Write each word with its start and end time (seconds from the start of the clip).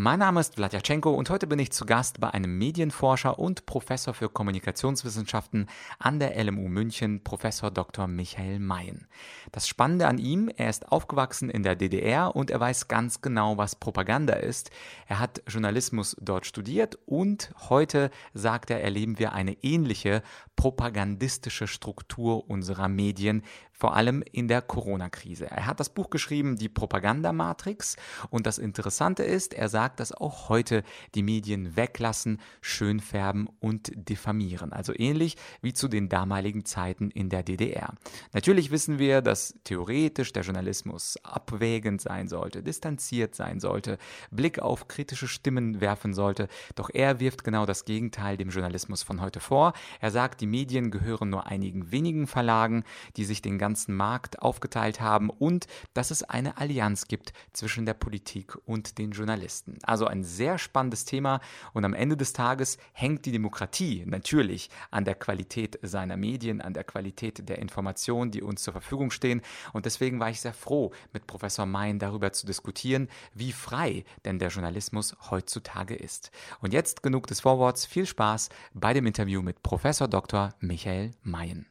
Mein 0.00 0.20
Name 0.20 0.38
ist 0.38 0.54
Vladyachenko 0.54 1.10
und 1.10 1.28
heute 1.28 1.48
bin 1.48 1.58
ich 1.58 1.72
zu 1.72 1.84
Gast 1.84 2.20
bei 2.20 2.30
einem 2.30 2.56
Medienforscher 2.56 3.36
und 3.36 3.66
Professor 3.66 4.14
für 4.14 4.28
Kommunikationswissenschaften 4.28 5.66
an 5.98 6.20
der 6.20 6.40
LMU 6.44 6.68
München, 6.68 7.24
Professor 7.24 7.72
Dr. 7.72 8.06
Michael 8.06 8.60
Mayen. 8.60 9.08
Das 9.50 9.66
Spannende 9.66 10.06
an 10.06 10.18
ihm, 10.18 10.52
er 10.56 10.70
ist 10.70 10.92
aufgewachsen 10.92 11.50
in 11.50 11.64
der 11.64 11.74
DDR 11.74 12.36
und 12.36 12.52
er 12.52 12.60
weiß 12.60 12.86
ganz 12.86 13.22
genau, 13.22 13.58
was 13.58 13.74
Propaganda 13.74 14.34
ist. 14.34 14.70
Er 15.08 15.18
hat 15.18 15.42
Journalismus 15.48 16.16
dort 16.20 16.46
studiert 16.46 16.96
und 17.04 17.52
heute, 17.68 18.12
sagt 18.34 18.70
er, 18.70 18.80
erleben 18.80 19.18
wir 19.18 19.32
eine 19.32 19.56
ähnliche 19.64 20.22
propagandistische 20.54 21.66
Struktur 21.66 22.48
unserer 22.48 22.88
Medien, 22.88 23.42
vor 23.78 23.94
allem 23.94 24.22
in 24.32 24.48
der 24.48 24.60
Corona-Krise. 24.60 25.48
Er 25.50 25.66
hat 25.66 25.78
das 25.78 25.88
Buch 25.88 26.10
geschrieben, 26.10 26.56
Die 26.56 26.68
Propagandamatrix. 26.68 27.96
Und 28.28 28.46
das 28.46 28.58
Interessante 28.58 29.22
ist, 29.22 29.54
er 29.54 29.68
sagt, 29.68 30.00
dass 30.00 30.12
auch 30.12 30.48
heute 30.48 30.82
die 31.14 31.22
Medien 31.22 31.76
weglassen, 31.76 32.40
schönfärben 32.60 33.48
und 33.60 33.92
diffamieren. 33.94 34.72
Also 34.72 34.92
ähnlich 34.96 35.36
wie 35.62 35.72
zu 35.72 35.86
den 35.86 36.08
damaligen 36.08 36.64
Zeiten 36.64 37.10
in 37.12 37.28
der 37.28 37.44
DDR. 37.44 37.94
Natürlich 38.32 38.72
wissen 38.72 38.98
wir, 38.98 39.22
dass 39.22 39.54
theoretisch 39.62 40.32
der 40.32 40.42
Journalismus 40.42 41.16
abwägend 41.22 42.00
sein 42.00 42.26
sollte, 42.26 42.64
distanziert 42.64 43.36
sein 43.36 43.60
sollte, 43.60 43.98
Blick 44.32 44.58
auf 44.58 44.88
kritische 44.88 45.28
Stimmen 45.28 45.80
werfen 45.80 46.14
sollte. 46.14 46.48
Doch 46.74 46.90
er 46.92 47.20
wirft 47.20 47.44
genau 47.44 47.64
das 47.64 47.84
Gegenteil 47.84 48.36
dem 48.36 48.48
Journalismus 48.48 49.04
von 49.04 49.20
heute 49.20 49.38
vor. 49.38 49.72
Er 50.00 50.10
sagt, 50.10 50.40
die 50.40 50.48
Medien 50.48 50.90
gehören 50.90 51.30
nur 51.30 51.46
einigen 51.46 51.92
wenigen 51.92 52.26
Verlagen, 52.26 52.82
die 53.16 53.24
sich 53.24 53.40
den 53.40 53.56
ganzen 53.56 53.67
ganzen 53.68 53.94
Markt 53.94 54.40
aufgeteilt 54.40 55.02
haben 55.02 55.28
und 55.28 55.66
dass 55.92 56.10
es 56.10 56.22
eine 56.22 56.56
Allianz 56.56 57.06
gibt 57.06 57.34
zwischen 57.52 57.84
der 57.84 57.92
Politik 57.92 58.56
und 58.64 58.96
den 58.96 59.10
Journalisten. 59.10 59.78
Also 59.82 60.06
ein 60.06 60.24
sehr 60.24 60.56
spannendes 60.56 61.04
Thema 61.04 61.42
und 61.74 61.84
am 61.84 61.92
Ende 61.92 62.16
des 62.16 62.32
Tages 62.32 62.78
hängt 62.94 63.26
die 63.26 63.32
Demokratie 63.32 64.04
natürlich 64.06 64.70
an 64.90 65.04
der 65.04 65.16
Qualität 65.16 65.78
seiner 65.82 66.16
Medien, 66.16 66.62
an 66.62 66.72
der 66.72 66.84
Qualität 66.84 67.46
der 67.46 67.58
Informationen, 67.58 68.30
die 68.30 68.40
uns 68.40 68.62
zur 68.62 68.72
Verfügung 68.72 69.10
stehen 69.10 69.42
und 69.74 69.84
deswegen 69.84 70.18
war 70.18 70.30
ich 70.30 70.40
sehr 70.40 70.54
froh, 70.54 70.92
mit 71.12 71.26
Professor 71.26 71.66
Mein 71.66 71.98
darüber 71.98 72.32
zu 72.32 72.46
diskutieren, 72.46 73.08
wie 73.34 73.52
frei 73.52 74.04
denn 74.24 74.38
der 74.38 74.48
Journalismus 74.48 75.14
heutzutage 75.30 75.94
ist. 75.94 76.30
Und 76.62 76.72
jetzt 76.72 77.02
genug 77.02 77.26
des 77.26 77.40
Vorworts, 77.40 77.84
viel 77.84 78.06
Spaß 78.06 78.48
bei 78.72 78.94
dem 78.94 79.04
Interview 79.04 79.42
mit 79.42 79.62
Professor 79.62 80.08
Dr. 80.08 80.54
Michael 80.60 81.10
Mayen. 81.22 81.66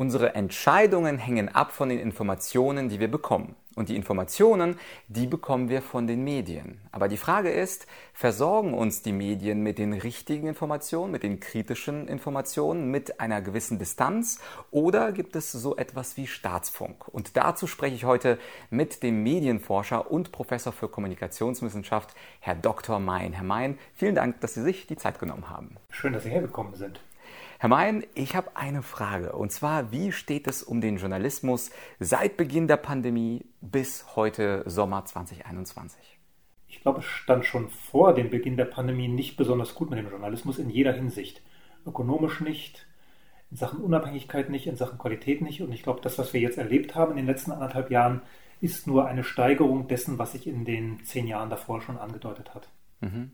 Unsere 0.00 0.34
Entscheidungen 0.34 1.18
hängen 1.18 1.50
ab 1.50 1.72
von 1.72 1.90
den 1.90 1.98
Informationen, 1.98 2.88
die 2.88 3.00
wir 3.00 3.10
bekommen. 3.10 3.54
Und 3.76 3.90
die 3.90 3.96
Informationen, 3.96 4.78
die 5.08 5.26
bekommen 5.26 5.68
wir 5.68 5.82
von 5.82 6.06
den 6.06 6.24
Medien. 6.24 6.80
Aber 6.90 7.06
die 7.06 7.18
Frage 7.18 7.50
ist, 7.50 7.86
versorgen 8.14 8.72
uns 8.72 9.02
die 9.02 9.12
Medien 9.12 9.62
mit 9.62 9.76
den 9.76 9.92
richtigen 9.92 10.48
Informationen, 10.48 11.12
mit 11.12 11.22
den 11.22 11.38
kritischen 11.38 12.08
Informationen, 12.08 12.90
mit 12.90 13.20
einer 13.20 13.42
gewissen 13.42 13.78
Distanz 13.78 14.40
oder 14.70 15.12
gibt 15.12 15.36
es 15.36 15.52
so 15.52 15.76
etwas 15.76 16.16
wie 16.16 16.26
Staatsfunk? 16.26 17.06
Und 17.06 17.36
dazu 17.36 17.66
spreche 17.66 17.94
ich 17.94 18.06
heute 18.06 18.38
mit 18.70 19.02
dem 19.02 19.22
Medienforscher 19.22 20.10
und 20.10 20.32
Professor 20.32 20.72
für 20.72 20.88
Kommunikationswissenschaft, 20.88 22.14
Herr 22.40 22.54
Dr. 22.54 23.00
Mein. 23.00 23.34
Herr 23.34 23.44
Mein, 23.44 23.78
vielen 23.94 24.14
Dank, 24.14 24.40
dass 24.40 24.54
Sie 24.54 24.62
sich 24.62 24.86
die 24.86 24.96
Zeit 24.96 25.18
genommen 25.18 25.50
haben. 25.50 25.76
Schön, 25.90 26.14
dass 26.14 26.22
Sie 26.22 26.30
hergekommen 26.30 26.74
sind. 26.74 27.00
Herr 27.62 27.68
Mayen, 27.68 28.06
ich 28.14 28.36
habe 28.36 28.56
eine 28.56 28.80
Frage. 28.80 29.32
Und 29.32 29.52
zwar, 29.52 29.92
wie 29.92 30.12
steht 30.12 30.46
es 30.46 30.62
um 30.62 30.80
den 30.80 30.96
Journalismus 30.96 31.70
seit 31.98 32.38
Beginn 32.38 32.68
der 32.68 32.78
Pandemie 32.78 33.44
bis 33.60 34.16
heute 34.16 34.62
Sommer 34.64 35.04
2021? 35.04 36.18
Ich 36.68 36.80
glaube, 36.80 37.00
es 37.00 37.04
stand 37.04 37.44
schon 37.44 37.68
vor 37.68 38.14
dem 38.14 38.30
Beginn 38.30 38.56
der 38.56 38.64
Pandemie 38.64 39.08
nicht 39.08 39.36
besonders 39.36 39.74
gut 39.74 39.90
mit 39.90 39.98
dem 39.98 40.08
Journalismus 40.08 40.58
in 40.58 40.70
jeder 40.70 40.94
Hinsicht. 40.94 41.42
Ökonomisch 41.84 42.40
nicht, 42.40 42.86
in 43.50 43.58
Sachen 43.58 43.80
Unabhängigkeit 43.80 44.48
nicht, 44.48 44.66
in 44.66 44.76
Sachen 44.76 44.96
Qualität 44.96 45.42
nicht. 45.42 45.60
Und 45.60 45.70
ich 45.74 45.82
glaube, 45.82 46.00
das, 46.00 46.18
was 46.18 46.32
wir 46.32 46.40
jetzt 46.40 46.56
erlebt 46.56 46.94
haben 46.94 47.10
in 47.10 47.18
den 47.18 47.26
letzten 47.26 47.52
anderthalb 47.52 47.90
Jahren, 47.90 48.22
ist 48.62 48.86
nur 48.86 49.06
eine 49.06 49.22
Steigerung 49.22 49.86
dessen, 49.86 50.18
was 50.18 50.32
sich 50.32 50.46
in 50.46 50.64
den 50.64 51.04
zehn 51.04 51.26
Jahren 51.26 51.50
davor 51.50 51.82
schon 51.82 51.98
angedeutet 51.98 52.54
hat. 52.54 52.70
Mhm. 53.00 53.32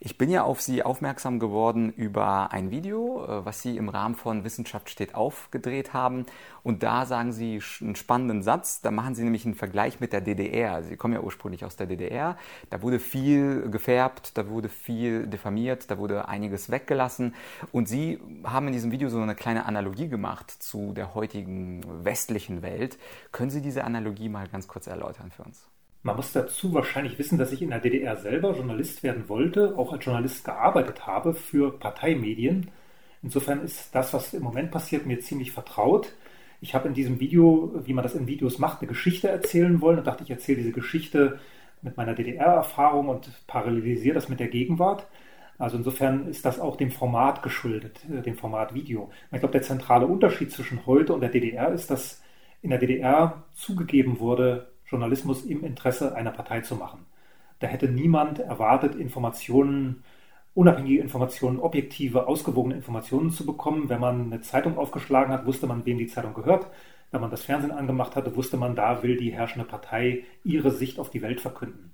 Ich 0.00 0.16
bin 0.16 0.30
ja 0.30 0.42
auf 0.42 0.60
Sie 0.60 0.82
aufmerksam 0.82 1.38
geworden 1.38 1.92
über 1.92 2.52
ein 2.52 2.70
Video, 2.70 3.24
äh, 3.24 3.44
was 3.44 3.62
Sie 3.62 3.76
im 3.76 3.88
Rahmen 3.88 4.14
von 4.14 4.44
Wissenschaft 4.44 4.90
steht 4.90 5.14
aufgedreht 5.14 5.92
haben. 5.92 6.26
Und 6.62 6.82
da 6.82 7.06
sagen 7.06 7.32
Sie 7.32 7.60
einen 7.80 7.96
spannenden 7.96 8.42
Satz. 8.42 8.80
Da 8.80 8.90
machen 8.90 9.14
Sie 9.14 9.22
nämlich 9.22 9.44
einen 9.44 9.54
Vergleich 9.54 10.00
mit 10.00 10.12
der 10.12 10.20
DDR. 10.20 10.82
Sie 10.82 10.96
kommen 10.96 11.14
ja 11.14 11.20
ursprünglich 11.20 11.64
aus 11.64 11.76
der 11.76 11.86
DDR. 11.86 12.36
Da 12.70 12.82
wurde 12.82 12.98
viel 12.98 13.70
gefärbt, 13.70 14.36
da 14.38 14.48
wurde 14.48 14.68
viel 14.68 15.26
diffamiert, 15.26 15.90
da 15.90 15.98
wurde 15.98 16.28
einiges 16.28 16.70
weggelassen. 16.70 17.34
Und 17.72 17.88
Sie 17.88 18.18
haben 18.44 18.66
in 18.66 18.72
diesem 18.72 18.92
Video 18.92 19.08
so 19.08 19.20
eine 19.20 19.34
kleine 19.34 19.66
Analogie 19.66 20.08
gemacht 20.08 20.50
zu 20.50 20.92
der 20.92 21.14
heutigen 21.14 21.84
westlichen 22.04 22.62
Welt. 22.62 22.98
Können 23.32 23.50
Sie 23.50 23.62
diese 23.62 23.84
Analogie 23.84 24.28
mal 24.28 24.48
ganz 24.48 24.68
kurz 24.68 24.86
erläutern 24.86 25.30
für 25.30 25.42
uns? 25.42 25.66
Man 26.02 26.16
muss 26.16 26.32
dazu 26.32 26.72
wahrscheinlich 26.72 27.18
wissen, 27.18 27.36
dass 27.38 27.52
ich 27.52 27.60
in 27.60 27.70
der 27.70 27.78
DDR 27.78 28.16
selber 28.16 28.54
Journalist 28.54 29.02
werden 29.02 29.28
wollte, 29.28 29.76
auch 29.76 29.92
als 29.92 30.04
Journalist 30.04 30.44
gearbeitet 30.44 31.06
habe 31.06 31.34
für 31.34 31.78
Parteimedien. 31.78 32.70
Insofern 33.22 33.62
ist 33.62 33.94
das, 33.94 34.14
was 34.14 34.32
im 34.32 34.42
Moment 34.42 34.70
passiert, 34.70 35.04
mir 35.04 35.20
ziemlich 35.20 35.52
vertraut. 35.52 36.14
Ich 36.62 36.74
habe 36.74 36.88
in 36.88 36.94
diesem 36.94 37.20
Video, 37.20 37.72
wie 37.84 37.92
man 37.92 38.02
das 38.02 38.14
in 38.14 38.26
Videos 38.26 38.58
macht, 38.58 38.80
eine 38.80 38.88
Geschichte 38.88 39.28
erzählen 39.28 39.80
wollen 39.82 39.98
und 39.98 40.06
dachte, 40.06 40.24
ich 40.24 40.30
erzähle 40.30 40.58
diese 40.58 40.72
Geschichte 40.72 41.38
mit 41.82 41.98
meiner 41.98 42.14
DDR-Erfahrung 42.14 43.08
und 43.08 43.30
parallelisiere 43.46 44.14
das 44.14 44.28
mit 44.30 44.40
der 44.40 44.48
Gegenwart. 44.48 45.06
Also 45.58 45.76
insofern 45.76 46.28
ist 46.28 46.46
das 46.46 46.58
auch 46.58 46.76
dem 46.76 46.90
Format 46.90 47.42
geschuldet, 47.42 48.00
äh, 48.10 48.22
dem 48.22 48.36
Format 48.36 48.72
Video. 48.74 49.10
Ich 49.32 49.40
glaube, 49.40 49.52
der 49.52 49.62
zentrale 49.62 50.06
Unterschied 50.06 50.50
zwischen 50.50 50.86
heute 50.86 51.12
und 51.12 51.20
der 51.20 51.28
DDR 51.28 51.70
ist, 51.72 51.90
dass 51.90 52.22
in 52.62 52.70
der 52.70 52.78
DDR 52.78 53.44
zugegeben 53.54 54.20
wurde, 54.20 54.69
Journalismus 54.90 55.44
im 55.44 55.64
Interesse 55.64 56.14
einer 56.14 56.32
Partei 56.32 56.60
zu 56.60 56.74
machen. 56.74 57.06
Da 57.60 57.66
hätte 57.66 57.88
niemand 57.88 58.38
erwartet, 58.38 58.94
Informationen, 58.94 60.02
unabhängige 60.54 61.00
Informationen, 61.00 61.60
objektive, 61.60 62.26
ausgewogene 62.26 62.74
Informationen 62.74 63.30
zu 63.30 63.46
bekommen. 63.46 63.88
Wenn 63.88 64.00
man 64.00 64.32
eine 64.32 64.40
Zeitung 64.40 64.78
aufgeschlagen 64.78 65.32
hat, 65.32 65.46
wusste 65.46 65.66
man, 65.66 65.86
wem 65.86 65.98
die 65.98 66.06
Zeitung 66.06 66.34
gehört. 66.34 66.66
Wenn 67.10 67.20
man 67.20 67.30
das 67.30 67.42
Fernsehen 67.42 67.72
angemacht 67.72 68.16
hatte, 68.16 68.34
wusste 68.36 68.56
man, 68.56 68.74
da 68.74 69.02
will 69.02 69.16
die 69.16 69.32
herrschende 69.32 69.66
Partei 69.66 70.24
ihre 70.44 70.70
Sicht 70.70 70.98
auf 70.98 71.10
die 71.10 71.22
Welt 71.22 71.40
verkünden. 71.40 71.92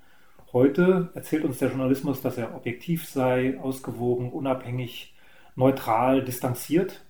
Heute 0.52 1.10
erzählt 1.14 1.44
uns 1.44 1.58
der 1.58 1.68
Journalismus, 1.68 2.22
dass 2.22 2.38
er 2.38 2.54
objektiv 2.54 3.06
sei, 3.06 3.58
ausgewogen, 3.60 4.30
unabhängig, 4.30 5.14
neutral, 5.56 6.22
distanziert. 6.22 7.04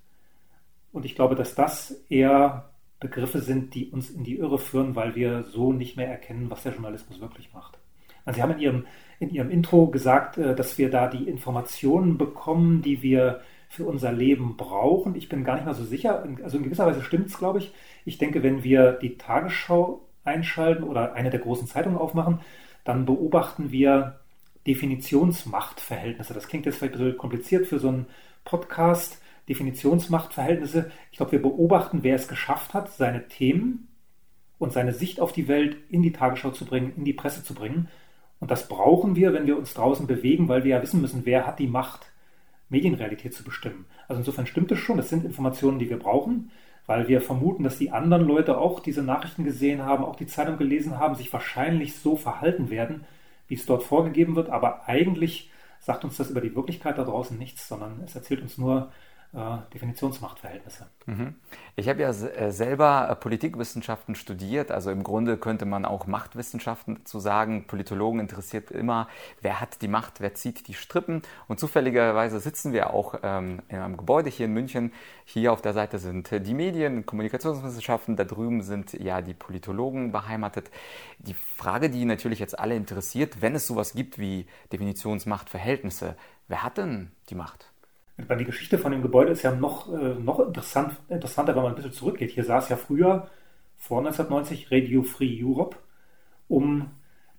Und 0.93 1.05
ich 1.05 1.15
glaube, 1.15 1.35
dass 1.35 1.55
das 1.55 1.91
eher 2.09 2.71
Begriffe 3.01 3.41
sind, 3.41 3.75
die 3.75 3.91
uns 3.91 4.11
in 4.11 4.25
die 4.25 4.39
Irre 4.39 4.59
führen, 4.59 4.97
weil 4.97 5.15
wir 5.15 5.45
so 5.45 5.73
nicht 5.73 5.97
mehr 5.97 6.09
erkennen, 6.09 6.51
was 6.51 6.63
der 6.63 6.73
Journalismus 6.73 7.21
wirklich 7.21 7.53
macht. 7.53 7.79
Also 8.25 8.37
Sie 8.37 8.43
haben 8.43 8.53
in 8.53 8.59
Ihrem, 8.59 8.87
in 9.21 9.31
Ihrem 9.31 9.51
Intro 9.51 9.89
gesagt, 9.89 10.39
äh, 10.39 10.55
dass 10.55 10.79
wir 10.79 10.91
da 10.91 11.09
die 11.09 11.29
Informationen 11.29 12.19
bekommen, 12.19 12.83
die 12.83 13.03
wir 13.03 13.41
für 13.69 13.85
unser 13.85 14.13
Leben 14.13 14.57
brauchen. 14.57 15.15
Ich 15.15 15.29
bin 15.29 15.45
gar 15.45 15.57
nicht 15.57 15.67
mal 15.67 15.75
so 15.75 15.85
sicher. 15.85 16.27
Also 16.43 16.57
in 16.57 16.65
gewisser 16.65 16.87
Weise 16.87 17.03
stimmt 17.03 17.27
es, 17.27 17.39
glaube 17.39 17.59
ich. 17.59 17.73
Ich 18.05 18.19
denke, 18.19 18.43
wenn 18.43 18.63
wir 18.63 18.93
die 18.93 19.19
Tagesschau 19.19 20.03
einschalten 20.25 20.85
oder 20.85 21.15
eine 21.15 21.31
der 21.31 21.41
großen 21.41 21.67
Zeitungen 21.67 21.99
aufmachen, 21.99 22.41
dann 22.85 23.05
beobachten 23.05 23.73
wir 23.73 24.21
Definitionsmachtverhältnisse. 24.67 26.35
Das 26.35 26.49
klingt 26.49 26.67
jetzt 26.67 26.79
vielleicht 26.79 26.95
ein 26.95 26.99
bisschen 26.99 27.19
kompliziert 27.19 27.67
für 27.67 27.79
so 27.79 27.89
einen 27.89 28.07
Podcast. 28.45 29.21
Definitionsmachtverhältnisse. 29.49 30.91
Ich 31.11 31.19
glaube, 31.19 31.33
wir 31.33 31.43
beobachten, 31.43 32.03
wer 32.03 32.17
es 32.17 32.29
geschafft 32.29 32.75
hat, 32.75 32.93
seine 32.93 33.29
Themen 33.29 33.89
und 34.59 34.73
seine 34.73 34.93
Sicht 34.93 35.21
auf 35.21 35.33
die 35.33 35.49
Welt 35.49 35.77
in 35.91 36.03
die 36.03 36.13
Tagesschau 36.13 36.51
zu 36.51 36.65
bringen, 36.65 36.93
in 36.97 37.05
die 37.05 37.13
Presse 37.13 37.45
zu 37.45 37.55
bringen. 37.55 37.89
Und 38.41 38.51
das 38.51 38.69
brauchen 38.69 39.17
wir, 39.17 39.33
wenn 39.33 39.47
wir 39.47 39.57
uns 39.57 39.75
draußen 39.75 40.07
bewegen, 40.07 40.49
weil 40.49 40.65
wir 40.65 40.77
ja 40.77 40.83
wissen 40.83 41.01
müssen, 41.01 41.25
wer 41.25 41.47
hat 41.47 41.59
die 41.59 41.69
Macht, 41.69 42.13
Medienrealität 42.69 43.35
zu 43.35 43.45
bestimmen. 43.45 43.87
Also 44.09 44.21
insofern 44.21 44.47
stimmt 44.47 44.73
es 44.73 44.79
schon, 44.79 44.97
das 44.97 45.09
sind 45.09 45.25
Informationen, 45.25 45.79
die 45.79 45.89
wir 45.89 45.99
brauchen, 45.99 46.51
weil 46.87 47.09
wir 47.09 47.21
vermuten, 47.21 47.65
dass 47.65 47.79
die 47.79 47.91
anderen 47.91 48.27
Leute 48.27 48.59
auch 48.59 48.81
diese 48.81 49.03
Nachrichten 49.03 49.45
gesehen 49.45 49.83
haben, 49.83 50.05
auch 50.05 50.17
die 50.17 50.27
Zeitung 50.27 50.57
gelesen 50.57 50.99
haben, 50.99 51.15
sich 51.15 51.33
wahrscheinlich 51.33 51.97
so 51.97 52.17
verhalten 52.17 52.71
werden, 52.71 53.05
wie 53.49 53.55
es 53.55 53.67
dort 53.67 53.83
vorgegeben 53.83 54.37
wird. 54.37 54.51
Aber 54.51 54.89
eigentlich 54.89 55.51
sagt 55.81 56.05
uns 56.05 56.17
das 56.17 56.31
über 56.31 56.41
die 56.41 56.55
Wirklichkeit 56.55 56.99
da 56.99 57.05
draußen 57.05 57.39
nichts, 57.39 57.69
sondern 57.69 58.01
es 58.05 58.15
erzählt 58.15 58.43
uns 58.43 58.59
nur 58.59 58.93
Definitionsmachtverhältnisse. 59.75 60.87
Mhm. 61.05 61.35
Ich 61.75 61.89
habe 61.91 62.01
ja 62.01 62.09
äh, 62.09 62.51
selber 62.51 63.09
äh, 63.11 63.17
Politikwissenschaften 63.17 64.15
studiert, 64.15 64.71
also 64.71 64.91
im 64.91 65.03
Grunde 65.03 65.37
könnte 65.37 65.67
man 65.67 65.85
auch 65.85 66.07
Machtwissenschaften 66.07 67.05
zu 67.05 67.19
sagen. 67.19 67.67
Politologen 67.67 68.19
interessiert 68.19 68.71
immer, 68.71 69.09
wer 69.43 69.61
hat 69.61 69.83
die 69.83 69.89
Macht, 69.89 70.21
wer 70.21 70.35
zieht 70.35 70.69
die 70.69 70.75
Strippen. 70.75 71.21
Und 71.49 71.61
zufälligerweise 71.61 72.41
sitzen 72.41 72.73
wir 72.73 72.95
auch 72.95 73.17
ähm, 73.23 73.61
in 73.69 73.77
einem 73.77 73.99
Gebäude 73.99 74.31
hier 74.31 74.47
in 74.47 74.53
München. 74.53 74.93
Hier 75.27 75.53
auf 75.53 75.61
der 75.61 75.75
Seite 75.75 75.99
sind 75.99 76.31
die 76.31 76.55
Medien, 76.55 77.05
Kommunikationswissenschaften, 77.05 78.17
da 78.17 78.25
drüben 78.25 78.63
sind 78.63 78.95
ja 78.95 79.21
die 79.21 79.35
Politologen 79.35 80.13
beheimatet. 80.13 80.71
Die 81.19 81.35
Frage, 81.35 81.91
die 81.91 82.07
natürlich 82.07 82.39
jetzt 82.39 82.59
alle 82.59 82.75
interessiert, 82.75 83.43
wenn 83.43 83.55
es 83.55 83.67
sowas 83.67 83.93
gibt 83.93 84.19
wie 84.19 84.47
Definitionsmachtverhältnisse, 84.73 86.17
wer 86.49 86.63
hat 86.63 86.79
denn 86.79 87.11
die 87.29 87.35
Macht? 87.35 87.71
Die 88.19 88.45
Geschichte 88.45 88.79
von 88.79 88.93
dem 88.93 89.03
Gebäude 89.03 89.33
ist 89.33 89.43
ja 89.43 89.55
noch, 89.55 89.93
äh, 89.93 90.15
noch 90.15 90.41
interessant, 90.41 90.97
interessanter, 91.09 91.55
wenn 91.55 91.63
man 91.63 91.73
ein 91.73 91.77
bisschen 91.77 91.93
zurückgeht. 91.93 92.31
Hier 92.31 92.45
saß 92.45 92.71
ja 92.71 92.77
früher, 92.77 93.29
vor 93.77 93.99
1990, 93.99 94.73
Radio 94.73 95.03
Free 95.03 95.39
Europe, 95.43 95.77
um 96.49 96.91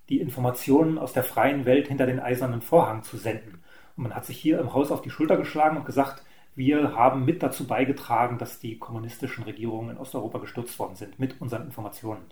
die 0.08 0.20
Informationen 0.20 0.96
aus 0.98 1.12
der 1.12 1.24
freien 1.24 1.66
Welt 1.66 1.88
hinter 1.88 2.06
den 2.06 2.20
eisernen 2.20 2.62
Vorhang 2.62 3.02
zu 3.02 3.16
senden. 3.16 3.62
Und 3.96 4.04
man 4.04 4.14
hat 4.14 4.24
sich 4.24 4.38
hier 4.38 4.60
im 4.60 4.72
Haus 4.72 4.92
auf 4.92 5.02
die 5.02 5.10
Schulter 5.10 5.36
geschlagen 5.36 5.76
und 5.76 5.84
gesagt, 5.84 6.22
wir 6.54 6.94
haben 6.94 7.24
mit 7.24 7.42
dazu 7.42 7.66
beigetragen, 7.66 8.38
dass 8.38 8.58
die 8.60 8.78
kommunistischen 8.78 9.44
Regierungen 9.44 9.90
in 9.90 9.98
Osteuropa 9.98 10.38
gestürzt 10.38 10.78
worden 10.78 10.96
sind, 10.96 11.18
mit 11.18 11.40
unseren 11.40 11.64
Informationen. 11.64 12.22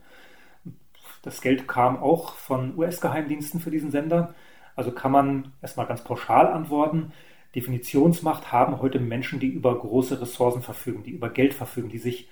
Das 1.22 1.40
Geld 1.40 1.69
kam 1.69 1.98
auch 1.98 2.34
von 2.34 2.76
US-Geheimdiensten 2.78 3.60
für 3.60 3.70
diesen 3.70 3.90
Sender. 3.90 4.34
Also 4.75 4.93
kann 4.93 5.12
man 5.12 5.52
erstmal 5.62 5.87
ganz 5.87 6.02
pauschal 6.04 6.46
antworten, 6.46 7.12
Definitionsmacht 7.56 8.53
haben 8.53 8.81
heute 8.81 9.00
Menschen, 9.00 9.41
die 9.41 9.49
über 9.49 9.76
große 9.76 10.20
Ressourcen 10.20 10.62
verfügen, 10.62 11.03
die 11.03 11.12
über 11.12 11.31
Geld 11.31 11.55
verfügen, 11.55 11.88
die 11.88 11.99
sich 11.99 12.29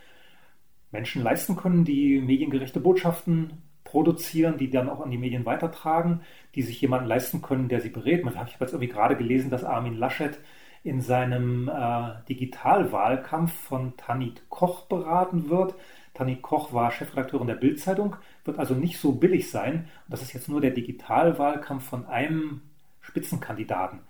Menschen 0.93 1.23
leisten 1.23 1.57
können, 1.57 1.85
die 1.85 2.21
mediengerechte 2.21 2.79
Botschaften 2.79 3.63
produzieren, 3.85 4.59
die 4.59 4.71
dann 4.71 4.91
auch 4.91 5.01
an 5.01 5.11
die 5.11 5.19
Medien 5.19 5.47
weitertragen, 5.47 6.21
die 6.55 6.63
sich 6.63 6.81
jemanden 6.81 7.09
leisten 7.09 7.43
können, 7.43 7.69
der 7.69 7.81
sie 7.81 7.89
berät. 7.89 8.21
Ich 8.21 8.37
habe 8.37 8.49
jetzt 8.61 8.73
irgendwie 8.73 8.93
gerade 8.93 9.17
gelesen, 9.17 9.51
dass 9.51 9.65
Armin 9.65 9.97
Laschet 9.97 10.39
in 10.83 11.01
seinem 11.01 11.69
äh, 11.69 12.11
Digitalwahlkampf 12.29 13.53
von 13.53 13.97
Tanit 13.97 14.43
Koch 14.51 14.83
beraten 14.83 15.49
wird. 15.49 15.75
Tanit 16.13 16.43
Koch 16.43 16.75
war 16.75 16.91
Chefredakteurin 16.91 17.47
der 17.47 17.55
Bildzeitung, 17.55 18.17
wird 18.45 18.59
also 18.59 18.75
nicht 18.75 18.99
so 18.99 19.13
billig 19.13 19.51
sein. 19.51 19.89
Und 20.07 20.13
das 20.13 20.21
ist 20.21 20.35
jetzt 20.35 20.51
nur 20.51 20.61
der 20.61 20.73
Digitalwahlkampf 20.73 21.89
von 21.89 22.07
einem 22.07 22.61
Spitzenkandidaten. 23.01 24.01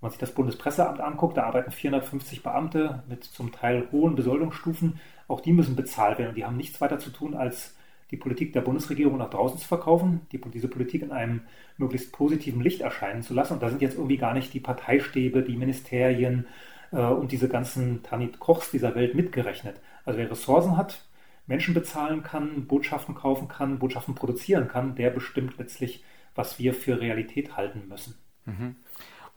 Wenn 0.00 0.06
man 0.06 0.10
sich 0.12 0.20
das 0.20 0.32
Bundespresseamt 0.32 1.00
anguckt, 1.00 1.36
da 1.36 1.44
arbeiten 1.44 1.72
450 1.72 2.42
Beamte 2.42 3.02
mit 3.08 3.24
zum 3.24 3.50
Teil 3.50 3.88
hohen 3.90 4.14
Besoldungsstufen. 4.14 5.00
Auch 5.26 5.40
die 5.40 5.52
müssen 5.52 5.74
bezahlt 5.74 6.18
werden 6.18 6.30
und 6.30 6.36
die 6.36 6.44
haben 6.44 6.56
nichts 6.56 6.80
weiter 6.80 6.98
zu 6.98 7.10
tun, 7.10 7.34
als 7.34 7.74
die 8.10 8.16
Politik 8.16 8.52
der 8.52 8.62
Bundesregierung 8.62 9.18
nach 9.18 9.30
draußen 9.30 9.58
zu 9.58 9.66
verkaufen, 9.66 10.22
die, 10.32 10.40
diese 10.40 10.68
Politik 10.68 11.02
in 11.02 11.12
einem 11.12 11.42
möglichst 11.76 12.12
positiven 12.12 12.62
Licht 12.62 12.80
erscheinen 12.80 13.22
zu 13.22 13.34
lassen. 13.34 13.54
Und 13.54 13.62
da 13.62 13.68
sind 13.68 13.82
jetzt 13.82 13.96
irgendwie 13.96 14.16
gar 14.16 14.34
nicht 14.34 14.54
die 14.54 14.60
Parteistäbe, 14.60 15.42
die 15.42 15.56
Ministerien 15.56 16.46
äh, 16.92 17.02
und 17.02 17.32
diese 17.32 17.48
ganzen 17.48 18.02
Tanit 18.02 18.38
Kochs 18.38 18.70
dieser 18.70 18.94
Welt 18.94 19.14
mitgerechnet. 19.14 19.80
Also 20.04 20.18
wer 20.18 20.30
Ressourcen 20.30 20.76
hat, 20.76 21.04
Menschen 21.46 21.74
bezahlen 21.74 22.22
kann, 22.22 22.66
Botschaften 22.66 23.14
kaufen 23.14 23.48
kann, 23.48 23.78
Botschaften 23.78 24.14
produzieren 24.14 24.68
kann, 24.68 24.94
der 24.94 25.10
bestimmt 25.10 25.58
letztlich, 25.58 26.04
was 26.34 26.58
wir 26.58 26.72
für 26.74 27.00
Realität 27.00 27.56
halten 27.56 27.88
müssen. 27.88 28.14
Mhm. 28.44 28.76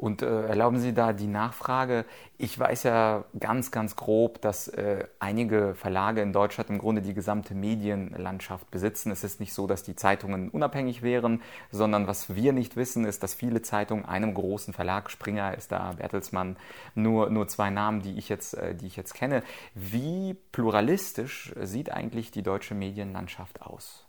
Und 0.01 0.24
äh, 0.24 0.48
erlauben 0.48 0.80
Sie 0.80 0.95
da 0.95 1.13
die 1.13 1.27
Nachfrage. 1.27 2.06
Ich 2.39 2.57
weiß 2.57 2.81
ja 2.81 3.24
ganz, 3.39 3.69
ganz 3.69 3.95
grob, 3.95 4.42
dass 4.42 4.68
äh, 4.68 5.06
einige 5.19 5.75
Verlage 5.75 6.21
in 6.21 6.33
Deutschland 6.33 6.71
im 6.71 6.80
Grunde 6.80 7.03
die 7.03 7.13
gesamte 7.13 7.53
Medienlandschaft 7.53 8.71
besitzen. 8.71 9.12
Es 9.12 9.24
ist 9.24 9.39
nicht 9.39 9.53
so, 9.53 9.68
dass 9.68 9.83
die 9.83 9.95
Zeitungen 9.95 10.50
unabhängig 10.50 11.03
wären, 11.03 11.44
sondern 11.69 12.07
was 12.07 12.33
wir 12.33 12.51
nicht 12.51 12.75
wissen, 12.75 13.06
ist, 13.06 13.21
dass 13.21 13.36
viele 13.36 13.62
Zeitungen 13.62 14.03
einem 14.03 14.33
großen 14.33 14.74
Verlag, 14.74 15.12
Springer 15.12 15.56
ist 15.56 15.71
da, 15.71 15.92
Bertelsmann, 15.92 16.57
nur, 16.95 17.30
nur 17.30 17.47
zwei 17.47 17.69
Namen, 17.69 18.01
die 18.01 18.18
ich, 18.18 18.27
jetzt, 18.27 18.56
äh, 18.56 18.74
die 18.74 18.88
ich 18.88 18.95
jetzt 18.95 19.13
kenne. 19.13 19.44
Wie 19.75 20.36
pluralistisch 20.51 21.54
sieht 21.62 21.92
eigentlich 21.92 22.31
die 22.31 22.42
deutsche 22.42 22.74
Medienlandschaft 22.74 23.62
aus? 23.62 24.07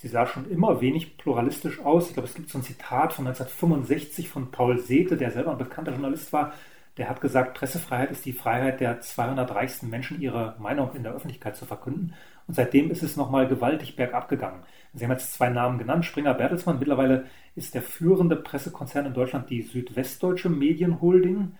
Sie 0.00 0.06
sah 0.06 0.26
schon 0.26 0.48
immer 0.48 0.80
wenig 0.80 1.18
pluralistisch 1.18 1.80
aus. 1.80 2.06
Ich 2.06 2.12
glaube, 2.12 2.28
es 2.28 2.34
gibt 2.36 2.48
so 2.50 2.58
ein 2.58 2.62
Zitat 2.62 3.12
von 3.12 3.26
1965 3.26 4.28
von 4.28 4.52
Paul 4.52 4.78
Sethe, 4.78 5.16
der 5.16 5.32
selber 5.32 5.50
ein 5.50 5.58
bekannter 5.58 5.90
Journalist 5.90 6.32
war. 6.32 6.52
Der 6.98 7.08
hat 7.08 7.20
gesagt, 7.20 7.58
Pressefreiheit 7.58 8.12
ist 8.12 8.24
die 8.24 8.32
Freiheit 8.32 8.78
der 8.78 9.00
200 9.00 9.52
reichsten 9.52 9.90
Menschen, 9.90 10.20
ihre 10.20 10.54
Meinung 10.60 10.94
in 10.94 11.02
der 11.02 11.14
Öffentlichkeit 11.14 11.56
zu 11.56 11.66
verkünden. 11.66 12.14
Und 12.46 12.54
seitdem 12.54 12.92
ist 12.92 13.02
es 13.02 13.16
nochmal 13.16 13.48
gewaltig 13.48 13.96
bergab 13.96 14.28
gegangen. 14.28 14.62
Sie 14.94 15.04
haben 15.04 15.10
jetzt 15.10 15.34
zwei 15.34 15.48
Namen 15.48 15.78
genannt, 15.78 16.04
Springer 16.04 16.34
Bertelsmann. 16.34 16.78
Mittlerweile 16.78 17.24
ist 17.56 17.74
der 17.74 17.82
führende 17.82 18.36
Pressekonzern 18.36 19.06
in 19.06 19.14
Deutschland 19.14 19.50
die 19.50 19.62
Südwestdeutsche 19.62 20.48
Medienholding 20.48 21.56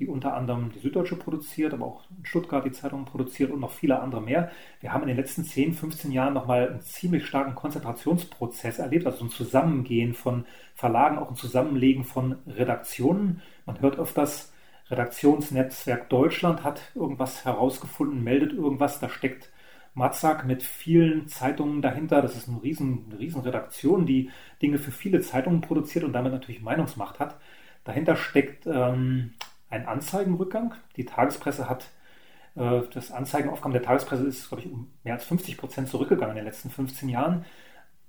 die 0.00 0.08
unter 0.08 0.34
anderem 0.34 0.72
die 0.72 0.78
Süddeutsche 0.78 1.16
produziert, 1.16 1.74
aber 1.74 1.84
auch 1.84 2.02
in 2.16 2.24
Stuttgart 2.24 2.64
die 2.64 2.72
Zeitung 2.72 3.04
produziert 3.04 3.50
und 3.50 3.60
noch 3.60 3.70
viele 3.70 4.00
andere 4.00 4.22
mehr. 4.22 4.50
Wir 4.80 4.92
haben 4.92 5.02
in 5.02 5.08
den 5.08 5.18
letzten 5.18 5.44
10, 5.44 5.74
15 5.74 6.10
Jahren 6.10 6.32
nochmal 6.32 6.70
einen 6.70 6.80
ziemlich 6.80 7.26
starken 7.26 7.54
Konzentrationsprozess 7.54 8.78
erlebt, 8.78 9.06
also 9.06 9.24
ein 9.24 9.30
Zusammengehen 9.30 10.14
von 10.14 10.46
Verlagen, 10.74 11.18
auch 11.18 11.28
ein 11.28 11.36
Zusammenlegen 11.36 12.04
von 12.04 12.36
Redaktionen. 12.46 13.42
Man 13.66 13.80
hört 13.80 13.98
öfters, 13.98 14.52
Redaktionsnetzwerk 14.90 16.08
Deutschland 16.08 16.64
hat 16.64 16.80
irgendwas 16.94 17.44
herausgefunden, 17.44 18.24
meldet 18.24 18.54
irgendwas, 18.54 18.98
da 18.98 19.08
steckt 19.08 19.50
Matzak 19.94 20.46
mit 20.46 20.62
vielen 20.62 21.28
Zeitungen 21.28 21.82
dahinter. 21.82 22.22
Das 22.22 22.36
ist 22.36 22.48
eine 22.48 22.62
riesen, 22.62 23.12
riesen 23.18 23.42
Redaktion, 23.42 24.06
die 24.06 24.30
Dinge 24.62 24.78
für 24.78 24.92
viele 24.92 25.20
Zeitungen 25.20 25.60
produziert 25.60 26.04
und 26.04 26.12
damit 26.12 26.32
natürlich 26.32 26.62
Meinungsmacht 26.62 27.18
hat. 27.18 27.38
Dahinter 27.84 28.16
steckt 28.16 28.66
ähm, 28.66 29.34
ein 29.70 29.86
Anzeigenrückgang. 29.86 30.74
Die 30.96 31.04
Tagespresse 31.04 31.68
hat, 31.68 31.90
äh, 32.56 32.82
das 32.92 33.12
Anzeigenaufkommen 33.12 33.72
der 33.72 33.82
Tagespresse 33.82 34.24
ist, 34.24 34.48
glaube 34.48 34.64
ich, 34.64 34.70
um 34.70 34.90
mehr 35.04 35.14
als 35.14 35.24
50 35.24 35.56
Prozent 35.56 35.88
zurückgegangen 35.88 36.36
in 36.36 36.44
den 36.44 36.46
letzten 36.46 36.70
15 36.70 37.08
Jahren. 37.08 37.44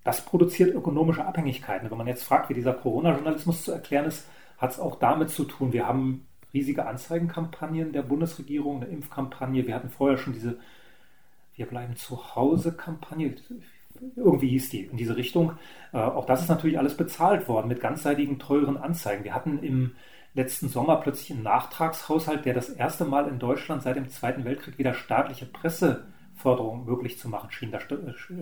Das 0.03 0.25
produziert 0.25 0.73
ökonomische 0.73 1.25
Abhängigkeiten. 1.25 1.89
Wenn 1.89 1.97
man 1.97 2.07
jetzt 2.07 2.23
fragt, 2.23 2.49
wie 2.49 2.55
dieser 2.55 2.73
Corona-Journalismus 2.73 3.63
zu 3.63 3.71
erklären 3.71 4.05
ist, 4.05 4.27
hat 4.57 4.71
es 4.71 4.79
auch 4.79 4.97
damit 4.97 5.29
zu 5.29 5.45
tun. 5.45 5.73
Wir 5.73 5.87
haben 5.87 6.27
riesige 6.53 6.87
Anzeigenkampagnen 6.87 7.93
der 7.93 8.01
Bundesregierung, 8.01 8.81
eine 8.81 8.91
Impfkampagne. 8.91 9.67
Wir 9.67 9.75
hatten 9.75 9.89
vorher 9.89 10.17
schon 10.17 10.33
diese 10.33 10.59
Wir 11.55 11.67
bleiben 11.67 11.95
zu 11.95 12.35
Hause-Kampagne. 12.35 13.35
Irgendwie 14.15 14.49
hieß 14.49 14.69
die 14.69 14.85
in 14.85 14.97
diese 14.97 15.15
Richtung. 15.15 15.53
Äh, 15.93 15.97
auch 15.97 16.25
das 16.25 16.41
ist 16.41 16.49
natürlich 16.49 16.79
alles 16.79 16.97
bezahlt 16.97 17.47
worden 17.47 17.67
mit 17.67 17.81
ganzseitigen, 17.81 18.39
teuren 18.39 18.77
Anzeigen. 18.77 19.23
Wir 19.23 19.35
hatten 19.35 19.59
im 19.59 19.95
letzten 20.33 20.69
Sommer 20.69 20.97
plötzlich 20.97 21.31
einen 21.31 21.43
Nachtragshaushalt, 21.43 22.45
der 22.45 22.53
das 22.53 22.69
erste 22.69 23.05
Mal 23.05 23.27
in 23.27 23.39
Deutschland 23.39 23.83
seit 23.83 23.97
dem 23.97 24.09
Zweiten 24.09 24.45
Weltkrieg 24.45 24.77
wieder 24.77 24.93
staatliche 24.93 25.45
Presseförderung 25.45 26.85
möglich 26.85 27.19
zu 27.19 27.29
machen 27.29 27.51
schien. 27.51 27.71
Da 27.71 27.79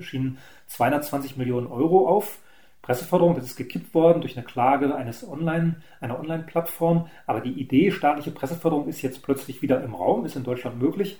schienen 0.01 0.37
220 0.67 1.35
Millionen 1.37 1.67
Euro 1.67 2.07
auf. 2.07 2.39
Presseförderung, 2.81 3.35
das 3.35 3.43
ist 3.43 3.57
gekippt 3.57 3.93
worden 3.93 4.21
durch 4.21 4.37
eine 4.37 4.45
Klage 4.45 4.95
eines 4.95 5.27
Online, 5.27 5.81
einer 5.99 6.19
Online-Plattform. 6.19 7.07
Aber 7.25 7.41
die 7.41 7.51
Idee 7.51 7.91
staatliche 7.91 8.31
Presseförderung 8.31 8.87
ist 8.87 9.01
jetzt 9.01 9.23
plötzlich 9.23 9.61
wieder 9.61 9.83
im 9.83 9.95
Raum, 9.95 10.25
ist 10.25 10.35
in 10.35 10.43
Deutschland 10.43 10.79
möglich. 10.79 11.19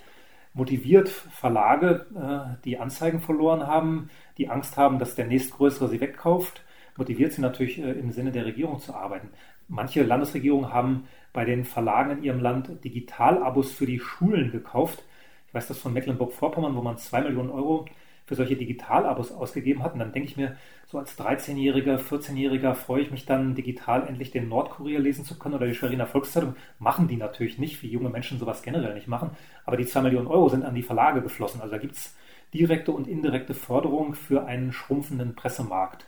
Motiviert 0.52 1.08
Verlage, 1.08 2.06
äh, 2.14 2.62
die 2.64 2.78
Anzeigen 2.78 3.20
verloren 3.20 3.66
haben, 3.66 4.10
die 4.36 4.48
Angst 4.48 4.76
haben, 4.76 4.98
dass 4.98 5.14
der 5.14 5.26
nächstgrößere 5.26 5.88
sie 5.88 6.00
wegkauft, 6.00 6.64
motiviert 6.96 7.32
sie 7.32 7.40
natürlich 7.40 7.78
äh, 7.78 7.92
im 7.92 8.10
Sinne 8.10 8.32
der 8.32 8.46
Regierung 8.46 8.80
zu 8.80 8.94
arbeiten. 8.94 9.30
Manche 9.68 10.02
Landesregierungen 10.02 10.72
haben 10.72 11.04
bei 11.32 11.44
den 11.44 11.64
Verlagen 11.64 12.18
in 12.18 12.24
ihrem 12.24 12.40
Land 12.40 12.84
Digitalabos 12.84 13.70
für 13.70 13.86
die 13.86 14.00
Schulen 14.00 14.50
gekauft. 14.50 15.04
Ich 15.46 15.54
weiß 15.54 15.68
das 15.68 15.78
von 15.78 15.92
Mecklenburg-Vorpommern, 15.92 16.74
wo 16.74 16.82
man 16.82 16.98
zwei 16.98 17.20
Millionen 17.20 17.50
Euro 17.50 17.86
für 18.30 18.36
solche 18.36 18.54
Digitalabos 18.54 19.32
ausgegeben 19.32 19.82
hat. 19.82 19.94
Und 19.94 19.98
dann 19.98 20.12
denke 20.12 20.28
ich 20.28 20.36
mir, 20.36 20.56
so 20.86 20.98
als 20.98 21.18
13-Jähriger, 21.18 21.98
14-Jähriger 21.98 22.74
freue 22.74 23.02
ich 23.02 23.10
mich 23.10 23.26
dann, 23.26 23.56
digital 23.56 24.06
endlich 24.06 24.30
den 24.30 24.48
Nordkurier 24.48 25.00
lesen 25.00 25.24
zu 25.24 25.36
können 25.36 25.56
oder 25.56 25.66
die 25.66 25.74
Schweriner 25.74 26.06
Volkszeitung. 26.06 26.54
Machen 26.78 27.08
die 27.08 27.16
natürlich 27.16 27.58
nicht, 27.58 27.82
wie 27.82 27.88
junge 27.88 28.08
Menschen 28.08 28.38
sowas 28.38 28.62
generell 28.62 28.94
nicht 28.94 29.08
machen. 29.08 29.30
Aber 29.64 29.76
die 29.76 29.84
zwei 29.84 30.02
Millionen 30.02 30.28
Euro 30.28 30.48
sind 30.48 30.64
an 30.64 30.76
die 30.76 30.84
Verlage 30.84 31.22
geflossen. 31.22 31.60
Also 31.60 31.72
da 31.72 31.78
gibt 31.78 31.96
es 31.96 32.16
direkte 32.54 32.92
und 32.92 33.08
indirekte 33.08 33.52
Förderung 33.52 34.14
für 34.14 34.44
einen 34.44 34.70
schrumpfenden 34.70 35.34
Pressemarkt. 35.34 36.06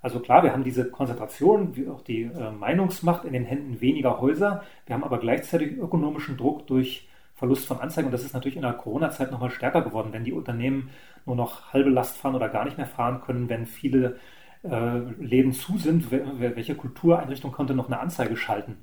Also 0.00 0.20
klar, 0.20 0.42
wir 0.44 0.54
haben 0.54 0.64
diese 0.64 0.90
Konzentration, 0.90 1.76
wie 1.76 1.86
auch 1.88 2.00
die 2.00 2.22
äh, 2.22 2.50
Meinungsmacht 2.50 3.26
in 3.26 3.34
den 3.34 3.44
Händen 3.44 3.82
weniger 3.82 4.22
Häuser. 4.22 4.62
Wir 4.86 4.94
haben 4.94 5.04
aber 5.04 5.18
gleichzeitig 5.18 5.76
ökonomischen 5.76 6.38
Druck 6.38 6.66
durch 6.66 7.08
Verlust 7.38 7.66
von 7.66 7.78
Anzeigen. 7.78 8.06
Und 8.06 8.12
das 8.12 8.24
ist 8.24 8.34
natürlich 8.34 8.56
in 8.56 8.62
der 8.62 8.72
Corona-Zeit 8.72 9.30
nochmal 9.30 9.50
stärker 9.50 9.82
geworden, 9.82 10.12
wenn 10.12 10.24
die 10.24 10.32
Unternehmen 10.32 10.90
nur 11.28 11.36
noch 11.36 11.72
halbe 11.72 11.90
Last 11.90 12.16
fahren 12.16 12.34
oder 12.34 12.48
gar 12.48 12.64
nicht 12.64 12.76
mehr 12.76 12.86
fahren 12.86 13.20
können, 13.20 13.48
wenn 13.48 13.66
viele 13.66 14.18
äh, 14.64 14.98
Läden 15.20 15.52
zu 15.52 15.78
sind. 15.78 16.10
Welche 16.10 16.74
Kultureinrichtung 16.74 17.52
konnte 17.52 17.74
noch 17.74 17.86
eine 17.86 18.00
Anzeige 18.00 18.36
schalten? 18.36 18.78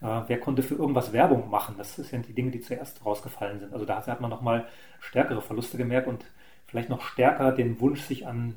Äh, 0.00 0.22
wer 0.26 0.40
konnte 0.40 0.62
für 0.62 0.74
irgendwas 0.74 1.12
Werbung 1.12 1.50
machen? 1.50 1.76
Das 1.78 1.94
sind 1.96 2.26
die 2.26 2.34
Dinge, 2.34 2.50
die 2.50 2.60
zuerst 2.60 3.04
rausgefallen 3.04 3.60
sind. 3.60 3.72
Also 3.72 3.84
da 3.84 4.04
hat 4.04 4.20
man 4.20 4.30
nochmal 4.30 4.66
stärkere 4.98 5.42
Verluste 5.42 5.76
gemerkt 5.76 6.08
und 6.08 6.24
vielleicht 6.66 6.88
noch 6.88 7.02
stärker 7.02 7.52
den 7.52 7.80
Wunsch, 7.80 8.00
sich 8.00 8.26
an 8.26 8.54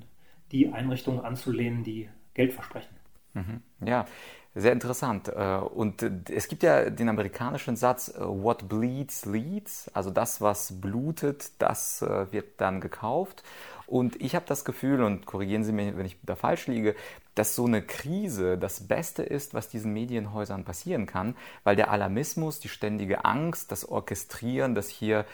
die 0.52 0.72
Einrichtungen 0.72 1.20
anzulehnen, 1.20 1.84
die 1.84 2.10
Geld 2.34 2.54
versprechen. 2.54 2.96
Mhm. 3.34 3.62
Ja, 3.86 4.06
sehr 4.56 4.72
interessant. 4.72 5.30
Äh, 5.30 5.58
und 5.58 6.04
es 6.30 6.48
gibt 6.48 6.64
ja 6.64 6.90
den 6.90 7.10
amerikanischen 7.10 7.76
Satz, 7.76 8.10
äh, 8.10 8.22
what 8.22 8.70
bleeds 8.70 9.26
leads, 9.26 9.90
also 9.94 10.10
das, 10.10 10.42
was 10.42 10.80
blutet, 10.80 11.52
das 11.60 12.02
äh, 12.02 12.32
wird 12.32 12.62
dann 12.62 12.82
gekauft. 12.82 13.44
Und 13.88 14.20
ich 14.22 14.36
habe 14.36 14.46
das 14.48 14.66
Gefühl, 14.66 15.04
und 15.04 15.26
korrigieren 15.26 15.64
Sie 15.64 15.72
mich, 15.72 15.96
wenn 15.98 16.06
ich 16.06 16.18
da 16.24 16.36
falsch 16.36 16.68
liege, 16.68 16.96
dass 17.36 17.56
so 17.56 17.66
eine 17.66 17.82
Krise 17.82 18.58
das 18.58 18.88
Beste 18.88 19.24
ist, 19.24 19.54
was 19.54 19.70
diesen 19.70 19.92
Medienhäusern 19.92 20.64
passieren 20.64 21.06
kann, 21.06 21.36
weil 21.64 21.76
der 21.76 21.92
Alarmismus, 21.92 22.60
die 22.60 22.70
ständige 22.70 23.26
Angst, 23.26 23.72
das 23.72 23.88
Orchestrieren, 23.88 24.76
das 24.76 24.88
hier 24.88 25.26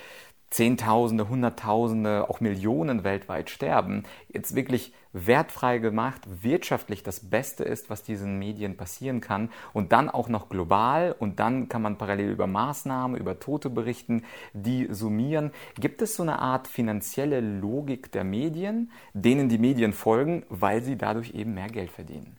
Zehntausende, 0.50 1.30
Hunderttausende, 1.30 2.28
auch 2.30 2.40
Millionen 2.40 3.04
weltweit 3.04 3.50
sterben, 3.50 4.04
jetzt 4.30 4.56
wirklich 4.56 4.94
wertfrei 5.14 5.80
gemacht, 5.80 6.22
wirtschaftlich 6.42 7.04
das 7.04 7.30
Beste 7.30 7.64
ist, 7.64 7.90
was 7.90 8.04
diesen 8.04 8.38
Medien 8.38 8.78
passieren 8.78 9.22
kann 9.22 9.50
und 9.74 9.92
dann 9.92 10.10
auch 10.10 10.30
noch 10.30 10.50
global 10.50 11.16
und 11.18 11.40
dann 11.40 11.70
kann 11.70 11.82
man 11.82 11.98
parallel 11.98 12.32
über 12.32 12.48
Maßnahmen, 12.48 13.20
über 13.20 13.40
Tote 13.40 13.70
berichten, 13.70 14.24
die 14.54 14.88
summieren. 14.92 15.52
Gibt 15.80 16.02
es 16.02 16.16
so 16.16 16.24
eine 16.24 16.40
Art 16.40 16.68
finanzielle 16.68 17.42
Logik 17.42 18.12
der 18.12 18.24
Medien, 18.24 18.92
denen 19.14 19.50
die 19.50 19.58
Medien 19.58 19.94
folgen, 19.94 20.46
weil 20.50 20.82
sie 20.82 20.98
dadurch 20.98 21.32
eben 21.34 21.54
mehr 21.54 21.70
Geld 21.70 21.92
verdienen? 21.92 22.38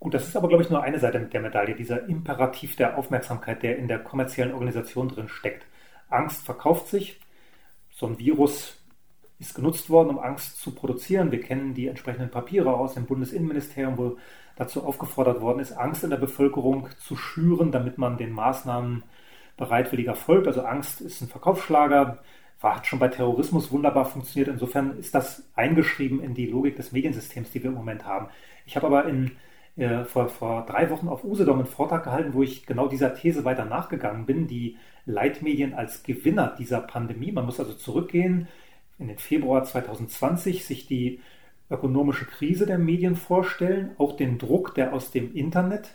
Gut, 0.00 0.14
das 0.14 0.28
ist 0.28 0.36
aber, 0.36 0.48
glaube 0.48 0.62
ich, 0.62 0.70
nur 0.70 0.82
eine 0.82 1.00
Seite 1.00 1.20
der 1.20 1.40
Medaille, 1.40 1.74
dieser 1.74 2.08
Imperativ 2.08 2.76
der 2.76 2.96
Aufmerksamkeit, 2.96 3.64
der 3.64 3.78
in 3.78 3.88
der 3.88 3.98
kommerziellen 3.98 4.52
Organisation 4.52 5.08
drin 5.08 5.28
steckt. 5.28 5.66
Angst 6.08 6.44
verkauft 6.44 6.88
sich, 6.88 7.20
so 7.90 8.06
ein 8.06 8.18
Virus 8.18 8.77
ist 9.38 9.54
genutzt 9.54 9.88
worden, 9.88 10.10
um 10.10 10.18
Angst 10.18 10.60
zu 10.60 10.72
produzieren. 10.72 11.30
Wir 11.30 11.40
kennen 11.40 11.74
die 11.74 11.86
entsprechenden 11.86 12.30
Papiere 12.30 12.74
aus 12.74 12.94
dem 12.94 13.06
Bundesinnenministerium, 13.06 13.96
wo 13.96 14.16
dazu 14.56 14.84
aufgefordert 14.84 15.40
worden 15.40 15.60
ist, 15.60 15.72
Angst 15.72 16.02
in 16.02 16.10
der 16.10 16.16
Bevölkerung 16.16 16.88
zu 16.98 17.16
schüren, 17.16 17.70
damit 17.70 17.96
man 17.96 18.16
den 18.16 18.32
Maßnahmen 18.32 19.04
bereitwilliger 19.56 20.14
folgt. 20.14 20.48
Also 20.48 20.62
Angst 20.62 21.00
ist 21.00 21.20
ein 21.20 21.28
Verkaufsschlager, 21.28 22.18
hat 22.60 22.86
schon 22.86 22.98
bei 22.98 23.08
Terrorismus 23.08 23.70
wunderbar 23.70 24.06
funktioniert. 24.06 24.48
Insofern 24.48 24.98
ist 24.98 25.14
das 25.14 25.44
eingeschrieben 25.54 26.20
in 26.20 26.34
die 26.34 26.46
Logik 26.46 26.74
des 26.74 26.90
Mediensystems, 26.90 27.52
die 27.52 27.62
wir 27.62 27.70
im 27.70 27.76
Moment 27.76 28.04
haben. 28.04 28.28
Ich 28.66 28.74
habe 28.74 28.88
aber 28.88 29.04
in, 29.06 29.32
äh, 29.76 30.04
vor, 30.04 30.28
vor 30.28 30.66
drei 30.66 30.90
Wochen 30.90 31.08
auf 31.08 31.22
Usedom 31.22 31.58
einen 31.58 31.66
Vortrag 31.66 32.02
gehalten, 32.02 32.34
wo 32.34 32.42
ich 32.42 32.66
genau 32.66 32.88
dieser 32.88 33.14
These 33.14 33.44
weiter 33.44 33.64
nachgegangen 33.64 34.26
bin, 34.26 34.48
die 34.48 34.76
Leitmedien 35.06 35.74
als 35.74 36.02
Gewinner 36.02 36.54
dieser 36.58 36.80
Pandemie. 36.80 37.30
Man 37.30 37.46
muss 37.46 37.60
also 37.60 37.74
zurückgehen 37.74 38.48
in 38.98 39.08
den 39.08 39.18
Februar 39.18 39.64
2020, 39.64 40.64
sich 40.64 40.86
die 40.86 41.20
ökonomische 41.70 42.24
Krise 42.24 42.66
der 42.66 42.78
Medien 42.78 43.16
vorstellen, 43.16 43.90
auch 43.98 44.16
den 44.16 44.38
Druck, 44.38 44.74
der 44.74 44.92
aus 44.92 45.10
dem 45.10 45.34
Internet 45.34 45.94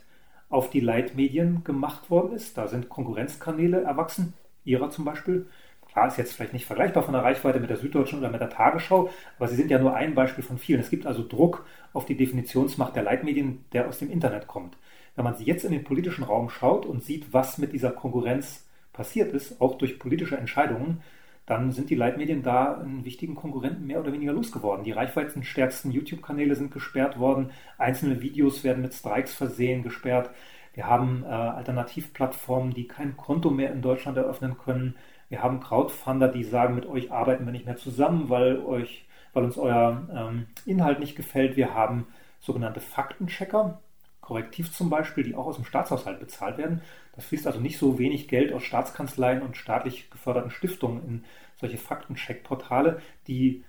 auf 0.49 0.69
die 0.69 0.79
Leitmedien 0.79 1.63
gemacht 1.63 2.09
worden 2.09 2.33
ist. 2.33 2.57
Da 2.57 2.67
sind 2.67 2.89
Konkurrenzkanäle 2.89 3.81
erwachsen, 3.81 4.33
ihrer 4.63 4.89
zum 4.91 5.03
Beispiel. 5.03 5.47
Klar, 5.91 6.07
ist 6.07 6.17
jetzt 6.17 6.33
vielleicht 6.33 6.53
nicht 6.53 6.65
vergleichbar 6.65 7.03
von 7.03 7.13
der 7.13 7.23
Reichweite 7.23 7.59
mit 7.59 7.69
der 7.69 7.77
Süddeutschen 7.77 8.19
oder 8.19 8.31
mit 8.31 8.41
der 8.41 8.49
Tagesschau, 8.49 9.09
aber 9.37 9.47
sie 9.47 9.55
sind 9.55 9.69
ja 9.69 9.77
nur 9.77 9.93
ein 9.95 10.15
Beispiel 10.15 10.43
von 10.43 10.57
vielen. 10.57 10.79
Es 10.79 10.89
gibt 10.89 11.05
also 11.05 11.27
Druck 11.27 11.65
auf 11.91 12.05
die 12.05 12.17
Definitionsmacht 12.17 12.95
der 12.95 13.03
Leitmedien, 13.03 13.65
der 13.73 13.87
aus 13.87 13.99
dem 13.99 14.09
Internet 14.09 14.47
kommt. 14.47 14.75
Wenn 15.15 15.23
man 15.23 15.39
jetzt 15.39 15.65
in 15.65 15.71
den 15.71 15.83
politischen 15.83 16.23
Raum 16.23 16.49
schaut 16.49 16.87
und 16.87 17.03
sieht, 17.03 17.31
was 17.31 17.59
mit 17.59 17.73
dieser 17.73 17.91
Konkurrenz 17.91 18.65
passiert 18.91 19.33
ist, 19.33 19.61
auch 19.61 19.77
durch 19.77 19.99
politische 19.99 20.37
Entscheidungen, 20.37 21.01
dann 21.45 21.71
sind 21.71 21.89
die 21.89 21.95
Leitmedien 21.95 22.41
da 22.41 22.75
einen 22.75 23.03
wichtigen 23.03 23.35
Konkurrenten 23.35 23.85
mehr 23.85 23.99
oder 23.99 24.13
weniger 24.13 24.33
losgeworden. 24.33 24.85
Die 24.85 24.91
reichweitenstärksten 24.91 25.91
YouTube-Kanäle 25.91 26.55
sind 26.55 26.71
gesperrt 26.71 27.19
worden, 27.19 27.51
einzelne 27.77 28.21
Videos 28.21 28.63
werden 28.63 28.81
mit 28.81 28.93
Streiks 28.93 29.33
versehen, 29.33 29.83
gesperrt. 29.83 30.29
Wir 30.73 30.87
haben 30.87 31.23
äh, 31.23 31.27
Alternativplattformen, 31.27 32.73
die 32.73 32.87
kein 32.87 33.17
Konto 33.17 33.49
mehr 33.49 33.71
in 33.71 33.81
Deutschland 33.81 34.17
eröffnen 34.17 34.57
können. 34.57 34.95
Wir 35.29 35.43
haben 35.43 35.59
Crowdfunder, 35.59 36.27
die 36.29 36.43
sagen, 36.43 36.75
mit 36.75 36.85
euch 36.85 37.11
arbeiten 37.11 37.45
wir 37.45 37.51
nicht 37.51 37.65
mehr 37.65 37.75
zusammen, 37.75 38.29
weil, 38.29 38.59
euch, 38.59 39.05
weil 39.33 39.43
uns 39.43 39.57
euer 39.57 40.07
ähm, 40.13 40.47
Inhalt 40.65 40.99
nicht 40.99 41.15
gefällt. 41.15 41.57
Wir 41.57 41.73
haben 41.73 42.07
sogenannte 42.39 42.79
Faktenchecker, 42.79 43.81
Korrektiv 44.23 44.71
zum 44.71 44.89
Beispiel, 44.89 45.23
die 45.25 45.35
auch 45.35 45.47
aus 45.47 45.57
dem 45.57 45.65
Staatshaushalt 45.65 46.19
bezahlt 46.19 46.57
werden. 46.57 46.81
Das 47.15 47.25
fließt 47.25 47.45
also 47.45 47.59
nicht 47.59 47.77
so 47.77 47.99
wenig 47.99 48.29
Geld 48.29 48.53
aus 48.53 48.63
Staatskanzleien 48.63 49.41
und 49.41 49.57
staatlich 49.57 50.09
geförderten 50.09 50.49
Stiftungen 50.49 51.03
in 51.05 51.25
solche 51.59 51.77
Faktencheck-Portale, 51.77 53.01
die 53.27 53.63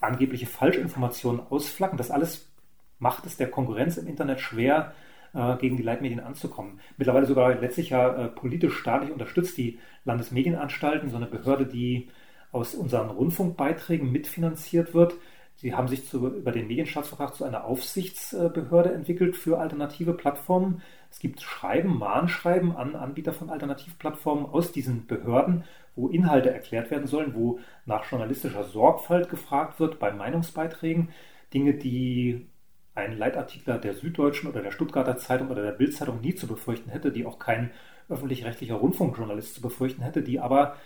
angebliche 0.00 0.46
Falschinformationen 0.46 1.40
ausflacken. 1.48 1.96
Das 1.96 2.10
alles 2.10 2.50
macht 2.98 3.24
es 3.24 3.38
der 3.38 3.50
Konkurrenz 3.50 3.96
im 3.96 4.06
Internet 4.06 4.40
schwer, 4.40 4.92
äh, 5.32 5.56
gegen 5.56 5.78
die 5.78 5.82
Leitmedien 5.82 6.20
anzukommen. 6.20 6.80
Mittlerweile 6.98 7.26
sogar 7.26 7.54
letztlich 7.54 7.90
ja 7.90 8.14
äh, 8.14 8.28
politisch 8.28 8.76
staatlich 8.76 9.10
unterstützt 9.10 9.56
die 9.56 9.78
Landesmedienanstalten, 10.04 11.10
so 11.10 11.16
eine 11.16 11.26
Behörde, 11.26 11.66
die 11.66 12.10
aus 12.52 12.74
unseren 12.74 13.08
Rundfunkbeiträgen 13.08 14.12
mitfinanziert 14.12 14.92
wird, 14.94 15.14
Sie 15.56 15.74
haben 15.74 15.88
sich 15.88 16.06
zu, 16.06 16.26
über 16.26 16.50
den 16.50 16.66
Medienstaatsvertrag 16.66 17.34
zu 17.34 17.44
einer 17.44 17.64
Aufsichtsbehörde 17.64 18.92
entwickelt 18.92 19.36
für 19.36 19.58
alternative 19.58 20.12
Plattformen. 20.12 20.82
Es 21.10 21.20
gibt 21.20 21.40
Schreiben, 21.42 21.98
Mahnschreiben 21.98 22.74
an 22.76 22.96
Anbieter 22.96 23.32
von 23.32 23.50
Alternativplattformen 23.50 24.46
aus 24.46 24.72
diesen 24.72 25.06
Behörden, 25.06 25.64
wo 25.94 26.08
Inhalte 26.08 26.50
erklärt 26.50 26.90
werden 26.90 27.06
sollen, 27.06 27.34
wo 27.34 27.60
nach 27.86 28.04
journalistischer 28.10 28.64
Sorgfalt 28.64 29.30
gefragt 29.30 29.78
wird 29.78 30.00
bei 30.00 30.12
Meinungsbeiträgen. 30.12 31.10
Dinge, 31.52 31.74
die 31.74 32.48
ein 32.96 33.16
Leitartikler 33.16 33.78
der 33.78 33.94
Süddeutschen 33.94 34.48
oder 34.48 34.62
der 34.62 34.72
Stuttgarter 34.72 35.16
Zeitung 35.16 35.50
oder 35.50 35.62
der 35.62 35.72
Bildzeitung 35.72 36.20
nie 36.20 36.34
zu 36.34 36.46
befürchten 36.46 36.90
hätte, 36.90 37.12
die 37.12 37.26
auch 37.26 37.38
kein 37.38 37.70
öffentlich-rechtlicher 38.08 38.74
Rundfunkjournalist 38.74 39.54
zu 39.54 39.60
befürchten 39.60 40.02
hätte, 40.02 40.22
die 40.22 40.40
aber 40.40 40.76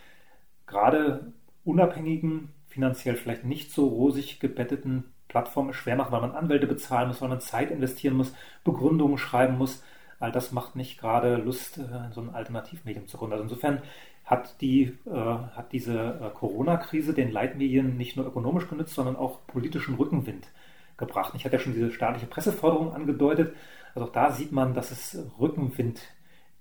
gerade 0.66 1.32
unabhängigen 1.64 2.50
finanziell 2.68 3.16
vielleicht 3.16 3.44
nicht 3.44 3.72
so 3.72 3.86
rosig 3.88 4.40
gebetteten 4.40 5.04
Plattformen 5.28 5.72
schwer 5.74 5.96
machen, 5.96 6.12
weil 6.12 6.22
man 6.22 6.32
Anwälte 6.32 6.66
bezahlen 6.66 7.08
muss, 7.08 7.20
weil 7.20 7.28
man 7.28 7.40
Zeit 7.40 7.70
investieren 7.70 8.16
muss, 8.16 8.34
Begründungen 8.64 9.18
schreiben 9.18 9.58
muss. 9.58 9.82
All 10.20 10.32
das 10.32 10.52
macht 10.52 10.74
nicht 10.74 10.98
gerade 10.98 11.36
Lust, 11.36 11.78
äh, 11.78 12.06
in 12.06 12.12
so 12.12 12.20
ein 12.20 12.34
Alternativmedium 12.34 13.06
zu 13.06 13.18
gründen. 13.18 13.34
Also 13.34 13.44
insofern 13.44 13.82
hat, 14.24 14.60
die, 14.60 14.94
äh, 15.06 15.10
hat 15.10 15.72
diese 15.72 16.20
äh, 16.20 16.30
Corona-Krise 16.34 17.14
den 17.14 17.30
Leitmedien 17.30 17.96
nicht 17.96 18.16
nur 18.16 18.26
ökonomisch 18.26 18.68
genützt, 18.68 18.94
sondern 18.94 19.16
auch 19.16 19.46
politischen 19.46 19.94
Rückenwind 19.94 20.48
gebracht. 20.96 21.34
Ich 21.36 21.44
hatte 21.44 21.56
ja 21.56 21.62
schon 21.62 21.74
diese 21.74 21.92
staatliche 21.92 22.26
Presseförderung 22.26 22.92
angedeutet. 22.92 23.54
Also 23.94 24.08
auch 24.08 24.12
da 24.12 24.32
sieht 24.32 24.52
man, 24.52 24.74
dass 24.74 24.90
es 24.90 25.18
Rückenwind 25.38 26.02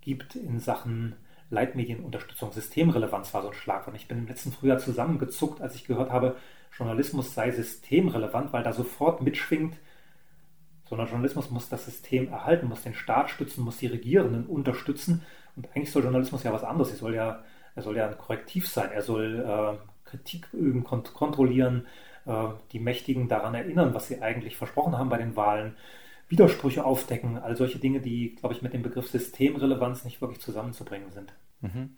gibt 0.01 0.35
in 0.35 0.59
Sachen 0.59 1.15
Leitmedienunterstützung, 1.49 2.51
Systemrelevanz 2.51 3.33
war 3.33 3.41
so 3.41 3.49
ein 3.49 3.53
Schlagwort. 3.53 3.95
Ich 3.95 4.07
bin 4.07 4.17
im 4.17 4.27
letzten 4.27 4.51
Frühjahr 4.51 4.79
zusammengezuckt, 4.79 5.61
als 5.61 5.75
ich 5.75 5.85
gehört 5.85 6.11
habe, 6.11 6.35
Journalismus 6.77 7.33
sei 7.33 7.51
systemrelevant, 7.51 8.53
weil 8.53 8.63
da 8.63 8.73
sofort 8.73 9.21
mitschwingt, 9.21 9.77
sondern 10.89 11.07
Journalismus 11.07 11.49
muss 11.49 11.69
das 11.69 11.85
System 11.85 12.29
erhalten, 12.29 12.67
muss 12.67 12.83
den 12.83 12.93
Staat 12.93 13.29
stützen, 13.29 13.63
muss 13.63 13.77
die 13.77 13.87
Regierenden 13.87 14.45
unterstützen. 14.45 15.23
Und 15.55 15.67
eigentlich 15.75 15.91
soll 15.91 16.03
Journalismus 16.03 16.43
ja 16.43 16.53
was 16.53 16.63
anderes. 16.63 16.91
Er 16.91 16.97
soll 16.97 17.15
ja, 17.15 17.43
er 17.75 17.81
soll 17.81 17.97
ja 17.97 18.07
ein 18.07 18.17
Korrektiv 18.17 18.67
sein. 18.67 18.91
Er 18.91 19.01
soll 19.01 19.39
äh, 19.39 20.07
Kritik 20.07 20.53
üben, 20.53 20.83
kont 20.83 21.13
kontrollieren, 21.13 21.87
äh, 22.25 22.47
die 22.71 22.79
Mächtigen 22.79 23.27
daran 23.27 23.55
erinnern, 23.55 23.93
was 23.93 24.07
sie 24.07 24.21
eigentlich 24.21 24.55
versprochen 24.55 24.97
haben 24.97 25.09
bei 25.09 25.17
den 25.17 25.35
Wahlen. 25.35 25.75
Widersprüche 26.29 26.83
aufdecken, 26.83 27.37
all 27.37 27.55
solche 27.55 27.79
Dinge, 27.79 28.01
die, 28.01 28.35
glaube 28.35 28.53
ich, 28.53 28.61
mit 28.61 28.73
dem 28.73 28.81
Begriff 28.81 29.07
Systemrelevanz 29.09 30.03
nicht 30.03 30.21
wirklich 30.21 30.41
zusammenzubringen 30.41 31.11
sind. 31.11 31.33
Mhm. 31.61 31.95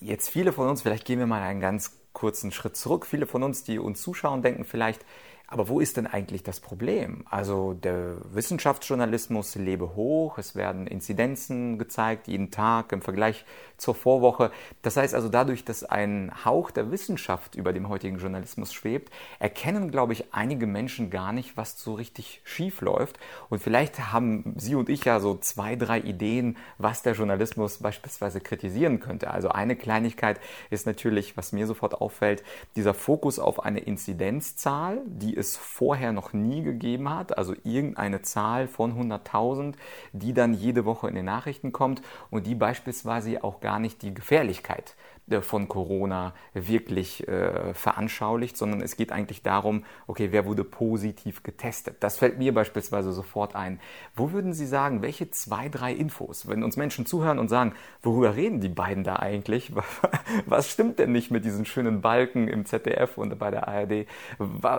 Jetzt 0.00 0.28
viele 0.30 0.52
von 0.52 0.68
uns, 0.68 0.82
vielleicht 0.82 1.04
gehen 1.04 1.18
wir 1.18 1.26
mal 1.26 1.42
einen 1.42 1.60
ganz 1.60 2.00
kurzen 2.12 2.50
Schritt 2.50 2.76
zurück, 2.76 3.06
viele 3.06 3.26
von 3.26 3.42
uns, 3.42 3.64
die 3.64 3.78
uns 3.78 4.02
zuschauen, 4.02 4.42
denken 4.42 4.64
vielleicht, 4.64 5.04
aber 5.50 5.68
wo 5.68 5.80
ist 5.80 5.96
denn 5.96 6.06
eigentlich 6.06 6.42
das 6.42 6.60
Problem? 6.60 7.24
Also 7.30 7.72
der 7.72 8.16
Wissenschaftsjournalismus 8.34 9.54
lebe 9.54 9.96
hoch, 9.96 10.36
es 10.36 10.54
werden 10.54 10.86
Inzidenzen 10.86 11.78
gezeigt, 11.78 12.28
jeden 12.28 12.50
Tag 12.50 12.92
im 12.92 13.00
Vergleich 13.00 13.46
zur 13.78 13.94
Vorwoche. 13.94 14.50
Das 14.82 14.96
heißt 14.96 15.14
also 15.14 15.28
dadurch, 15.28 15.64
dass 15.64 15.84
ein 15.84 16.32
Hauch 16.44 16.70
der 16.70 16.90
Wissenschaft 16.90 17.54
über 17.54 17.72
dem 17.72 17.88
heutigen 17.88 18.18
Journalismus 18.18 18.72
schwebt, 18.72 19.12
erkennen, 19.38 19.90
glaube 19.90 20.12
ich, 20.12 20.34
einige 20.34 20.66
Menschen 20.66 21.10
gar 21.10 21.32
nicht, 21.32 21.56
was 21.56 21.80
so 21.80 21.94
richtig 21.94 22.40
schief 22.44 22.80
läuft. 22.80 23.18
Und 23.48 23.60
vielleicht 23.60 24.12
haben 24.12 24.54
Sie 24.58 24.74
und 24.74 24.88
ich 24.88 25.04
ja 25.04 25.20
so 25.20 25.36
zwei, 25.36 25.76
drei 25.76 26.00
Ideen, 26.00 26.56
was 26.76 27.02
der 27.02 27.14
Journalismus 27.14 27.78
beispielsweise 27.78 28.40
kritisieren 28.40 29.00
könnte. 29.00 29.30
Also 29.30 29.48
eine 29.50 29.76
Kleinigkeit 29.76 30.40
ist 30.70 30.86
natürlich, 30.86 31.36
was 31.36 31.52
mir 31.52 31.66
sofort 31.66 31.94
auffällt, 31.94 32.42
dieser 32.76 32.94
Fokus 32.94 33.38
auf 33.38 33.64
eine 33.64 33.80
Inzidenzzahl, 33.80 35.00
die 35.06 35.36
es 35.36 35.56
vorher 35.56 36.12
noch 36.12 36.32
nie 36.32 36.62
gegeben 36.62 37.08
hat, 37.08 37.38
also 37.38 37.54
irgendeine 37.62 38.22
Zahl 38.22 38.66
von 38.66 38.98
100.000, 38.98 39.74
die 40.12 40.34
dann 40.34 40.52
jede 40.52 40.84
Woche 40.84 41.08
in 41.08 41.14
den 41.14 41.26
Nachrichten 41.26 41.72
kommt 41.72 42.02
und 42.30 42.46
die 42.46 42.56
beispielsweise 42.56 43.44
auch 43.44 43.60
gar 43.60 43.67
nicht 43.76 44.02
die 44.02 44.14
Gefährlichkeit 44.14 44.96
äh, 45.30 45.40
von 45.40 45.68
Corona 45.68 46.34
wirklich 46.54 47.26
äh, 47.28 47.74
veranschaulicht, 47.74 48.56
sondern 48.56 48.80
es 48.80 48.96
geht 48.96 49.12
eigentlich 49.12 49.42
darum, 49.42 49.84
okay, 50.06 50.28
wer 50.32 50.46
wurde 50.46 50.64
positiv 50.64 51.42
getestet? 51.42 51.96
Das 52.00 52.16
fällt 52.16 52.38
mir 52.38 52.54
beispielsweise 52.54 53.12
sofort 53.12 53.54
ein. 53.54 53.80
Wo 54.14 54.32
würden 54.32 54.52
Sie 54.52 54.66
sagen, 54.66 55.02
welche 55.02 55.30
zwei, 55.30 55.68
drei 55.68 55.92
Infos, 55.92 56.48
wenn 56.48 56.62
uns 56.62 56.76
Menschen 56.76 57.06
zuhören 57.06 57.38
und 57.38 57.48
sagen, 57.48 57.74
worüber 58.02 58.36
reden 58.36 58.60
die 58.60 58.68
beiden 58.68 59.04
da 59.04 59.16
eigentlich? 59.16 59.72
Was 60.46 60.70
stimmt 60.70 60.98
denn 60.98 61.12
nicht 61.12 61.30
mit 61.30 61.44
diesen 61.44 61.64
schönen 61.64 62.00
Balken 62.00 62.48
im 62.48 62.64
ZDF 62.64 63.18
und 63.18 63.38
bei 63.38 63.50
der 63.50 63.68
ARD? 63.68 64.06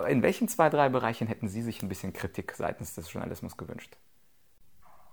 In 0.08 0.22
welchen 0.22 0.48
zwei, 0.48 0.68
drei 0.68 0.88
Bereichen 0.88 1.26
hätten 1.26 1.48
Sie 1.48 1.62
sich 1.62 1.82
ein 1.82 1.88
bisschen 1.88 2.12
Kritik 2.12 2.52
seitens 2.56 2.94
des 2.94 3.12
Journalismus 3.12 3.56
gewünscht? 3.56 3.96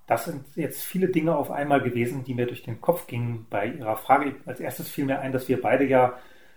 Das 0.07 0.25
sind 0.25 0.45
jetzt 0.55 0.83
viele 0.83 1.09
Dinge 1.09 1.35
auf 1.35 1.51
einmal 1.51 1.81
gewesen, 1.81 2.23
die 2.23 2.33
mir 2.33 2.47
durch 2.47 2.63
den 2.63 2.79
Kopf 2.81 3.07
gingen 3.07 3.45
bei 3.49 3.67
Ihrer 3.67 3.97
Frage. 3.97 4.35
Als 4.45 4.61
erstes 4.61 4.89
fiel 4.89 5.05
mir 5.05 5.19
ein, 5.19 5.33
dass 5.33 5.49
wir 5.49 5.61
beide 5.61 5.85
ja 5.85 6.13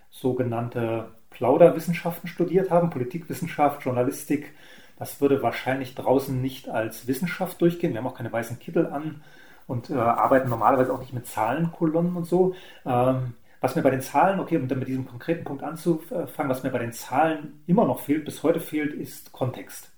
sogenannte 0.09 1.09
Plauderwissenschaften 1.31 2.29
studiert 2.29 2.71
haben, 2.71 2.89
Politikwissenschaft, 2.89 3.83
Journalistik. 3.83 4.53
Das 4.97 5.19
würde 5.19 5.43
wahrscheinlich 5.43 5.95
draußen 5.95 6.41
nicht 6.41 6.69
als 6.69 7.07
Wissenschaft 7.07 7.59
durchgehen. 7.61 7.91
Wir 7.91 7.99
haben 7.99 8.07
auch 8.07 8.15
keine 8.15 8.31
weißen 8.31 8.59
Kittel 8.59 8.87
an 8.87 9.21
und 9.67 9.89
äh, 9.89 9.95
arbeiten 9.95 10.49
normalerweise 10.49 10.93
auch 10.93 10.99
nicht 10.99 11.13
mit 11.13 11.27
Zahlenkolonnen 11.27 12.15
und 12.15 12.25
so. 12.25 12.55
Ähm, 12.85 13.33
was 13.59 13.75
mir 13.75 13.81
bei 13.81 13.91
den 13.91 14.01
Zahlen, 14.01 14.39
okay, 14.39 14.57
um 14.57 14.67
dann 14.67 14.79
mit 14.79 14.87
diesem 14.87 15.05
konkreten 15.05 15.43
Punkt 15.43 15.63
anzufangen, 15.63 16.49
was 16.49 16.63
mir 16.63 16.71
bei 16.71 16.79
den 16.79 16.93
Zahlen 16.93 17.61
immer 17.67 17.85
noch 17.85 17.99
fehlt, 17.99 18.25
bis 18.25 18.43
heute 18.43 18.59
fehlt, 18.59 18.93
ist 18.93 19.31
Kontext. 19.33 19.90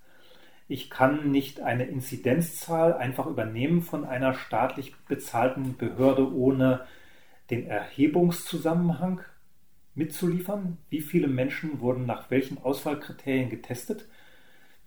Ich 0.66 0.88
kann 0.88 1.30
nicht 1.30 1.60
eine 1.60 1.84
Inzidenzzahl 1.84 2.94
einfach 2.94 3.26
übernehmen 3.26 3.82
von 3.82 4.04
einer 4.04 4.34
staatlich 4.34 4.94
bezahlten 5.08 5.76
Behörde, 5.76 6.32
ohne 6.32 6.86
den 7.50 7.66
Erhebungszusammenhang 7.66 9.20
mitzuliefern. 9.94 10.78
Wie 10.88 11.02
viele 11.02 11.28
Menschen 11.28 11.80
wurden 11.80 12.06
nach 12.06 12.30
welchen 12.30 12.58
Auswahlkriterien 12.58 13.50
getestet? 13.50 14.06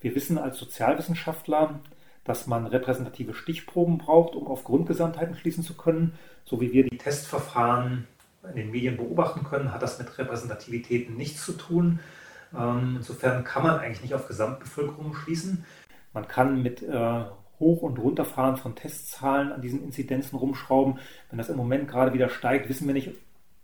Wir 0.02 0.16
wissen 0.16 0.38
als 0.38 0.58
Sozialwissenschaftler, 0.58 1.80
dass 2.24 2.48
man 2.48 2.66
repräsentative 2.66 3.34
Stichproben 3.34 4.00
braucht, 4.00 4.36
um 4.36 4.48
auf 4.48 4.64
Grundgesamtheiten 4.64 5.36
schließen 5.36 5.64
zu 5.64 5.76
können. 5.76 6.14
So 6.44 6.60
wie 6.60 6.74
wir 6.74 6.84
die 6.84 6.98
Testverfahren 6.98 8.08
in 8.50 8.56
den 8.56 8.72
Medien 8.72 8.98
beobachten 8.98 9.44
können, 9.44 9.72
hat 9.72 9.82
das 9.82 10.00
mit 10.00 10.18
Repräsentativitäten 10.18 11.16
nichts 11.16 11.46
zu 11.46 11.54
tun. 11.54 12.00
Ähm, 12.56 12.96
insofern 12.98 13.44
kann 13.44 13.64
man 13.64 13.80
eigentlich 13.80 14.02
nicht 14.02 14.14
auf 14.14 14.28
Gesamtbevölkerung 14.28 15.14
schließen. 15.16 15.66
Man 16.14 16.28
kann 16.28 16.62
mit 16.62 16.82
äh, 16.82 17.24
Hoch- 17.60 17.82
und 17.82 17.98
Runterfahren 17.98 18.58
von 18.58 18.76
Testzahlen 18.76 19.52
an 19.52 19.62
diesen 19.62 19.84
Inzidenzen 19.84 20.38
rumschrauben. 20.38 21.00
Wenn 21.30 21.38
das 21.38 21.50
im 21.50 21.58
Moment 21.58 21.88
gerade 21.88 22.14
wieder 22.14 22.30
steigt, 22.30 22.70
wissen 22.70 22.88
wir 22.88 22.94
nicht, 22.94 23.12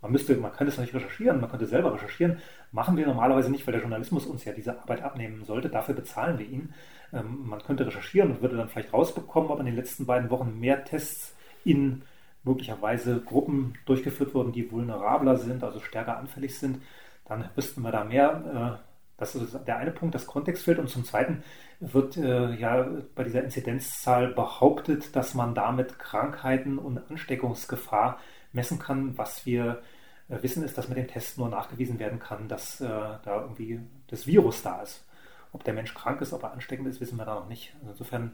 man 0.02 0.12
müsste, 0.12 0.36
man 0.36 0.52
könnte 0.52 0.74
es 0.74 0.80
nicht 0.80 0.94
recherchieren, 0.94 1.40
man 1.40 1.50
könnte 1.50 1.66
selber 1.66 1.94
recherchieren. 1.94 2.40
Machen 2.72 2.98
wir 2.98 3.08
normalerweise 3.08 3.50
nicht, 3.50 3.66
weil 3.66 3.72
der 3.72 3.82
Journalismus 3.82 4.26
uns 4.26 4.44
ja 4.44 4.52
diese 4.52 4.80
Arbeit 4.80 5.02
abnehmen 5.02 5.46
sollte. 5.46 5.70
Dafür 5.70 5.96
bezahlen 5.96 6.40
wir 6.40 6.48
ihn. 6.48 6.74
Ähm, 7.14 7.48
man 7.48 7.62
könnte 7.62 7.86
recherchieren 7.86 8.32
und 8.32 8.42
würde 8.42 8.58
dann 8.58 8.70
vielleicht 8.70 8.94
rausbekommen, 8.94 9.50
ob 9.50 9.60
in 9.60 9.66
den 9.66 9.76
letzten 9.76 10.06
beiden 10.06 10.30
Wochen 10.30 10.60
mehr 10.60 10.84
Tests 10.84 11.36
in 11.64 12.02
möglicherweise 12.44 13.22
Gruppen 13.22 13.76
durchgeführt 13.86 14.34
wurden, 14.34 14.52
die 14.52 14.70
vulnerabler 14.70 15.38
sind, 15.38 15.64
also 15.64 15.80
stärker 15.80 16.18
anfällig 16.18 16.60
sind 16.60 16.80
dann 17.26 17.50
wüssten 17.56 17.82
wir 17.82 17.92
da 17.92 18.04
mehr. 18.04 18.80
Äh, 18.82 18.84
das 19.18 19.36
ist 19.36 19.58
der 19.68 19.78
eine 19.78 19.92
Punkt, 19.92 20.16
das 20.16 20.26
Kontext 20.26 20.64
fehlt. 20.64 20.80
Und 20.80 20.90
zum 20.90 21.06
Zweiten 21.06 21.44
wird 21.80 22.18
äh, 22.18 22.54
ja 22.56 22.88
bei 23.16 23.24
dieser 23.24 23.44
Inzidenzzahl 23.44 24.30
behauptet, 24.30 25.16
dass 25.16 25.34
man 25.34 25.56
damit 25.56 26.00
Krankheiten 26.00 26.78
und 26.78 27.00
Ansteckungsgefahr 27.10 28.20
messen 28.52 28.80
kann. 28.80 29.18
Was 29.18 29.46
wir 29.46 29.82
äh, 30.30 30.42
wissen, 30.42 30.64
ist, 30.64 30.78
dass 30.78 30.90
mit 30.90 30.98
dem 30.98 31.08
Test 31.08 31.38
nur 31.38 31.50
nachgewiesen 31.50 32.00
werden 32.00 32.20
kann, 32.20 32.48
dass 32.48 32.80
da 32.80 33.22
irgendwie 33.26 33.80
das 34.08 34.28
Virus 34.28 34.62
da 34.62 34.82
ist. 34.82 35.06
Ob 35.52 35.64
der 35.64 35.74
Mensch 35.74 35.94
krank 35.94 36.20
ist, 36.22 36.34
ob 36.34 36.44
er 36.44 36.52
ansteckend 36.52 36.88
ist, 36.88 37.00
wissen 37.00 37.18
wir 37.18 37.26
da 37.26 37.36
noch 37.36 37.48
nicht. 37.48 37.76
Also 37.82 37.92
insofern 37.92 38.34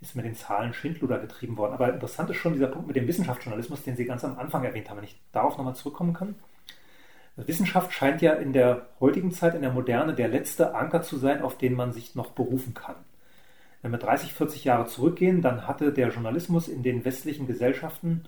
ist 0.00 0.16
mit 0.16 0.24
den 0.24 0.34
Zahlen 0.34 0.72
Schindluder 0.72 1.18
getrieben 1.18 1.56
worden. 1.56 1.74
Aber 1.74 1.92
interessant 1.92 2.30
ist 2.30 2.36
schon 2.36 2.54
dieser 2.54 2.68
Punkt 2.68 2.86
mit 2.86 2.96
dem 2.96 3.06
Wissenschaftsjournalismus, 3.06 3.82
den 3.82 3.96
Sie 3.96 4.06
ganz 4.06 4.24
am 4.24 4.38
Anfang 4.38 4.64
erwähnt 4.64 4.88
haben, 4.88 4.98
wenn 4.98 5.04
ich 5.04 5.20
darauf 5.32 5.58
nochmal 5.58 5.74
zurückkommen 5.74 6.14
kann. 6.14 6.36
Wissenschaft 7.36 7.92
scheint 7.92 8.22
ja 8.22 8.32
in 8.34 8.52
der 8.52 8.88
heutigen 9.00 9.32
Zeit, 9.32 9.54
in 9.54 9.62
der 9.62 9.72
Moderne, 9.72 10.14
der 10.14 10.28
letzte 10.28 10.74
Anker 10.74 11.02
zu 11.02 11.16
sein, 11.16 11.42
auf 11.42 11.56
den 11.56 11.74
man 11.74 11.92
sich 11.92 12.14
noch 12.14 12.30
berufen 12.32 12.74
kann. 12.74 12.96
Wenn 13.82 13.92
wir 13.92 13.98
30, 13.98 14.34
40 14.34 14.64
Jahre 14.64 14.86
zurückgehen, 14.86 15.40
dann 15.40 15.66
hatte 15.66 15.92
der 15.92 16.08
Journalismus 16.08 16.68
in 16.68 16.82
den 16.82 17.04
westlichen 17.04 17.46
Gesellschaften, 17.46 18.24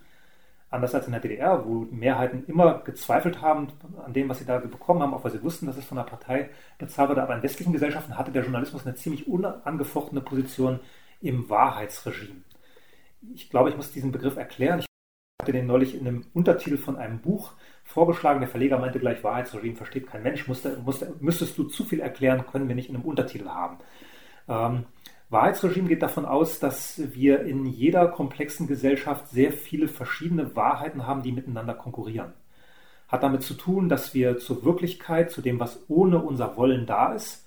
anders 0.70 0.94
als 0.94 1.06
in 1.06 1.12
der 1.12 1.20
DDR, 1.20 1.66
wo 1.66 1.86
Mehrheiten 1.90 2.44
immer 2.46 2.78
gezweifelt 2.80 3.42
haben 3.42 3.68
an 4.04 4.14
dem, 4.14 4.30
was 4.30 4.38
sie 4.38 4.46
da 4.46 4.58
bekommen 4.58 5.02
haben, 5.02 5.12
auch 5.12 5.22
weil 5.24 5.30
sie 5.30 5.42
wussten, 5.42 5.66
dass 5.66 5.76
es 5.76 5.84
von 5.84 5.96
der 5.96 6.04
Partei 6.04 6.48
bezahlt 6.78 7.10
wurde, 7.10 7.22
aber 7.22 7.36
in 7.36 7.42
westlichen 7.42 7.74
Gesellschaften 7.74 8.16
hatte 8.16 8.32
der 8.32 8.42
Journalismus 8.42 8.86
eine 8.86 8.94
ziemlich 8.94 9.28
unangefochtene 9.28 10.22
Position 10.22 10.80
im 11.20 11.50
Wahrheitsregime. 11.50 12.42
Ich 13.34 13.50
glaube, 13.50 13.68
ich 13.68 13.76
muss 13.76 13.92
diesen 13.92 14.12
Begriff 14.12 14.36
erklären. 14.36 14.80
Ich 14.80 14.86
hatte 15.40 15.52
den 15.52 15.66
neulich 15.66 15.94
in 15.94 16.06
einem 16.06 16.24
Untertitel 16.32 16.78
von 16.78 16.96
einem 16.96 17.20
Buch 17.20 17.52
vorgeschlagen. 17.84 18.40
Der 18.40 18.48
Verleger 18.48 18.78
meinte 18.78 18.98
gleich, 18.98 19.22
Wahrheitsregime 19.22 19.76
versteht 19.76 20.06
kein 20.06 20.22
Mensch. 20.22 20.48
Musste, 20.48 20.78
musste, 20.84 21.14
müsstest 21.20 21.58
du 21.58 21.64
zu 21.64 21.84
viel 21.84 22.00
erklären, 22.00 22.46
können 22.50 22.68
wir 22.68 22.74
nicht 22.74 22.88
in 22.88 22.96
einem 22.96 23.04
Untertitel 23.04 23.48
haben. 23.48 23.78
Ähm, 24.48 24.84
Wahrheitsregime 25.30 25.88
geht 25.88 26.02
davon 26.02 26.26
aus, 26.26 26.58
dass 26.58 27.00
wir 27.14 27.40
in 27.40 27.64
jeder 27.64 28.08
komplexen 28.08 28.66
Gesellschaft 28.66 29.28
sehr 29.28 29.52
viele 29.52 29.88
verschiedene 29.88 30.54
Wahrheiten 30.54 31.06
haben, 31.06 31.22
die 31.22 31.32
miteinander 31.32 31.74
konkurrieren. 31.74 32.34
Hat 33.08 33.22
damit 33.22 33.42
zu 33.42 33.54
tun, 33.54 33.88
dass 33.88 34.14
wir 34.14 34.38
zur 34.38 34.64
Wirklichkeit, 34.64 35.30
zu 35.30 35.40
dem, 35.40 35.58
was 35.58 35.84
ohne 35.88 36.22
unser 36.22 36.56
Wollen 36.56 36.86
da 36.86 37.14
ist, 37.14 37.46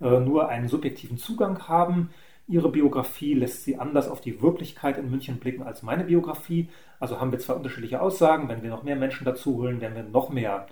äh, 0.00 0.20
nur 0.20 0.48
einen 0.48 0.68
subjektiven 0.68 1.18
Zugang 1.18 1.68
haben, 1.68 2.10
Ihre 2.48 2.70
Biografie 2.70 3.34
lässt 3.34 3.64
Sie 3.64 3.76
anders 3.76 4.08
auf 4.08 4.20
die 4.20 4.40
Wirklichkeit 4.40 4.98
in 4.98 5.10
München 5.10 5.38
blicken 5.38 5.64
als 5.64 5.82
meine 5.82 6.04
Biografie. 6.04 6.68
Also 7.00 7.20
haben 7.20 7.32
wir 7.32 7.40
zwei 7.40 7.54
unterschiedliche 7.54 8.00
Aussagen. 8.00 8.48
Wenn 8.48 8.62
wir 8.62 8.70
noch 8.70 8.84
mehr 8.84 8.96
Menschen 8.96 9.24
dazu 9.24 9.56
holen, 9.56 9.80
werden 9.80 9.96
wir 9.96 10.04
noch 10.04 10.30
mehr 10.30 10.66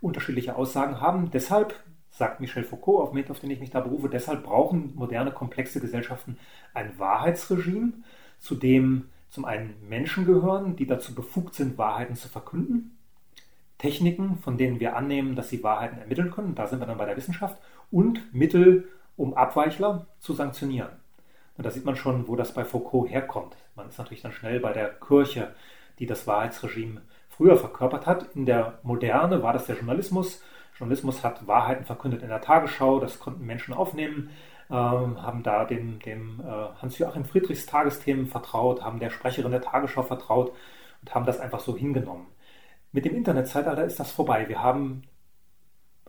unterschiedliche 0.00 0.56
Aussagen 0.56 1.00
haben. 1.00 1.30
Deshalb, 1.30 1.74
sagt 2.10 2.40
Michel 2.40 2.64
Foucault, 2.64 3.00
auf, 3.02 3.30
auf 3.30 3.40
den 3.40 3.50
ich 3.50 3.60
mich 3.60 3.70
da 3.70 3.80
berufe, 3.80 4.08
deshalb 4.08 4.42
brauchen 4.42 4.92
moderne, 4.96 5.30
komplexe 5.30 5.80
Gesellschaften 5.80 6.36
ein 6.74 6.98
Wahrheitsregime, 6.98 7.92
zu 8.38 8.56
dem 8.56 9.06
zum 9.28 9.44
einen 9.44 9.76
Menschen 9.88 10.26
gehören, 10.26 10.74
die 10.74 10.86
dazu 10.86 11.14
befugt 11.14 11.54
sind, 11.54 11.78
Wahrheiten 11.78 12.16
zu 12.16 12.28
verkünden. 12.28 12.98
Techniken, 13.78 14.38
von 14.38 14.58
denen 14.58 14.80
wir 14.80 14.96
annehmen, 14.96 15.36
dass 15.36 15.48
sie 15.48 15.62
Wahrheiten 15.62 15.98
ermitteln 15.98 16.32
können, 16.32 16.56
da 16.56 16.66
sind 16.66 16.80
wir 16.80 16.86
dann 16.86 16.98
bei 16.98 17.06
der 17.06 17.16
Wissenschaft, 17.16 17.56
und 17.92 18.34
Mittel, 18.34 18.88
um 19.16 19.34
Abweichler 19.34 20.06
zu 20.18 20.32
sanktionieren. 20.32 20.99
Und 21.60 21.66
da 21.66 21.70
sieht 21.70 21.84
man 21.84 21.94
schon, 21.94 22.26
wo 22.26 22.36
das 22.36 22.54
bei 22.54 22.64
Foucault 22.64 23.10
herkommt. 23.10 23.54
Man 23.74 23.86
ist 23.86 23.98
natürlich 23.98 24.22
dann 24.22 24.32
schnell 24.32 24.60
bei 24.60 24.72
der 24.72 24.88
Kirche, 24.94 25.54
die 25.98 26.06
das 26.06 26.26
Wahrheitsregime 26.26 27.02
früher 27.28 27.58
verkörpert 27.58 28.06
hat. 28.06 28.34
In 28.34 28.46
der 28.46 28.78
Moderne 28.82 29.42
war 29.42 29.52
das 29.52 29.66
der 29.66 29.76
Journalismus. 29.76 30.42
Journalismus 30.78 31.22
hat 31.22 31.46
Wahrheiten 31.46 31.84
verkündet 31.84 32.22
in 32.22 32.30
der 32.30 32.40
Tagesschau, 32.40 32.98
das 32.98 33.18
konnten 33.18 33.44
Menschen 33.44 33.74
aufnehmen, 33.74 34.30
ähm, 34.70 35.22
haben 35.22 35.42
da 35.42 35.66
dem, 35.66 35.98
dem 35.98 36.40
äh, 36.40 36.80
Hans-Joachim 36.80 37.26
Friedrichs 37.26 37.66
Tagesthemen 37.66 38.26
vertraut, 38.26 38.82
haben 38.82 38.98
der 38.98 39.10
Sprecherin 39.10 39.50
der 39.50 39.60
Tagesschau 39.60 40.02
vertraut 40.02 40.54
und 41.02 41.14
haben 41.14 41.26
das 41.26 41.40
einfach 41.40 41.60
so 41.60 41.76
hingenommen. 41.76 42.26
Mit 42.90 43.04
dem 43.04 43.14
Internetzeitalter 43.14 43.84
ist 43.84 44.00
das 44.00 44.10
vorbei. 44.12 44.48
Wir 44.48 44.62
haben 44.62 45.02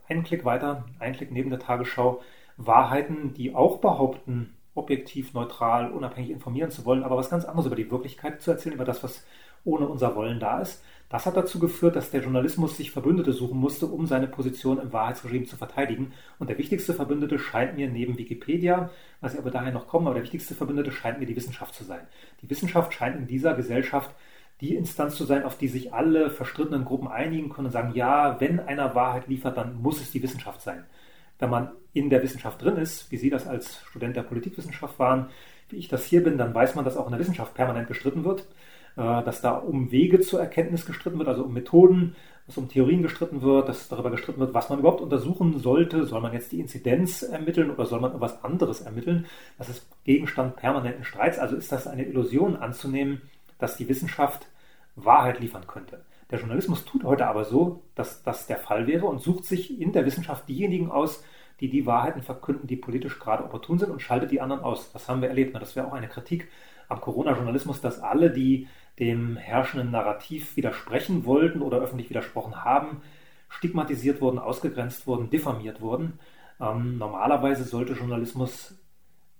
einen 0.08 0.24
Klick 0.24 0.46
weiter, 0.46 0.86
einen 1.00 1.14
Klick 1.14 1.30
neben 1.30 1.50
der 1.50 1.60
Tagesschau, 1.60 2.22
Wahrheiten, 2.56 3.34
die 3.34 3.54
auch 3.54 3.80
behaupten, 3.80 4.56
objektiv, 4.74 5.34
neutral, 5.34 5.92
unabhängig 5.92 6.32
informieren 6.32 6.72
zu 6.72 6.86
wollen, 6.86 7.04
aber 7.04 7.18
was 7.18 7.30
ganz 7.30 7.46
anderes 7.46 7.66
über 7.66 7.76
die 7.76 7.92
Wirklichkeit 7.92 8.42
zu 8.42 8.52
erzählen, 8.52 8.76
über 8.76 8.86
das, 8.86 9.04
was 9.04 9.24
ohne 9.64 9.88
unser 9.88 10.16
Wollen 10.16 10.40
da 10.40 10.62
ist. 10.62 10.84
Das 11.10 11.26
hat 11.26 11.36
dazu 11.36 11.60
geführt, 11.60 11.98
dass 11.98 12.10
der 12.10 12.22
Journalismus 12.22 12.78
sich 12.78 12.92
Verbündete 12.92 13.34
suchen 13.34 13.60
musste, 13.60 13.86
um 13.86 14.08
seine 14.08 14.28
Position 14.28 14.80
im 14.80 14.94
Wahrheitsregime 14.94 15.46
zu 15.46 15.58
verteidigen. 15.58 16.14
Und 16.40 16.50
der 16.50 16.58
wichtigste 16.58 16.94
Verbündete 16.94 17.38
scheint 17.38 17.76
mir 17.76 17.90
neben 17.90 18.18
Wikipedia, 18.18 18.90
was 19.20 19.34
ich 19.34 19.40
aber 19.40 19.52
daher 19.52 19.74
noch 19.74 19.88
komme, 19.88 20.06
aber 20.08 20.16
der 20.16 20.24
wichtigste 20.24 20.56
Verbündete 20.56 20.92
scheint 20.92 21.20
mir 21.20 21.26
die 21.26 21.36
Wissenschaft 21.36 21.76
zu 21.76 21.84
sein. 21.84 22.08
Die 22.42 22.50
Wissenschaft 22.50 22.94
scheint 22.94 23.18
in 23.18 23.28
dieser 23.28 23.54
Gesellschaft 23.56 24.16
die 24.62 24.76
Instanz 24.76 25.16
zu 25.16 25.26
sein, 25.26 25.44
auf 25.44 25.58
die 25.58 25.68
sich 25.68 25.94
alle 25.94 26.30
verstrittenen 26.30 26.86
Gruppen 26.86 27.10
einigen 27.10 27.50
können 27.50 27.66
und 27.66 27.74
sagen, 27.74 27.94
ja, 27.94 28.40
wenn 28.40 28.62
einer 28.62 28.96
Wahrheit 28.96 29.28
liefert, 29.28 29.58
dann 29.58 29.82
muss 29.82 30.00
es 30.00 30.12
die 30.12 30.24
Wissenschaft 30.24 30.62
sein 30.62 30.86
wenn 31.42 31.50
man 31.50 31.72
in 31.94 32.10
der 32.10 32.24
Wissenschaft 32.24 32.62
drin 32.62 32.78
ist, 32.78 33.12
wie 33.12 33.18
Sie 33.18 33.30
das 33.30 33.48
als 33.48 33.82
Student 33.90 34.16
der 34.16 34.24
Politikwissenschaft 34.24 34.98
waren, 35.00 35.28
wie 35.70 35.78
ich 35.78 35.90
das 35.90 36.06
hier 36.06 36.24
bin, 36.24 36.38
dann 36.38 36.54
weiß 36.54 36.76
man, 36.76 36.86
dass 36.86 36.96
auch 36.96 37.06
in 37.08 37.12
der 37.12 37.20
Wissenschaft 37.20 37.54
permanent 37.54 37.88
gestritten 37.88 38.24
wird, 38.24 38.42
äh, 38.96 39.24
dass 39.24 39.42
da 39.42 39.52
um 39.52 39.92
Wege 39.92 40.20
zur 40.22 40.40
Erkenntnis 40.40 40.86
gestritten 40.86 41.18
wird, 41.18 41.28
also 41.28 41.44
um 41.44 41.54
Methoden. 41.54 42.16
dass 42.48 42.58
um 42.58 42.70
Theorien 42.70 43.02
gestritten 43.02 43.42
wird, 43.42 43.70
dass 43.70 43.88
darüber 43.88 44.12
gestritten 44.12 44.40
wird, 44.40 44.54
was 44.54 44.70
man 44.70 44.80
überhaupt 44.80 45.02
untersuchen 45.02 45.60
sollte. 45.60 46.06
Soll 46.06 46.22
man 46.22 46.34
jetzt 46.34 46.52
die 46.52 46.60
Inzidenz 46.60 47.24
ermitteln 47.24 47.72
oder 47.72 47.86
soll 47.86 48.02
man 48.02 48.14
etwas 48.14 48.44
anderes 48.44 48.82
ermitteln? 48.82 49.26
Das 49.58 49.70
ist 49.70 49.88
Gegenstand 50.04 50.58
permanenten 50.58 51.04
Streits. 51.04 51.40
Also 51.40 51.56
ist 51.56 51.72
das 51.72 51.88
eine 51.88 52.06
Illusion 52.06 52.56
anzunehmen, 52.56 53.22
dass 53.60 53.78
die 53.78 53.88
Wissenschaft 53.88 54.48
Wahrheit 54.96 55.40
liefern 55.40 55.68
könnte. 55.68 56.04
Der 56.32 56.39
Journalismus 56.39 56.86
tut 56.86 57.04
heute 57.04 57.28
aber 57.28 57.44
so, 57.44 57.84
dass 57.94 58.24
das 58.24 58.48
der 58.48 58.58
Fall 58.58 58.88
wäre 58.88 59.06
und 59.06 59.22
sucht 59.22 59.44
sich 59.44 59.80
in 59.80 59.91
der 59.91 60.06
Wissenschaft 60.06 60.48
diejenigen 60.48 60.89
aus, 60.89 61.24
die 61.60 61.70
die 61.70 61.86
Wahrheiten 61.86 62.24
verkünden, 62.24 62.67
die 62.67 62.78
politisch 62.78 63.20
gerade 63.20 63.44
opportun 63.44 63.78
sind 63.78 63.91
und 63.91 64.02
schaltet 64.02 64.32
die 64.32 64.41
anderen 64.41 64.63
aus. 64.63 64.91
Das 64.94 65.08
haben 65.08 65.22
wir 65.22 65.30
erlebt. 65.30 65.54
Das 65.56 65.76
wäre 65.76 65.88
auch 65.88 65.94
eine 65.94 66.08
Kritik 66.08 66.50
am 66.88 67.02
Corona-Journalismus, 67.02 67.82
dass 67.82 68.00
alle, 68.00 68.32
die 68.32 68.67
dem 68.98 69.38
herrschenden 69.38 69.91
Narrativ 69.91 70.56
widersprechen 70.56 71.26
wollten 71.26 71.62
oder 71.62 71.80
öffentlich 71.80 72.10
widersprochen 72.10 72.63
haben, 72.63 73.02
stigmatisiert 73.50 74.22
wurden, 74.22 74.39
ausgegrenzt 74.39 75.08
wurden, 75.08 75.30
diffamiert 75.30 75.82
wurden. 75.82 76.20
Ähm, 76.60 76.98
normalerweise 76.98 77.65
sollte 77.65 77.94
Journalismus 77.94 78.76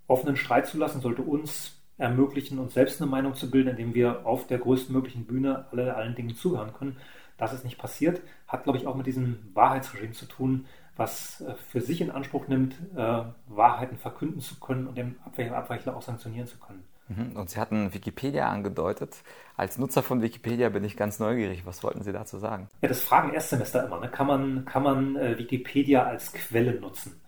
offenen 0.08 0.36
Streit 0.36 0.67
zulassen, 0.67 1.01
sollte 1.01 1.21
uns 1.21 1.81
ermöglichen, 2.02 2.60
uns 2.60 2.74
selbst 2.74 3.02
eine 3.02 3.10
Meinung 3.10 3.36
zu 3.36 3.50
bilden, 3.50 3.70
indem 3.70 3.94
wir 3.94 4.26
auf 4.26 4.48
der 4.48 4.58
größtmöglichen 4.58 5.26
Bühne 5.26 5.66
alle, 5.72 5.96
allen 5.96 6.16
Dingen 6.16 6.36
zuhören 6.36 6.74
können. 6.74 6.98
Das 7.38 7.54
ist 7.54 7.64
nicht 7.64 7.78
passiert, 7.78 8.22
hat, 8.48 8.64
glaube 8.64 8.78
ich, 8.78 8.88
auch 8.88 8.96
mit 8.96 9.08
diesem 9.08 9.52
Wahrheitsregime 9.54 10.14
zu 10.14 10.26
tun, 10.26 10.66
was 10.96 11.42
äh, 11.42 11.56
für 11.70 11.82
sich 11.82 12.02
in 12.02 12.12
Anspruch 12.12 12.48
nimmt, 12.48 12.76
äh, 12.96 13.24
Wahrheiten 13.48 13.98
verkünden 13.98 14.42
zu 14.42 14.60
können 14.60 14.88
und 14.88 14.98
den 14.98 15.16
Abweichler 15.24 15.96
auch 15.96 16.02
sanktionieren 16.02 16.48
zu 16.48 16.58
können. 16.60 16.84
Mhm. 17.08 17.36
Und 17.36 17.50
Sie 17.50 17.60
hatten 17.60 17.94
Wikipedia 17.94 18.50
angedeutet. 18.50 19.24
Als 19.56 19.78
Nutzer 19.78 20.04
von 20.04 20.22
Wikipedia 20.22 20.70
bin 20.70 20.84
ich 20.84 20.98
ganz 20.98 21.20
neugierig. 21.20 21.66
Was 21.66 21.84
wollten 21.84 22.04
Sie 22.04 22.12
dazu 22.12 22.38
sagen? 22.38 22.68
Ja, 22.82 22.88
das 22.88 23.04
fragen 23.04 23.34
Erstsemester 23.34 23.86
immer. 23.86 24.00
Ne? 24.00 24.10
Kann 24.10 24.28
man, 24.28 24.66
kann 24.66 24.84
man 24.84 25.16
äh, 25.16 25.38
Wikipedia 25.38 26.04
als 26.04 26.34
Quelle 26.34 26.80
nutzen? 26.80 27.22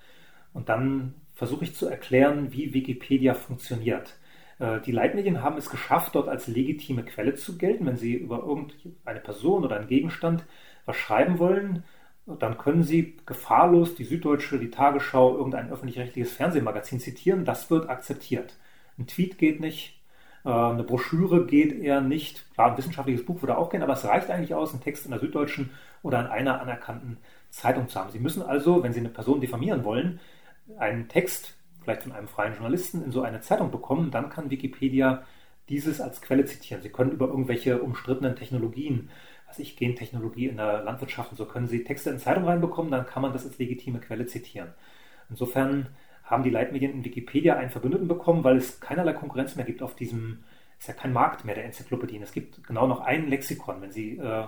Und 0.54 0.70
dann 0.70 1.16
versuche 1.36 1.64
ich 1.64 1.76
zu 1.76 1.88
erklären, 1.88 2.54
wie 2.54 2.74
Wikipedia 2.74 3.34
funktioniert. 3.34 4.16
Äh, 4.60 4.80
die 4.82 4.92
Leitmedien 4.92 5.42
haben 5.42 5.58
es 5.58 5.70
geschafft, 5.70 6.16
dort 6.16 6.30
als 6.30 6.48
legitime 6.48 7.04
Quelle 7.04 7.36
zu 7.36 7.58
gelten. 7.58 7.86
Wenn 7.86 7.98
Sie 7.98 8.14
über 8.14 8.40
irgendeine 8.40 9.20
Person 9.20 9.64
oder 9.64 9.78
einen 9.78 9.88
Gegenstand 9.88 10.46
was 10.86 10.96
schreiben 10.98 11.40
wollen, 11.40 11.84
dann 12.26 12.58
können 12.58 12.84
Sie 12.84 13.18
gefahrlos 13.26 13.96
die 13.96 14.06
Süddeutsche, 14.06 14.60
die 14.60 14.72
Tagesschau, 14.72 15.36
irgendein 15.38 15.70
öffentlich-rechtliches 15.72 16.34
Fernsehmagazin 16.34 17.00
zitieren. 17.00 17.46
Das 17.46 17.70
wird 17.70 17.90
akzeptiert. 17.90 18.58
Ein 18.98 19.08
Tweet 19.08 19.38
geht 19.38 19.60
nicht, 19.60 20.00
äh, 20.46 20.50
eine 20.50 20.84
Broschüre 20.84 21.46
geht 21.46 21.74
eher 21.74 22.02
nicht. 22.02 22.52
Klar, 22.54 22.72
ein 22.72 22.78
wissenschaftliches 22.78 23.26
Buch 23.26 23.42
würde 23.42 23.58
auch 23.58 23.70
gehen, 23.70 23.84
aber 23.84 23.94
es 23.94 24.06
reicht 24.06 24.30
eigentlich 24.30 24.54
aus, 24.54 24.72
einen 24.72 24.82
Text 24.82 25.06
in 25.06 25.12
der 25.12 25.20
Süddeutschen 25.20 25.72
oder 26.02 26.20
in 26.20 26.28
einer 26.28 26.62
anerkannten 26.62 27.18
Zeitung 27.50 27.88
zu 27.88 28.00
haben. 28.00 28.12
Sie 28.12 28.20
müssen 28.20 28.42
also, 28.42 28.84
wenn 28.84 28.94
Sie 28.94 29.00
eine 29.00 29.10
Person 29.10 29.42
diffamieren 29.42 29.84
wollen, 29.84 30.20
einen 30.78 31.08
Text, 31.08 31.56
vielleicht 31.84 32.04
von 32.04 32.12
einem 32.12 32.28
freien 32.28 32.54
Journalisten, 32.54 33.04
in 33.04 33.12
so 33.12 33.22
eine 33.22 33.42
Zeitung 33.42 33.72
bekommen, 33.72 34.12
dann 34.12 34.30
kann 34.30 34.50
Wikipedia 34.50 35.24
dieses 35.70 36.02
als 36.02 36.22
Quelle 36.22 36.46
zitieren. 36.46 36.82
Sie 36.82 36.90
können 36.90 37.12
über 37.12 37.28
irgendwelche 37.28 37.82
umstrittenen 37.82 38.36
Technologien, 38.36 39.10
was 39.48 39.60
ich 39.60 39.78
Gentechnologie 39.78 40.48
in 40.48 40.58
der 40.58 40.84
Landwirtschaft 40.84 41.32
und 41.32 41.38
so, 41.38 41.46
können 41.46 41.68
Sie 41.68 41.84
Texte 41.84 42.10
in 42.10 42.20
Zeitung 42.20 42.46
reinbekommen, 42.46 42.92
dann 42.92 43.06
kann 43.06 43.22
man 43.22 43.34
das 43.34 43.46
als 43.46 43.60
legitime 43.60 44.00
Quelle 44.00 44.26
zitieren. 44.26 44.70
Insofern 45.30 45.88
haben 46.24 46.44
die 46.44 46.50
Leitmedien 46.50 46.92
in 46.92 47.06
Wikipedia 47.06 47.56
einen 47.56 47.70
Verbündeten 47.70 48.08
bekommen, 48.08 48.44
weil 48.44 48.58
es 48.58 48.80
keinerlei 48.80 49.14
Konkurrenz 49.14 49.56
mehr 49.56 49.66
gibt 49.66 49.84
auf 49.84 49.96
diesem, 49.96 50.44
ist 50.80 50.88
ja 50.88 50.94
kein 50.94 51.14
Markt 51.14 51.46
mehr 51.46 51.56
der 51.56 51.66
Enzyklopädien. 51.66 52.24
Es 52.24 52.32
gibt 52.32 52.64
genau 52.64 52.88
noch 52.88 53.02
ein 53.02 53.28
Lexikon. 53.28 53.82
Wenn 53.82 53.92
Sie 53.92 54.18
äh, 54.18 54.48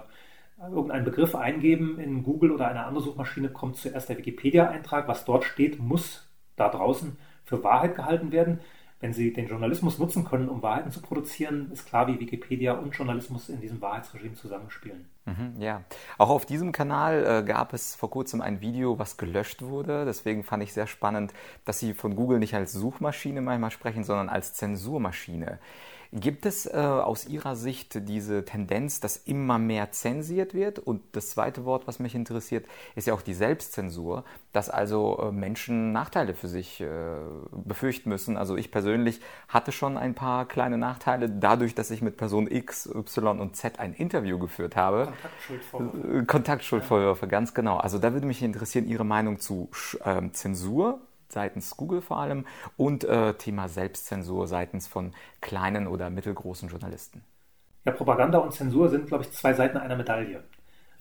irgendeinen 0.59 1.05
Begriff 1.05 1.35
eingeben 1.35 1.99
in 1.99 2.23
Google 2.23 2.51
oder 2.51 2.67
eine 2.67 2.85
andere 2.85 3.03
Suchmaschine, 3.03 3.49
kommt 3.49 3.75
zuerst 3.75 4.09
der 4.09 4.17
Wikipedia-Eintrag. 4.17 5.07
Was 5.07 5.25
dort 5.25 5.43
steht, 5.43 5.79
muss 5.79 6.24
da 6.55 6.69
draußen 6.69 7.17
für 7.43 7.63
Wahrheit 7.63 7.95
gehalten 7.95 8.31
werden. 8.31 8.59
Wenn 9.01 9.13
Sie 9.13 9.33
den 9.33 9.47
Journalismus 9.47 9.99
nutzen 9.99 10.23
können, 10.23 10.49
um 10.49 10.63
Wahrheiten 10.63 10.89
zu 10.89 11.01
produzieren, 11.01 11.69
ist 11.71 11.85
klar, 11.85 12.07
wie 12.07 12.19
Wikipedia 12.19 12.73
und 12.73 12.95
Journalismus 12.95 13.49
in 13.49 13.59
diesem 13.59 13.81
Wahrheitsregime 13.81 14.35
zusammenspielen. 14.35 15.05
Mhm, 15.25 15.59
ja, 15.59 15.83
auch 16.17 16.29
auf 16.29 16.45
diesem 16.45 16.71
Kanal 16.71 17.25
äh, 17.25 17.43
gab 17.43 17.73
es 17.73 17.93
vor 17.95 18.09
kurzem 18.09 18.41
ein 18.41 18.61
Video, 18.61 18.97
was 18.97 19.17
gelöscht 19.17 19.61
wurde. 19.61 20.05
Deswegen 20.05 20.43
fand 20.43 20.63
ich 20.63 20.73
sehr 20.73 20.87
spannend, 20.87 21.33
dass 21.65 21.79
Sie 21.79 21.93
von 21.93 22.15
Google 22.15 22.39
nicht 22.39 22.55
als 22.55 22.71
Suchmaschine 22.71 23.41
manchmal 23.41 23.71
sprechen, 23.71 24.03
sondern 24.03 24.29
als 24.29 24.53
Zensurmaschine. 24.53 25.59
Gibt 26.11 26.45
es 26.45 26.65
äh, 26.65 26.77
aus 26.77 27.27
Ihrer 27.27 27.55
Sicht 27.55 28.07
diese 28.07 28.45
Tendenz, 28.45 28.99
dass 28.99 29.17
immer 29.17 29.57
mehr 29.57 29.91
zensiert 29.91 30.53
wird? 30.53 30.79
Und 30.79 31.01
das 31.13 31.31
zweite 31.31 31.65
Wort, 31.65 31.87
was 31.87 31.99
mich 31.99 32.15
interessiert, 32.15 32.65
ist 32.95 33.07
ja 33.07 33.13
auch 33.13 33.21
die 33.21 33.33
Selbstzensur, 33.33 34.23
dass 34.53 34.69
also 34.69 35.19
äh, 35.19 35.31
Menschen 35.31 35.91
Nachteile 35.91 36.33
für 36.33 36.47
sich 36.47 36.81
äh, 36.81 36.87
befürchten 37.51 38.09
müssen. 38.09 38.37
Also 38.37 38.55
ich 38.55 38.71
persönlich 38.71 39.19
hatte 39.47 39.71
schon 39.71 39.97
ein 39.97 40.13
paar 40.13 40.47
kleine 40.47 40.77
Nachteile 40.77 41.29
dadurch, 41.29 41.75
dass 41.75 41.91
ich 41.91 42.01
mit 42.01 42.17
Person 42.17 42.49
X, 42.49 42.87
Y 42.87 43.39
und 43.39 43.55
Z 43.55 43.79
ein 43.79 43.93
Interview 43.93 44.39
geführt 44.39 44.75
habe. 44.75 45.05
Kontaktschuldvorwürfe. 45.05 46.17
Äh, 46.17 46.25
Kontaktschuldvorwürfe, 46.25 47.27
ganz 47.27 47.53
genau. 47.53 47.77
Also 47.77 47.99
da 47.99 48.13
würde 48.13 48.27
mich 48.27 48.41
interessieren 48.41 48.87
Ihre 48.87 49.05
Meinung 49.05 49.39
zu 49.39 49.69
ähm, 50.03 50.33
Zensur 50.33 50.99
seitens 51.35 51.77
Google 51.77 52.01
vor 52.01 52.17
allem 52.17 52.45
und 52.77 53.03
äh, 53.03 53.33
Thema 53.35 53.67
Selbstzensur 53.67 54.47
seitens 54.47 54.87
von 54.87 55.13
kleinen 55.41 55.85
oder 55.85 56.09
mittelgroßen 56.09 56.69
Journalisten. 56.69 57.23
Ja, 57.83 57.91
Propaganda 57.91 58.39
und 58.39 58.53
Zensur 58.53 58.89
sind, 58.89 59.05
glaube 59.07 59.25
ich, 59.25 59.31
zwei 59.31 59.53
Seiten 59.53 59.77
einer 59.77 59.97
Medaille. 59.97 60.43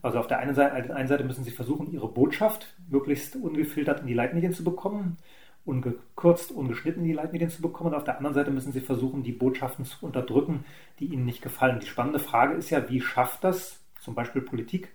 Also 0.03 0.19
auf 0.19 0.27
der 0.27 0.37
einen 0.37 0.53
Seite, 0.53 0.75
auf 0.77 0.85
der 0.85 0.95
einen 0.95 1.07
Seite 1.07 1.23
müssen 1.23 1.43
Sie 1.43 1.51
versuchen, 1.51 1.91
Ihre 1.91 2.09
Botschaft 2.09 2.75
möglichst 2.89 3.35
ungefiltert 3.37 4.01
in 4.01 4.07
die 4.07 4.13
Leitmedien 4.13 4.53
zu 4.53 4.63
bekommen, 4.63 5.17
ungekürzt, 5.63 6.51
ungeschnitten 6.51 7.01
in 7.01 7.07
die 7.07 7.15
Leitmedien 7.15 7.49
zu 7.49 7.61
bekommen. 7.61 7.91
Und 7.91 7.95
auf 7.95 8.03
der 8.03 8.17
anderen 8.17 8.35
Seite 8.35 8.51
müssen 8.51 8.73
Sie 8.73 8.81
versuchen, 8.81 9.23
die 9.23 9.31
Botschaften 9.31 9.85
zu 9.85 10.05
unterdrücken, 10.05 10.65
die 10.99 11.05
Ihnen 11.05 11.25
nicht 11.25 11.41
gefallen. 11.41 11.79
Die 11.79 11.87
spannende 11.87 12.19
Frage 12.19 12.53
ist 12.53 12.69
ja, 12.69 12.87
wie 12.89 13.01
schafft 13.01 13.43
das 13.43 13.79
zum 13.99 14.13
Beispiel 14.13 14.43
Politik, 14.43 14.89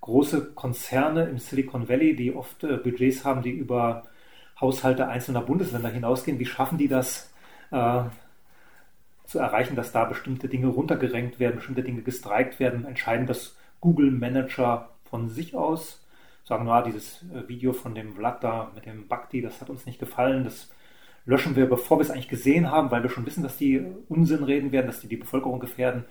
große 0.00 0.52
Konzerne 0.52 1.24
im 1.24 1.38
Silicon 1.38 1.88
Valley, 1.88 2.14
die 2.14 2.32
oft 2.32 2.62
äh, 2.62 2.76
Budgets 2.76 3.24
haben, 3.24 3.42
die 3.42 3.50
über 3.50 4.04
Haushalte 4.60 5.08
einzelner 5.08 5.42
Bundesländer 5.42 5.90
hinausgehen. 5.90 6.38
Wie 6.38 6.46
schaffen 6.46 6.78
die 6.78 6.88
das 6.88 7.32
äh, 7.70 8.02
zu 9.24 9.38
erreichen, 9.38 9.76
dass 9.76 9.92
da 9.92 10.04
bestimmte 10.04 10.48
Dinge 10.48 10.68
runtergerenkt 10.68 11.38
werden, 11.38 11.56
bestimmte 11.56 11.82
Dinge 11.82 12.02
gestreikt 12.02 12.58
werden? 12.58 12.86
Entscheiden 12.86 13.26
das 13.26 13.56
Google-Manager 13.80 14.88
von 15.04 15.28
sich 15.28 15.54
aus? 15.54 16.02
Sagen, 16.44 16.64
na, 16.66 16.82
dieses 16.82 17.24
äh, 17.34 17.48
Video 17.48 17.72
von 17.72 17.94
dem 17.94 18.14
Vlad 18.14 18.42
da 18.42 18.70
mit 18.74 18.86
dem 18.86 19.08
Bhakti, 19.08 19.42
das 19.42 19.60
hat 19.60 19.68
uns 19.68 19.84
nicht 19.84 19.98
gefallen, 19.98 20.44
das 20.44 20.70
löschen 21.26 21.56
wir, 21.56 21.68
bevor 21.68 21.98
wir 21.98 22.02
es 22.02 22.10
eigentlich 22.10 22.28
gesehen 22.28 22.70
haben, 22.70 22.90
weil 22.90 23.02
wir 23.02 23.10
schon 23.10 23.26
wissen, 23.26 23.42
dass 23.42 23.56
die 23.56 23.84
Unsinn 24.08 24.44
reden 24.44 24.70
werden, 24.72 24.86
dass 24.86 25.00
die 25.00 25.08
die 25.08 25.16
Bevölkerung 25.16 25.58
gefährden, 25.58 26.04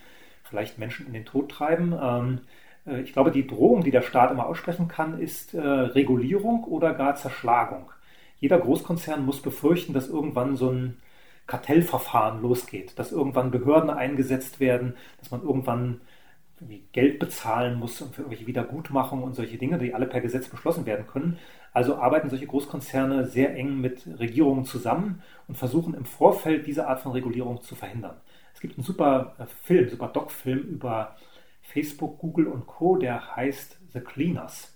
vielleicht 0.44 0.78
Menschen 0.78 1.08
in 1.08 1.14
den 1.14 1.26
Tod 1.26 1.50
treiben. 1.50 1.96
Ähm, 2.00 2.42
äh, 2.86 3.02
ich 3.02 3.14
glaube, 3.14 3.32
die 3.32 3.48
Drohung, 3.48 3.84
die 3.84 3.92
der 3.92 4.04
Staat 4.04 4.30
immer 4.30 4.46
aussprechen 4.46 4.88
kann, 4.88 5.20
ist 5.20 5.54
äh, 5.56 5.62
Regulierung 5.62 6.66
oder 6.66 6.94
gar 6.94 7.16
Zerschlagung 7.16 7.90
jeder 8.40 8.60
Großkonzern 8.60 9.26
muss 9.26 9.42
befürchten, 9.42 9.94
dass 9.94 10.10
irgendwann 10.10 10.56
so 10.56 10.70
ein 10.70 10.98
Kartellverfahren 11.48 12.42
losgeht, 12.42 12.98
dass 12.98 13.12
irgendwann 13.12 13.52
Behörden 13.52 13.90
eingesetzt 13.90 14.60
werden, 14.60 14.96
dass 15.20 15.32
man 15.32 15.44
irgendwann 15.44 16.02
Geld 16.94 17.20
bezahlen 17.20 17.78
muss 17.80 17.98
für 17.98 18.22
irgendwelche 18.22 18.48
Wiedergutmachungen 18.48 19.26
und 19.26 19.36
solche 19.36 19.58
Dinge, 19.58 19.78
die 19.78 19.94
alle 19.94 20.06
per 20.06 20.22
Gesetz 20.22 20.48
beschlossen 20.48 20.86
werden 20.86 21.06
können. 21.06 21.38
Also 21.74 21.98
arbeiten 21.98 22.30
solche 22.30 22.48
Großkonzerne 22.48 23.26
sehr 23.26 23.54
eng 23.56 23.82
mit 23.82 24.08
Regierungen 24.20 24.64
zusammen 24.64 25.22
und 25.48 25.58
versuchen 25.58 25.94
im 25.94 26.06
Vorfeld 26.06 26.66
diese 26.66 26.88
Art 26.88 27.02
von 27.02 27.12
Regulierung 27.12 27.62
zu 27.62 27.76
verhindern. 27.76 28.16
Es 28.54 28.62
gibt 28.62 28.78
einen 28.78 28.86
super 28.86 29.36
äh, 29.38 29.46
Film, 29.64 29.90
super 29.90 30.08
Doc-Film 30.08 30.60
über 30.60 31.18
Facebook, 31.62 32.20
Google 32.20 32.48
und 32.48 32.66
Co., 32.68 32.96
der 32.96 33.36
heißt 33.36 33.78
The 33.92 34.00
Cleaners. 34.00 34.74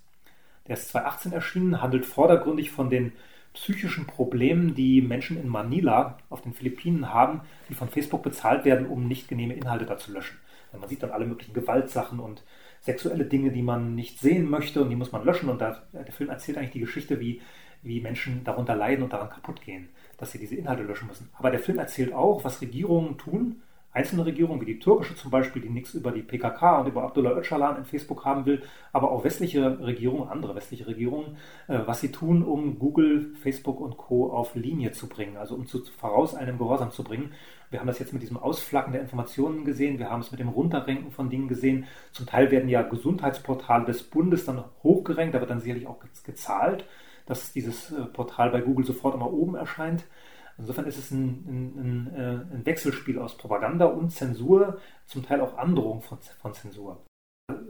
Der 0.68 0.76
ist 0.76 0.90
2018 0.90 1.32
erschienen, 1.32 1.82
handelt 1.82 2.06
vordergründig 2.06 2.72
von 2.72 2.90
den 2.90 3.14
psychischen 3.62 4.08
Problemen, 4.08 4.74
die 4.74 5.02
Menschen 5.02 5.38
in 5.38 5.50
Manila 5.50 6.18
auf 6.30 6.42
den 6.42 6.54
Philippinen 6.54 7.14
haben, 7.14 7.42
die 7.68 7.74
von 7.74 7.90
Facebook 7.90 8.24
bezahlt 8.24 8.64
werden, 8.64 8.88
um 8.88 9.06
nicht 9.06 9.28
genehme 9.28 9.54
Inhalte 9.54 9.86
da 9.86 9.98
zu 9.98 10.14
löschen. 10.14 10.38
Man 10.72 10.88
sieht 10.88 11.04
dann 11.04 11.12
alle 11.12 11.26
möglichen 11.26 11.54
Gewaltsachen 11.54 12.22
und 12.22 12.42
sexuelle 12.80 13.26
Dinge, 13.26 13.52
die 13.52 13.62
man 13.62 13.96
nicht 13.96 14.20
sehen 14.20 14.50
möchte 14.50 14.82
und 14.82 14.90
die 14.90 14.96
muss 14.96 15.12
man 15.12 15.26
löschen. 15.26 15.50
Und 15.50 15.60
da, 15.60 15.84
der 15.92 16.14
Film 16.14 16.30
erzählt 16.30 16.58
eigentlich 16.58 16.72
die 16.72 16.80
Geschichte, 16.80 17.20
wie, 17.20 17.42
wie 17.82 18.00
Menschen 18.00 18.46
darunter 18.46 18.76
leiden 18.76 19.04
und 19.04 19.12
daran 19.12 19.30
kaputt 19.30 19.62
gehen, 19.62 19.90
dass 20.18 20.32
sie 20.32 20.40
diese 20.40 20.56
Inhalte 20.56 20.84
löschen 20.84 21.08
müssen. 21.08 21.30
Aber 21.34 21.52
der 21.52 21.60
Film 21.60 21.80
erzählt 21.80 22.14
auch, 22.14 22.46
was 22.46 22.62
Regierungen 22.62 23.18
tun, 23.18 23.62
einzelne 23.92 24.26
Regierungen, 24.26 24.62
wie 24.62 24.66
die 24.66 24.80
türkische 24.80 25.16
zum 25.16 25.32
Beispiel, 25.32 25.62
die 25.62 25.70
nichts 25.70 25.94
über 25.94 26.12
die 26.12 26.22
PKK 26.22 26.82
und 26.82 26.88
über 26.88 27.04
Abdullah 27.04 27.32
Öcalan 27.32 27.78
in 27.78 27.86
Facebook 27.86 28.24
haben 28.24 28.46
will, 28.46 28.62
aber 28.94 29.12
auch 29.12 29.24
westliche 29.24 29.80
Regierungen, 29.80 30.30
andere 30.30 30.56
westliche 30.56 30.86
Regierungen, 30.88 31.38
äh, 31.68 31.80
was 31.86 32.00
sie 32.02 32.12
tun, 32.12 32.44
um 32.44 32.78
Google, 32.78 33.34
Facebook 33.42 33.80
und 33.80 33.98
Co. 33.98 34.32
auf 34.32 34.56
Linie 34.56 34.92
zu 34.92 35.10
bringen, 35.10 35.38
also 35.38 35.56
um 35.56 35.66
zu 35.66 35.84
voraus 35.98 36.36
einem 36.36 36.58
Gehorsam 36.58 36.92
zu 36.92 37.04
bringen. 37.04 37.32
Wir 37.72 37.80
haben 37.80 37.88
das 37.88 38.00
jetzt 38.00 38.14
mit 38.14 38.22
diesem 38.22 38.38
Ausflacken 38.38 38.94
der 38.94 39.02
Informationen 39.02 39.66
gesehen, 39.66 40.00
wir 40.00 40.10
haben 40.10 40.22
es 40.22 40.32
mit 40.32 40.40
dem 40.40 40.50
Runterrenken 40.50 41.12
von 41.12 41.30
Dingen 41.30 41.48
gesehen. 41.48 41.86
Zum 42.12 42.26
Teil 42.26 42.52
werden 42.52 42.70
ja 42.70 42.84
Gesundheitsportale 42.84 43.86
des 43.86 44.04
Bundes 44.04 44.46
dann 44.46 44.64
hochgerenkt, 44.84 45.36
da 45.36 45.40
wird 45.40 45.50
dann 45.50 45.60
sicherlich 45.60 45.88
auch 45.88 46.00
gezahlt, 46.24 46.86
dass 47.26 47.54
dieses 47.54 47.92
äh, 47.92 48.06
Portal 48.06 48.52
bei 48.52 48.62
Google 48.62 48.86
sofort 48.86 49.16
immer 49.16 49.32
oben 49.32 49.56
erscheint. 49.56 50.04
Insofern 50.60 50.86
ist 50.86 50.98
es 50.98 51.12
ein, 51.12 51.46
ein, 51.48 52.14
äh, 52.14 52.56
ein, 52.56 52.66
Wechselspiel 52.66 53.18
aus 53.18 53.38
Propaganda 53.38 53.86
und 53.86 54.12
Zensur, 54.12 54.80
zum 55.06 55.26
Teil 55.26 55.40
auch 55.40 55.58
Androhung 55.58 56.02
von, 56.02 56.20
von 56.42 56.54
Zensur. 56.54 57.06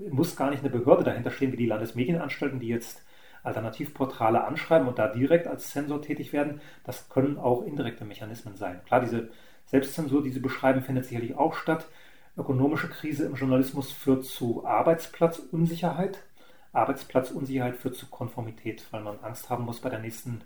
Muss 0.10 0.36
gar 0.36 0.50
nicht 0.50 0.62
eine 0.62 0.72
Behörde 0.72 1.04
dahinter 1.04 1.30
stehen, 1.30 1.52
wie 1.52 1.58
die 1.58 1.68
Landesmedienanstalten, 1.68 2.60
die 2.60 2.68
jetzt 2.68 3.06
Alternativportale 3.44 4.44
anschreiben 4.44 4.88
und 4.88 4.98
da 4.98 5.08
direkt 5.08 5.48
als 5.48 5.70
Zensor 5.70 6.02
tätig 6.02 6.34
werden. 6.34 6.62
Das 6.84 7.10
können 7.10 7.38
auch 7.38 7.64
indirekte 7.64 8.06
Mechanismen 8.06 8.56
sein. 8.56 8.82
Klar, 8.86 9.02
diese 9.02 9.30
Selbstzensur, 9.66 10.24
die 10.24 10.32
Sie 10.32 10.40
beschreiben, 10.40 10.82
findet 10.82 11.06
sicherlich 11.06 11.36
auch 11.38 11.54
statt. 11.54 11.88
Ökonomische 12.36 12.90
Krise 12.90 13.26
im 13.26 13.36
Journalismus 13.36 13.92
führt 13.92 14.26
zu 14.26 14.66
Arbeitsplatzunsicherheit. 14.66 16.24
Arbeitsplatzunsicherheit 16.74 17.78
führt 17.78 17.96
zu 17.96 18.08
Konformität, 18.08 18.86
weil 18.92 19.02
man 19.02 19.20
Angst 19.20 19.50
haben 19.50 19.66
muss, 19.66 19.80
bei 19.80 19.90
der 19.90 20.00
nächsten 20.00 20.42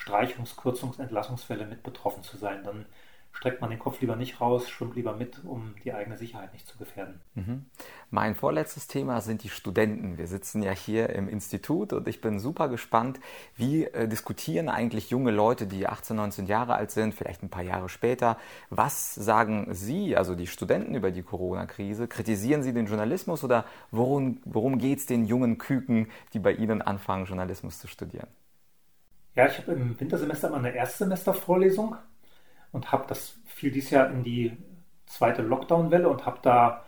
Streichungs-, 0.00 0.56
Kürzungs-, 0.56 1.00
Entlassungsfälle 1.00 1.66
mit 1.66 1.82
betroffen 1.82 2.22
zu 2.22 2.36
sein. 2.36 2.64
Dann 2.64 2.86
streckt 3.32 3.60
man 3.60 3.70
den 3.70 3.78
Kopf 3.78 4.00
lieber 4.00 4.16
nicht 4.16 4.40
raus, 4.40 4.68
schwimmt 4.68 4.96
lieber 4.96 5.14
mit, 5.14 5.44
um 5.44 5.74
die 5.84 5.92
eigene 5.92 6.18
Sicherheit 6.18 6.52
nicht 6.52 6.66
zu 6.66 6.76
gefährden. 6.76 7.20
Mhm. 7.34 7.66
Mein 8.10 8.34
vorletztes 8.34 8.86
Thema 8.86 9.20
sind 9.20 9.44
die 9.44 9.48
Studenten. 9.48 10.18
Wir 10.18 10.26
sitzen 10.26 10.62
ja 10.62 10.72
hier 10.72 11.10
im 11.10 11.28
Institut 11.28 11.92
und 11.92 12.08
ich 12.08 12.20
bin 12.20 12.40
super 12.40 12.68
gespannt, 12.68 13.20
wie 13.56 13.84
äh, 13.84 14.08
diskutieren 14.08 14.68
eigentlich 14.68 15.10
junge 15.10 15.30
Leute, 15.30 15.66
die 15.66 15.86
18, 15.86 16.16
19 16.16 16.46
Jahre 16.46 16.74
alt 16.74 16.90
sind, 16.90 17.14
vielleicht 17.14 17.42
ein 17.42 17.50
paar 17.50 17.62
Jahre 17.62 17.88
später. 17.88 18.36
Was 18.68 19.14
sagen 19.14 19.68
Sie, 19.70 20.16
also 20.16 20.34
die 20.34 20.46
Studenten, 20.46 20.94
über 20.94 21.10
die 21.10 21.22
Corona-Krise? 21.22 22.08
Kritisieren 22.08 22.62
Sie 22.62 22.72
den 22.72 22.86
Journalismus 22.86 23.44
oder 23.44 23.64
worum, 23.90 24.40
worum 24.44 24.78
geht 24.78 24.98
es 24.98 25.06
den 25.06 25.24
jungen 25.24 25.58
Küken, 25.58 26.08
die 26.32 26.40
bei 26.40 26.52
Ihnen 26.52 26.82
anfangen, 26.82 27.26
Journalismus 27.26 27.78
zu 27.78 27.86
studieren? 27.86 28.26
Ja, 29.34 29.46
ich 29.46 29.58
habe 29.58 29.72
im 29.72 29.98
Wintersemester 29.98 30.48
immer 30.48 30.58
eine 30.58 30.74
Erstsemestervorlesung 30.74 31.96
und 32.72 32.92
habe 32.92 33.04
das 33.08 33.38
fiel 33.46 33.70
dieses 33.70 33.90
Jahr 33.90 34.10
in 34.10 34.22
die 34.22 34.56
zweite 35.06 35.42
Lockdown-Welle 35.42 36.08
und 36.08 36.26
habe 36.26 36.38
da 36.42 36.84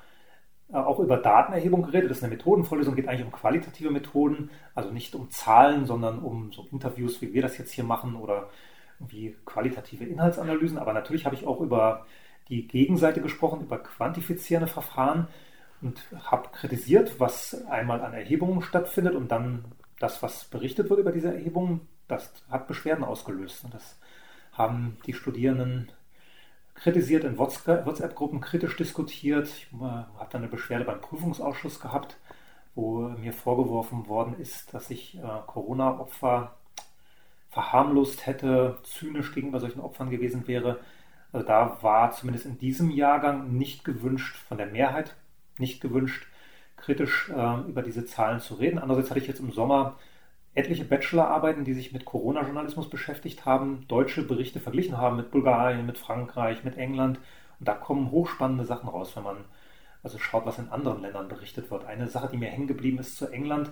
äh, 0.72 0.76
auch 0.76 0.98
über 0.98 1.18
Datenerhebung 1.18 1.82
geredet. 1.82 2.10
Das 2.10 2.18
ist 2.18 2.24
eine 2.24 2.34
Methodenvorlesung, 2.34 2.94
geht 2.94 3.08
eigentlich 3.08 3.26
um 3.26 3.32
qualitative 3.32 3.90
Methoden, 3.90 4.50
also 4.74 4.90
nicht 4.90 5.14
um 5.14 5.30
Zahlen, 5.30 5.86
sondern 5.86 6.20
um 6.20 6.52
so 6.52 6.66
Interviews, 6.72 7.20
wie 7.20 7.32
wir 7.32 7.42
das 7.42 7.58
jetzt 7.58 7.72
hier 7.72 7.84
machen 7.84 8.16
oder 8.16 8.50
irgendwie 8.98 9.36
qualitative 9.44 10.04
Inhaltsanalysen. 10.04 10.78
Aber 10.78 10.92
natürlich 10.92 11.26
habe 11.26 11.34
ich 11.34 11.46
auch 11.46 11.60
über 11.60 12.06
die 12.48 12.66
Gegenseite 12.66 13.20
gesprochen, 13.20 13.62
über 13.62 13.78
quantifizierende 13.78 14.68
Verfahren 14.68 15.28
und 15.80 16.02
habe 16.24 16.48
kritisiert, 16.52 17.20
was 17.20 17.64
einmal 17.66 18.02
an 18.02 18.14
Erhebungen 18.14 18.62
stattfindet 18.62 19.14
und 19.14 19.28
dann 19.30 19.64
das, 19.98 20.22
was 20.22 20.44
berichtet 20.44 20.90
wird 20.90 21.00
über 21.00 21.12
diese 21.12 21.32
Erhebungen, 21.32 21.88
das 22.12 22.32
hat 22.50 22.68
Beschwerden 22.68 23.04
ausgelöst. 23.04 23.64
Das 23.70 23.98
haben 24.52 24.98
die 25.06 25.14
Studierenden 25.14 25.90
kritisiert, 26.74 27.24
in 27.24 27.38
WhatsApp-Gruppen 27.38 28.40
kritisch 28.40 28.76
diskutiert. 28.76 29.48
Ich 29.48 29.68
äh, 29.72 29.84
habe 29.84 30.28
dann 30.30 30.42
eine 30.42 30.50
Beschwerde 30.50 30.84
beim 30.84 31.00
Prüfungsausschuss 31.00 31.80
gehabt, 31.80 32.16
wo 32.74 33.08
mir 33.08 33.32
vorgeworfen 33.32 34.08
worden 34.08 34.34
ist, 34.38 34.72
dass 34.74 34.90
ich 34.90 35.18
äh, 35.18 35.22
Corona-Opfer 35.46 36.56
verharmlost 37.50 38.26
hätte, 38.26 38.78
zynisch 38.82 39.34
gegenüber 39.34 39.60
solchen 39.60 39.80
Opfern 39.80 40.10
gewesen 40.10 40.48
wäre. 40.48 40.80
Also 41.32 41.46
da 41.46 41.78
war 41.82 42.10
zumindest 42.12 42.46
in 42.46 42.58
diesem 42.58 42.90
Jahrgang 42.90 43.52
nicht 43.52 43.84
gewünscht, 43.84 44.36
von 44.48 44.56
der 44.56 44.66
Mehrheit 44.66 45.14
nicht 45.58 45.80
gewünscht, 45.80 46.26
kritisch 46.76 47.30
äh, 47.30 47.60
über 47.68 47.82
diese 47.82 48.06
Zahlen 48.06 48.40
zu 48.40 48.54
reden. 48.54 48.78
Andererseits 48.78 49.10
hatte 49.10 49.20
ich 49.20 49.28
jetzt 49.28 49.40
im 49.40 49.52
Sommer 49.52 49.98
etliche 50.54 50.84
Bachelorarbeiten, 50.84 51.64
die 51.64 51.74
sich 51.74 51.92
mit 51.92 52.04
Corona-Journalismus 52.04 52.90
beschäftigt 52.90 53.46
haben, 53.46 53.86
deutsche 53.88 54.22
Berichte 54.22 54.60
verglichen 54.60 54.98
haben 54.98 55.16
mit 55.16 55.30
Bulgarien, 55.30 55.86
mit 55.86 55.98
Frankreich, 55.98 56.62
mit 56.64 56.76
England. 56.76 57.18
Und 57.58 57.68
da 57.68 57.74
kommen 57.74 58.10
hochspannende 58.10 58.64
Sachen 58.64 58.88
raus, 58.88 59.16
wenn 59.16 59.22
man 59.22 59.44
also 60.02 60.18
schaut, 60.18 60.46
was 60.46 60.58
in 60.58 60.68
anderen 60.68 61.00
Ländern 61.00 61.28
berichtet 61.28 61.70
wird. 61.70 61.84
Eine 61.84 62.08
Sache, 62.08 62.28
die 62.30 62.36
mir 62.36 62.48
hängen 62.48 62.66
geblieben 62.66 62.98
ist 62.98 63.16
zu 63.16 63.28
England, 63.28 63.70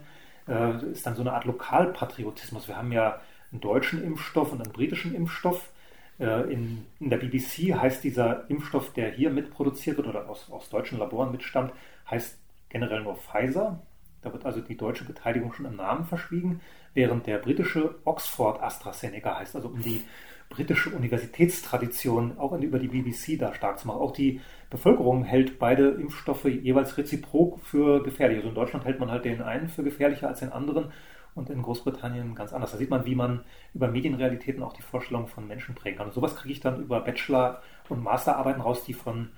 äh, 0.48 0.84
ist 0.86 1.06
dann 1.06 1.16
so 1.16 1.22
eine 1.22 1.32
Art 1.32 1.44
Lokalpatriotismus. 1.44 2.68
Wir 2.68 2.76
haben 2.76 2.92
ja 2.92 3.20
einen 3.50 3.60
deutschen 3.60 4.02
Impfstoff 4.02 4.52
und 4.52 4.62
einen 4.62 4.72
britischen 4.72 5.14
Impfstoff. 5.14 5.70
Äh, 6.18 6.52
in, 6.52 6.86
in, 7.00 7.10
der 7.10 7.18
BBC 7.18 7.74
heißt 7.74 8.04
dieser 8.04 8.48
Impfstoff, 8.48 8.92
der 8.92 9.10
hier 9.10 9.30
mitproduziert 9.30 9.96
wird 9.96 10.06
oder 10.06 10.28
aus, 10.28 10.50
aus 10.50 10.68
deutschen 10.70 10.98
Laboren 10.98 11.32
mitstammt, 11.32 11.72
heißt 12.08 12.38
generell 12.68 13.02
nur 13.02 13.16
Pfizer. 13.16 13.80
Da 14.22 14.32
wird 14.32 14.44
also 14.44 14.60
die 14.60 14.76
deutsche 14.76 15.04
Beteiligung 15.04 15.52
schon 15.52 15.66
im 15.66 15.76
Namen 15.76 16.04
verschwiegen, 16.04 16.60
während 16.94 17.26
der 17.26 17.38
britische 17.38 17.96
Oxford 18.04 18.62
AstraZeneca 18.62 19.38
heißt, 19.38 19.56
also 19.56 19.68
um 19.68 19.80
die 19.82 20.02
britische 20.50 20.90
Universitätstradition 20.90 22.38
auch 22.38 22.52
über 22.52 22.78
die 22.78 22.88
BBC 22.88 23.38
da 23.38 23.54
stark 23.54 23.78
zu 23.78 23.86
machen. 23.86 24.00
Auch 24.00 24.12
die 24.12 24.40
Bevölkerung 24.68 25.24
hält 25.24 25.58
beide 25.58 25.90
Impfstoffe 25.90 26.44
jeweils 26.44 26.98
reziprok 26.98 27.60
für 27.60 28.02
gefährlich. 28.02 28.38
Also 28.38 28.48
in 28.48 28.54
Deutschland 28.54 28.84
hält 28.84 28.98
man 28.98 29.10
halt 29.10 29.24
den 29.24 29.42
einen 29.42 29.68
für 29.68 29.84
gefährlicher 29.84 30.28
als 30.28 30.40
den 30.40 30.52
anderen 30.52 30.92
und 31.34 31.50
in 31.50 31.62
Großbritannien 31.62 32.34
ganz 32.34 32.52
anders. 32.52 32.72
Da 32.72 32.78
sieht 32.78 32.90
man, 32.90 33.06
wie 33.06 33.14
man 33.14 33.44
über 33.74 33.88
Medienrealitäten 33.88 34.62
auch 34.62 34.72
die 34.72 34.82
Vorstellung 34.82 35.28
von 35.28 35.46
Menschen 35.46 35.76
prägen 35.76 35.98
kann. 35.98 36.08
Und 36.08 36.14
sowas 36.14 36.34
kriege 36.34 36.52
ich 36.52 36.60
dann 36.60 36.82
über 36.82 37.00
Bachelor- 37.00 37.62
und 37.88 38.02
Masterarbeiten 38.02 38.60
raus, 38.60 38.84
die 38.84 38.94
von 38.94 39.30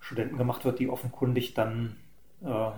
Studenten 0.00 0.36
gemacht 0.36 0.64
wird, 0.64 0.80
die 0.80 0.88
offenkundig 0.88 1.54
dann 1.54 1.96
äh, 2.44 2.70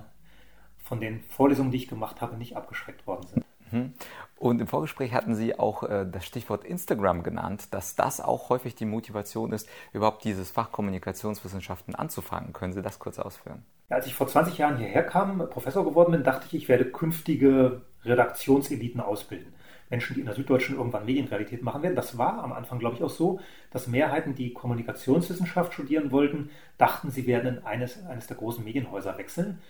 von 0.85 1.01
den 1.01 1.23
Vorlesungen, 1.29 1.71
die 1.71 1.79
ich 1.79 1.89
gemacht 1.89 2.21
habe, 2.21 2.37
nicht 2.37 2.57
abgeschreckt 2.57 3.07
worden 3.07 3.27
sind. 3.27 3.45
Mhm. 3.73 3.95
Und 4.37 4.61
im 4.61 4.67
Vorgespräch 4.67 5.13
hatten 5.13 5.35
Sie 5.35 5.59
auch 5.59 5.83
äh, 5.85 6.07
das 6.11 6.27
Stichwort 6.27 6.65
Instagram 6.65 7.23
genannt, 7.23 7.69
dass 7.73 7.97
das 7.97 8.21
auch 8.21 8.51
häufig 8.51 8.75
die 8.75 8.85
Motivation 8.85 9.53
ist, 9.53 9.69
überhaupt 9.93 10.25
dieses 10.25 10.51
Fach 10.51 10.71
Kommunikationswissenschaften 10.71 11.95
anzufangen. 11.95 12.53
Können 12.53 12.73
Sie 12.73 12.83
das 12.83 12.99
kurz 12.99 13.19
ausführen? 13.19 13.65
Ja, 13.89 13.97
als 13.97 14.07
ich 14.07 14.15
vor 14.15 14.29
20 14.29 14.59
Jahren 14.59 14.77
hierher 14.77 15.03
kam, 15.03 15.39
Professor 15.51 15.85
geworden 15.85 16.13
bin, 16.13 16.25
dachte 16.25 16.47
ich, 16.47 16.55
ich 16.55 16.69
werde 16.69 16.85
künftige 16.85 17.83
Redaktionseliten 18.05 19.01
ausbilden. 19.01 19.55
Menschen, 19.91 20.15
die 20.15 20.21
in 20.21 20.27
der 20.27 20.35
Süddeutschen 20.35 20.77
irgendwann 20.77 21.05
Medienrealität 21.05 21.63
machen 21.63 21.83
werden. 21.83 21.95
Das 21.95 22.19
war 22.19 22.43
am 22.43 22.53
Anfang, 22.53 22.79
glaube 22.79 22.97
ich, 22.97 23.03
auch 23.03 23.11
so, 23.11 23.41
dass 23.71 23.87
Mehrheiten, 23.87 24.35
die 24.35 24.53
Kommunikationswissenschaft 24.53 25.73
studieren 25.73 26.11
wollten, 26.11 26.51
dachten, 26.79 27.11
sie 27.11 27.27
werden 27.27 27.57
in 27.57 27.65
eines, 27.65 28.05
eines 28.07 28.27
der 28.27 28.37
großen 28.37 28.65
Medienhäuser 28.65 29.17
wechseln. 29.19 29.61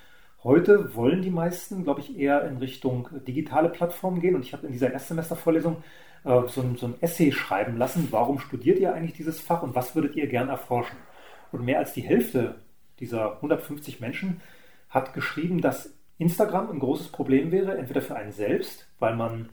Heute 0.44 0.94
wollen 0.94 1.22
die 1.22 1.30
meisten, 1.30 1.84
glaube 1.84 2.00
ich, 2.00 2.18
eher 2.18 2.46
in 2.46 2.58
Richtung 2.58 3.08
digitale 3.26 3.70
Plattformen 3.70 4.20
gehen. 4.20 4.34
Und 4.34 4.42
ich 4.42 4.52
habe 4.52 4.66
in 4.66 4.72
dieser 4.72 4.92
Erstsemestervorlesung 4.92 5.82
äh, 6.24 6.42
so, 6.48 6.60
ein, 6.60 6.76
so 6.76 6.86
ein 6.86 6.96
Essay 7.00 7.32
schreiben 7.32 7.78
lassen, 7.78 8.08
warum 8.10 8.38
studiert 8.38 8.78
ihr 8.78 8.92
eigentlich 8.92 9.16
dieses 9.16 9.40
Fach 9.40 9.62
und 9.62 9.74
was 9.74 9.94
würdet 9.94 10.16
ihr 10.16 10.26
gern 10.26 10.50
erforschen? 10.50 10.98
Und 11.50 11.64
mehr 11.64 11.78
als 11.78 11.94
die 11.94 12.02
Hälfte 12.02 12.56
dieser 13.00 13.36
150 13.36 14.00
Menschen 14.00 14.42
hat 14.90 15.14
geschrieben, 15.14 15.62
dass 15.62 15.94
Instagram 16.18 16.70
ein 16.70 16.78
großes 16.78 17.08
Problem 17.08 17.50
wäre, 17.50 17.78
entweder 17.78 18.02
für 18.02 18.14
einen 18.14 18.32
selbst, 18.32 18.86
weil 18.98 19.16
man 19.16 19.48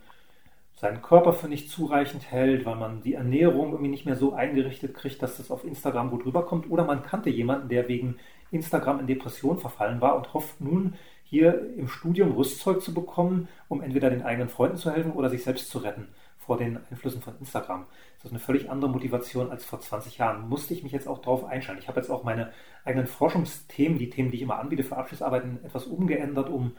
seinen 0.76 1.02
Körper 1.02 1.32
für 1.32 1.48
nicht 1.48 1.70
zureichend 1.70 2.30
hält, 2.30 2.66
weil 2.66 2.76
man 2.76 3.02
die 3.02 3.14
Ernährung 3.14 3.72
irgendwie 3.72 3.92
nicht 3.92 4.06
mehr 4.06 4.18
so 4.18 4.34
eingerichtet 4.34 4.94
kriegt, 4.94 5.22
dass 5.24 5.38
das 5.38 5.52
auf 5.52 5.64
Instagram 5.64 6.10
gut 6.10 6.26
rüberkommt, 6.26 6.70
oder 6.70 6.84
man 6.84 7.04
kannte 7.04 7.30
jemanden, 7.30 7.70
der 7.70 7.88
wegen 7.88 8.18
Instagram 8.52 9.00
in 9.00 9.08
Depression 9.08 9.60
verfallen 9.60 10.02
war 10.02 10.16
und 10.16 10.34
hofft 10.34 10.62
nun, 10.62 10.96
hier 11.24 11.76
im 11.78 11.88
Studium 11.88 12.34
Rüstzeug 12.34 12.82
zu 12.82 12.94
bekommen, 12.94 13.48
um 13.70 13.82
entweder 13.82 14.10
den 14.10 14.22
eigenen 14.22 14.50
Freunden 14.50 14.76
zu 14.76 14.92
helfen 14.92 15.14
oder 15.14 15.30
sich 15.30 15.44
selbst 15.44 15.70
zu 15.70 15.80
retten 15.80 16.10
vor 16.38 16.58
den 16.58 16.80
Einflüssen 16.90 17.22
von 17.22 17.38
Instagram. 17.40 17.86
Das 18.18 18.26
ist 18.26 18.32
eine 18.32 18.40
völlig 18.40 18.70
andere 18.70 18.92
Motivation 18.92 19.52
als 19.52 19.64
vor 19.64 19.80
20 19.80 20.18
Jahren. 20.18 20.50
Musste 20.50 20.74
ich 20.74 20.84
mich 20.84 20.92
jetzt 20.92 21.08
auch 21.08 21.20
darauf 21.20 21.46
einstellen. 21.46 21.78
Ich 21.80 21.88
habe 21.88 22.00
jetzt 22.00 22.10
auch 22.10 22.24
meine 22.24 22.52
eigenen 22.84 23.08
Forschungsthemen, 23.08 23.98
die 23.98 24.10
Themen, 24.10 24.32
die 24.32 24.38
ich 24.38 24.44
immer 24.44 24.60
anbiete 24.60 24.84
für 24.84 24.98
Abschlussarbeiten, 24.98 25.64
etwas 25.64 25.86
umgeändert, 25.86 26.50
um 26.50 26.76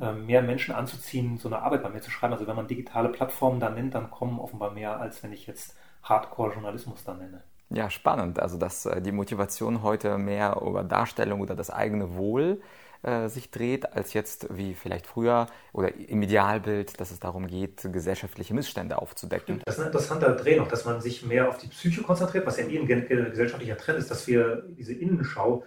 äh, 0.00 0.12
mehr 0.12 0.40
Menschen 0.40 0.74
anzuziehen, 0.74 1.36
so 1.36 1.48
eine 1.48 1.60
Arbeit 1.60 1.82
bei 1.82 1.90
mir 1.90 2.00
zu 2.00 2.10
schreiben. 2.10 2.32
Also 2.32 2.46
wenn 2.46 2.56
man 2.56 2.68
digitale 2.68 3.10
Plattformen 3.10 3.60
da 3.60 3.68
nennt, 3.68 3.94
dann 3.94 4.10
kommen 4.10 4.38
offenbar 4.38 4.70
mehr, 4.70 4.98
als 4.98 5.22
wenn 5.22 5.32
ich 5.32 5.46
jetzt 5.46 5.76
Hardcore-Journalismus 6.04 7.04
da 7.04 7.12
nenne. 7.12 7.42
Ja, 7.70 7.88
spannend. 7.88 8.40
Also 8.40 8.58
dass 8.58 8.86
äh, 8.86 9.00
die 9.00 9.12
Motivation 9.12 9.82
heute 9.82 10.18
mehr 10.18 10.60
über 10.60 10.82
Darstellung 10.82 11.40
oder 11.40 11.54
das 11.54 11.70
eigene 11.70 12.16
Wohl 12.16 12.60
äh, 13.02 13.28
sich 13.28 13.50
dreht, 13.50 13.94
als 13.94 14.12
jetzt 14.12 14.48
wie 14.50 14.74
vielleicht 14.74 15.06
früher 15.06 15.46
oder 15.72 15.94
im 15.94 16.20
Idealbild, 16.20 17.00
dass 17.00 17.10
es 17.10 17.20
darum 17.20 17.46
geht, 17.46 17.88
gesellschaftliche 17.92 18.52
Missstände 18.52 19.00
aufzudecken. 19.00 19.62
Das 19.64 19.76
ist 19.76 19.80
ein 19.80 19.86
interessanter 19.86 20.32
Dreh 20.32 20.56
noch, 20.56 20.68
dass 20.68 20.84
man 20.84 21.00
sich 21.00 21.24
mehr 21.24 21.48
auf 21.48 21.58
die 21.58 21.68
Psyche 21.68 22.02
konzentriert, 22.02 22.46
was 22.46 22.58
ja 22.58 22.66
eh 22.66 22.78
ein 22.78 22.86
gesellschaftlicher 22.86 23.78
Trend 23.78 23.98
ist, 23.98 24.10
dass 24.10 24.26
wir 24.26 24.64
diese 24.76 24.92
Innenschau 24.92 25.64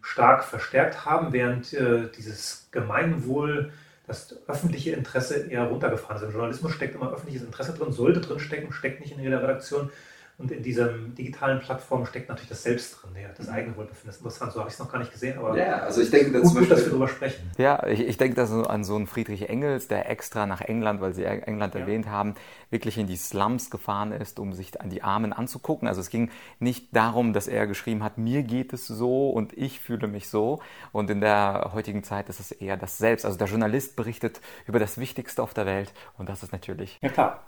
stark 0.00 0.44
verstärkt 0.44 1.04
haben, 1.04 1.32
während 1.32 1.72
äh, 1.72 2.08
dieses 2.16 2.68
Gemeinwohl, 2.70 3.72
das 4.06 4.36
öffentliche 4.46 4.92
Interesse 4.92 5.50
eher 5.50 5.64
runtergefahren 5.64 6.18
ist. 6.18 6.22
Im 6.22 6.30
Journalismus 6.30 6.72
steckt 6.72 6.94
immer 6.94 7.12
öffentliches 7.12 7.42
Interesse 7.42 7.74
drin, 7.74 7.90
sollte 7.90 8.20
drin 8.20 8.38
stecken, 8.38 8.72
steckt 8.72 9.00
nicht 9.00 9.12
in 9.12 9.20
jeder 9.20 9.42
Redaktion. 9.42 9.90
Und 10.38 10.52
in 10.52 10.62
diesem 10.62 11.14
digitalen 11.14 11.60
Plattform 11.60 12.04
steckt 12.04 12.28
natürlich 12.28 12.50
das 12.50 12.62
Selbst 12.62 13.02
drin, 13.02 13.12
ja, 13.22 13.30
das 13.34 13.46
mhm. 13.46 13.54
eigene 13.54 13.76
Wohlbefinden. 13.76 14.06
Das 14.06 14.16
ist 14.16 14.20
interessant, 14.20 14.52
so 14.52 14.60
habe 14.60 14.68
ich 14.68 14.74
es 14.74 14.78
noch 14.78 14.92
gar 14.92 14.98
nicht 14.98 15.10
gesehen, 15.10 15.38
aber 15.38 15.56
ja, 15.56 15.78
also 15.78 16.02
ich 16.02 16.10
denke, 16.10 16.42
gut, 16.42 16.54
gut, 16.54 16.70
dass 16.70 16.80
wir 16.80 16.90
darüber 16.90 17.08
sprechen. 17.08 17.50
Ja, 17.56 17.86
ich, 17.86 18.00
ich 18.00 18.18
denke 18.18 18.36
da 18.36 18.44
so 18.44 18.64
an 18.64 18.84
so 18.84 18.96
einen 18.96 19.06
Friedrich 19.06 19.48
Engels, 19.48 19.88
der 19.88 20.10
extra 20.10 20.44
nach 20.44 20.60
England, 20.60 21.00
weil 21.00 21.14
Sie 21.14 21.24
England 21.24 21.74
ja. 21.74 21.80
erwähnt 21.80 22.08
haben, 22.08 22.34
wirklich 22.68 22.98
in 22.98 23.06
die 23.06 23.16
Slums 23.16 23.70
gefahren 23.70 24.12
ist, 24.12 24.38
um 24.38 24.52
sich 24.52 24.78
an 24.78 24.90
die 24.90 25.02
Armen 25.02 25.32
anzugucken. 25.32 25.88
Also 25.88 26.02
es 26.02 26.10
ging 26.10 26.30
nicht 26.58 26.94
darum, 26.94 27.32
dass 27.32 27.48
er 27.48 27.66
geschrieben 27.66 28.02
hat, 28.02 28.18
mir 28.18 28.42
geht 28.42 28.74
es 28.74 28.86
so 28.86 29.30
und 29.30 29.56
ich 29.56 29.80
fühle 29.80 30.06
mich 30.06 30.28
so. 30.28 30.60
Und 30.92 31.08
in 31.08 31.22
der 31.22 31.70
heutigen 31.72 32.02
Zeit 32.02 32.28
ist 32.28 32.40
es 32.40 32.52
eher 32.52 32.76
das 32.76 32.98
Selbst. 32.98 33.24
Also 33.24 33.38
der 33.38 33.46
Journalist 33.46 33.96
berichtet 33.96 34.42
über 34.66 34.78
das 34.78 34.98
Wichtigste 34.98 35.42
auf 35.42 35.54
der 35.54 35.64
Welt 35.64 35.94
und 36.18 36.28
das 36.28 36.42
ist 36.42 36.52
natürlich. 36.52 36.98
Ja 37.00 37.08
klar. 37.08 37.46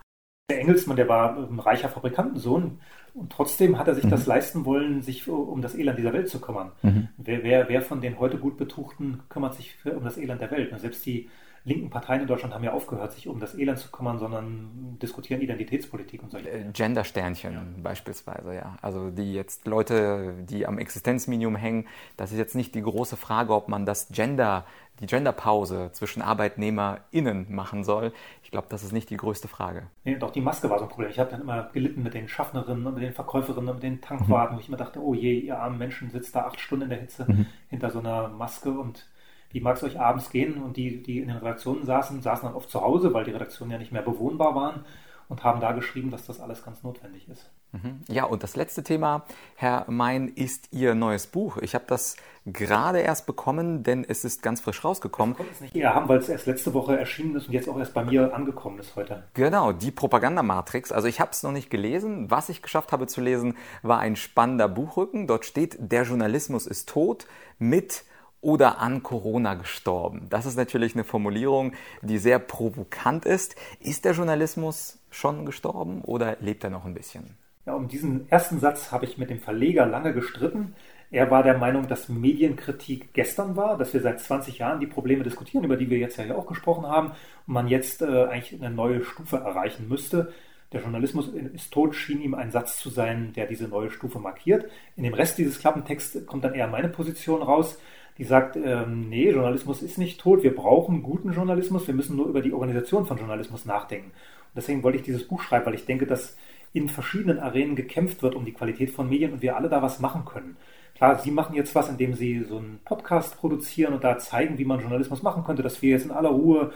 Der 0.50 0.60
Engelsmann, 0.60 0.96
der 0.96 1.08
war 1.08 1.36
ein 1.36 1.58
reicher 1.58 1.90
Fabrikantensohn 1.90 2.80
und 3.12 3.30
trotzdem 3.30 3.78
hat 3.78 3.86
er 3.86 3.94
sich 3.94 4.04
mhm. 4.04 4.10
das 4.10 4.24
leisten 4.24 4.64
wollen, 4.64 5.02
sich 5.02 5.28
um 5.28 5.60
das 5.60 5.74
Elend 5.74 5.98
dieser 5.98 6.14
Welt 6.14 6.30
zu 6.30 6.40
kümmern. 6.40 6.72
Mhm. 6.82 7.08
Wer, 7.18 7.44
wer, 7.44 7.68
wer, 7.68 7.82
von 7.82 8.00
den 8.00 8.18
heute 8.18 8.38
gut 8.38 8.56
Betuchten 8.56 9.20
kümmert 9.28 9.54
sich 9.54 9.76
um 9.84 10.04
das 10.04 10.16
Elend 10.16 10.40
der 10.40 10.50
Welt? 10.50 10.72
Selbst 10.80 11.04
die 11.04 11.28
linken 11.68 11.90
Parteien 11.90 12.22
in 12.22 12.26
Deutschland 12.26 12.54
haben 12.54 12.64
ja 12.64 12.72
aufgehört, 12.72 13.12
sich 13.12 13.28
um 13.28 13.38
das 13.38 13.54
Elend 13.54 13.78
zu 13.78 13.90
kümmern, 13.90 14.18
sondern 14.18 14.98
diskutieren 15.00 15.40
Identitätspolitik 15.40 16.22
und 16.22 16.30
solche. 16.30 16.50
Äh, 16.50 16.64
Gendersternchen 16.72 17.52
ja. 17.52 17.62
beispielsweise, 17.82 18.54
ja. 18.54 18.76
Also 18.82 19.10
die 19.10 19.34
jetzt 19.34 19.66
Leute, 19.66 20.34
die 20.48 20.66
am 20.66 20.78
Existenzminimum 20.78 21.56
hängen, 21.56 21.86
das 22.16 22.32
ist 22.32 22.38
jetzt 22.38 22.54
nicht 22.54 22.74
die 22.74 22.82
große 22.82 23.16
Frage, 23.16 23.54
ob 23.54 23.68
man 23.68 23.86
das 23.86 24.08
Gender, 24.08 24.64
die 25.00 25.06
Genderpause 25.06 25.90
zwischen 25.92 26.22
ArbeitnehmerInnen 26.22 27.54
machen 27.54 27.84
soll. 27.84 28.12
Ich 28.42 28.50
glaube, 28.50 28.66
das 28.70 28.82
ist 28.82 28.92
nicht 28.92 29.10
die 29.10 29.16
größte 29.16 29.46
Frage. 29.46 29.86
Nee, 30.04 30.16
doch 30.16 30.30
die 30.30 30.40
Maske 30.40 30.68
war 30.70 30.78
so 30.78 30.86
ein 30.86 30.90
Problem. 30.90 31.10
Ich 31.10 31.18
habe 31.18 31.30
dann 31.30 31.42
immer 31.42 31.70
gelitten 31.72 32.02
mit 32.02 32.14
den 32.14 32.28
Schaffnerinnen 32.28 32.84
und 32.86 32.94
mit 32.94 33.02
den 33.02 33.12
Verkäuferinnen 33.12 33.68
und 33.68 33.76
mit 33.76 33.84
den 33.84 34.00
Tankwagen, 34.00 34.54
mhm. 34.54 34.56
wo 34.56 34.60
ich 34.60 34.68
immer 34.68 34.76
dachte, 34.76 35.00
oh 35.00 35.14
je, 35.14 35.38
ihr 35.38 35.58
armen 35.58 35.78
Menschen 35.78 36.10
sitzt 36.10 36.34
da 36.34 36.46
acht 36.46 36.58
Stunden 36.58 36.84
in 36.84 36.90
der 36.90 36.98
Hitze 36.98 37.26
mhm. 37.28 37.46
hinter 37.68 37.90
so 37.90 38.00
einer 38.00 38.28
Maske 38.28 38.70
und 38.70 39.06
wie 39.50 39.60
mag 39.60 39.76
es 39.76 39.82
euch 39.82 39.98
abends 39.98 40.30
gehen? 40.30 40.62
Und 40.62 40.76
die, 40.76 41.02
die 41.02 41.20
in 41.20 41.28
den 41.28 41.38
Redaktionen 41.38 41.84
saßen, 41.86 42.20
saßen 42.20 42.48
dann 42.48 42.56
oft 42.56 42.70
zu 42.70 42.80
Hause, 42.80 43.14
weil 43.14 43.24
die 43.24 43.30
Redaktionen 43.30 43.72
ja 43.72 43.78
nicht 43.78 43.92
mehr 43.92 44.02
bewohnbar 44.02 44.54
waren 44.54 44.84
und 45.28 45.44
haben 45.44 45.60
da 45.60 45.72
geschrieben, 45.72 46.10
dass 46.10 46.26
das 46.26 46.40
alles 46.40 46.64
ganz 46.64 46.82
notwendig 46.82 47.28
ist. 47.28 47.50
Mhm. 47.72 48.00
Ja, 48.08 48.24
und 48.24 48.42
das 48.42 48.56
letzte 48.56 48.82
Thema, 48.82 49.24
Herr 49.54 49.84
Mein, 49.88 50.28
ist 50.28 50.72
Ihr 50.72 50.94
neues 50.94 51.26
Buch. 51.26 51.58
Ich 51.58 51.74
habe 51.74 51.84
das 51.86 52.16
gerade 52.46 53.00
erst 53.00 53.26
bekommen, 53.26 53.82
denn 53.82 54.06
es 54.08 54.24
ist 54.24 54.42
ganz 54.42 54.62
frisch 54.62 54.82
rausgekommen. 54.82 55.32
Ich 55.32 55.36
konnte 55.36 55.52
es 55.52 55.60
nicht 55.60 55.76
eher 55.76 55.94
haben, 55.94 56.08
weil 56.08 56.18
es 56.18 56.30
erst 56.30 56.46
letzte 56.46 56.72
Woche 56.72 56.98
erschienen 56.98 57.36
ist 57.36 57.48
und 57.48 57.52
jetzt 57.52 57.68
auch 57.68 57.78
erst 57.78 57.92
bei 57.92 58.04
mir 58.04 58.34
angekommen 58.34 58.78
ist 58.78 58.96
heute. 58.96 59.24
Genau, 59.34 59.72
die 59.72 59.90
Propagandamatrix. 59.90 60.92
Also 60.92 61.08
ich 61.08 61.20
habe 61.20 61.32
es 61.32 61.42
noch 61.42 61.52
nicht 61.52 61.68
gelesen. 61.68 62.30
Was 62.30 62.48
ich 62.48 62.62
geschafft 62.62 62.92
habe 62.92 63.06
zu 63.06 63.20
lesen, 63.20 63.54
war 63.82 63.98
ein 63.98 64.16
spannender 64.16 64.68
Buchrücken. 64.68 65.26
Dort 65.26 65.44
steht, 65.44 65.76
der 65.78 66.04
Journalismus 66.04 66.66
ist 66.66 66.88
tot 66.88 67.26
mit 67.58 68.04
oder 68.40 68.78
an 68.78 69.02
Corona 69.02 69.54
gestorben. 69.54 70.26
Das 70.30 70.46
ist 70.46 70.56
natürlich 70.56 70.94
eine 70.94 71.04
Formulierung, 71.04 71.72
die 72.02 72.18
sehr 72.18 72.38
provokant 72.38 73.24
ist. 73.24 73.56
Ist 73.80 74.04
der 74.04 74.12
Journalismus 74.12 74.98
schon 75.10 75.46
gestorben 75.46 76.02
oder 76.02 76.36
lebt 76.40 76.64
er 76.64 76.70
noch 76.70 76.84
ein 76.84 76.94
bisschen? 76.94 77.36
Ja, 77.66 77.74
um 77.74 77.88
diesen 77.88 78.30
ersten 78.30 78.60
Satz 78.60 78.92
habe 78.92 79.04
ich 79.04 79.18
mit 79.18 79.30
dem 79.30 79.40
Verleger 79.40 79.86
lange 79.86 80.14
gestritten. 80.14 80.74
Er 81.10 81.30
war 81.30 81.42
der 81.42 81.56
Meinung, 81.56 81.88
dass 81.88 82.08
Medienkritik 82.08 83.14
gestern 83.14 83.56
war, 83.56 83.78
dass 83.78 83.94
wir 83.94 84.00
seit 84.00 84.20
20 84.20 84.58
Jahren 84.58 84.80
die 84.80 84.86
Probleme 84.86 85.24
diskutieren, 85.24 85.64
über 85.64 85.76
die 85.76 85.88
wir 85.88 85.98
jetzt 85.98 86.18
ja 86.18 86.24
hier 86.24 86.36
auch 86.36 86.46
gesprochen 86.46 86.86
haben, 86.86 87.12
und 87.46 87.54
man 87.54 87.68
jetzt 87.68 88.02
äh, 88.02 88.24
eigentlich 88.24 88.60
eine 88.60 88.74
neue 88.74 89.02
Stufe 89.02 89.36
erreichen 89.36 89.88
müsste. 89.88 90.32
Der 90.72 90.82
Journalismus 90.82 91.28
ist 91.28 91.72
tot, 91.72 91.94
schien 91.94 92.20
ihm 92.20 92.34
ein 92.34 92.50
Satz 92.50 92.78
zu 92.78 92.90
sein, 92.90 93.32
der 93.34 93.46
diese 93.46 93.68
neue 93.68 93.90
Stufe 93.90 94.18
markiert. 94.18 94.66
In 94.96 95.02
dem 95.02 95.14
Rest 95.14 95.38
dieses 95.38 95.58
Klappentexts 95.58 96.26
kommt 96.26 96.44
dann 96.44 96.54
eher 96.54 96.66
meine 96.68 96.90
Position 96.90 97.42
raus 97.42 97.78
die 98.18 98.24
sagt, 98.24 98.56
ähm, 98.56 99.08
nee, 99.08 99.30
Journalismus 99.30 99.82
ist 99.82 99.96
nicht 99.96 100.20
tot, 100.20 100.42
wir 100.42 100.54
brauchen 100.54 101.02
guten 101.02 101.32
Journalismus, 101.32 101.86
wir 101.86 101.94
müssen 101.94 102.16
nur 102.16 102.26
über 102.26 102.42
die 102.42 102.52
Organisation 102.52 103.06
von 103.06 103.16
Journalismus 103.16 103.64
nachdenken. 103.64 104.08
Und 104.08 104.56
deswegen 104.56 104.82
wollte 104.82 104.98
ich 104.98 105.04
dieses 105.04 105.26
Buch 105.26 105.40
schreiben, 105.40 105.66
weil 105.66 105.74
ich 105.74 105.86
denke, 105.86 106.06
dass 106.06 106.36
in 106.72 106.88
verschiedenen 106.88 107.38
Arenen 107.38 107.76
gekämpft 107.76 108.22
wird 108.22 108.34
um 108.34 108.44
die 108.44 108.52
Qualität 108.52 108.90
von 108.90 109.08
Medien 109.08 109.32
und 109.32 109.42
wir 109.42 109.56
alle 109.56 109.68
da 109.68 109.82
was 109.82 110.00
machen 110.00 110.24
können. 110.24 110.56
Klar, 110.96 111.18
Sie 111.20 111.30
machen 111.30 111.54
jetzt 111.54 111.74
was, 111.76 111.88
indem 111.88 112.14
Sie 112.14 112.42
so 112.42 112.58
einen 112.58 112.80
Podcast 112.84 113.38
produzieren 113.38 113.94
und 113.94 114.02
da 114.02 114.18
zeigen, 114.18 114.58
wie 114.58 114.64
man 114.64 114.80
Journalismus 114.80 115.22
machen 115.22 115.44
könnte, 115.44 115.62
dass 115.62 115.80
wir 115.80 115.90
jetzt 115.90 116.04
in 116.04 116.10
aller 116.10 116.30
Ruhe 116.30 116.72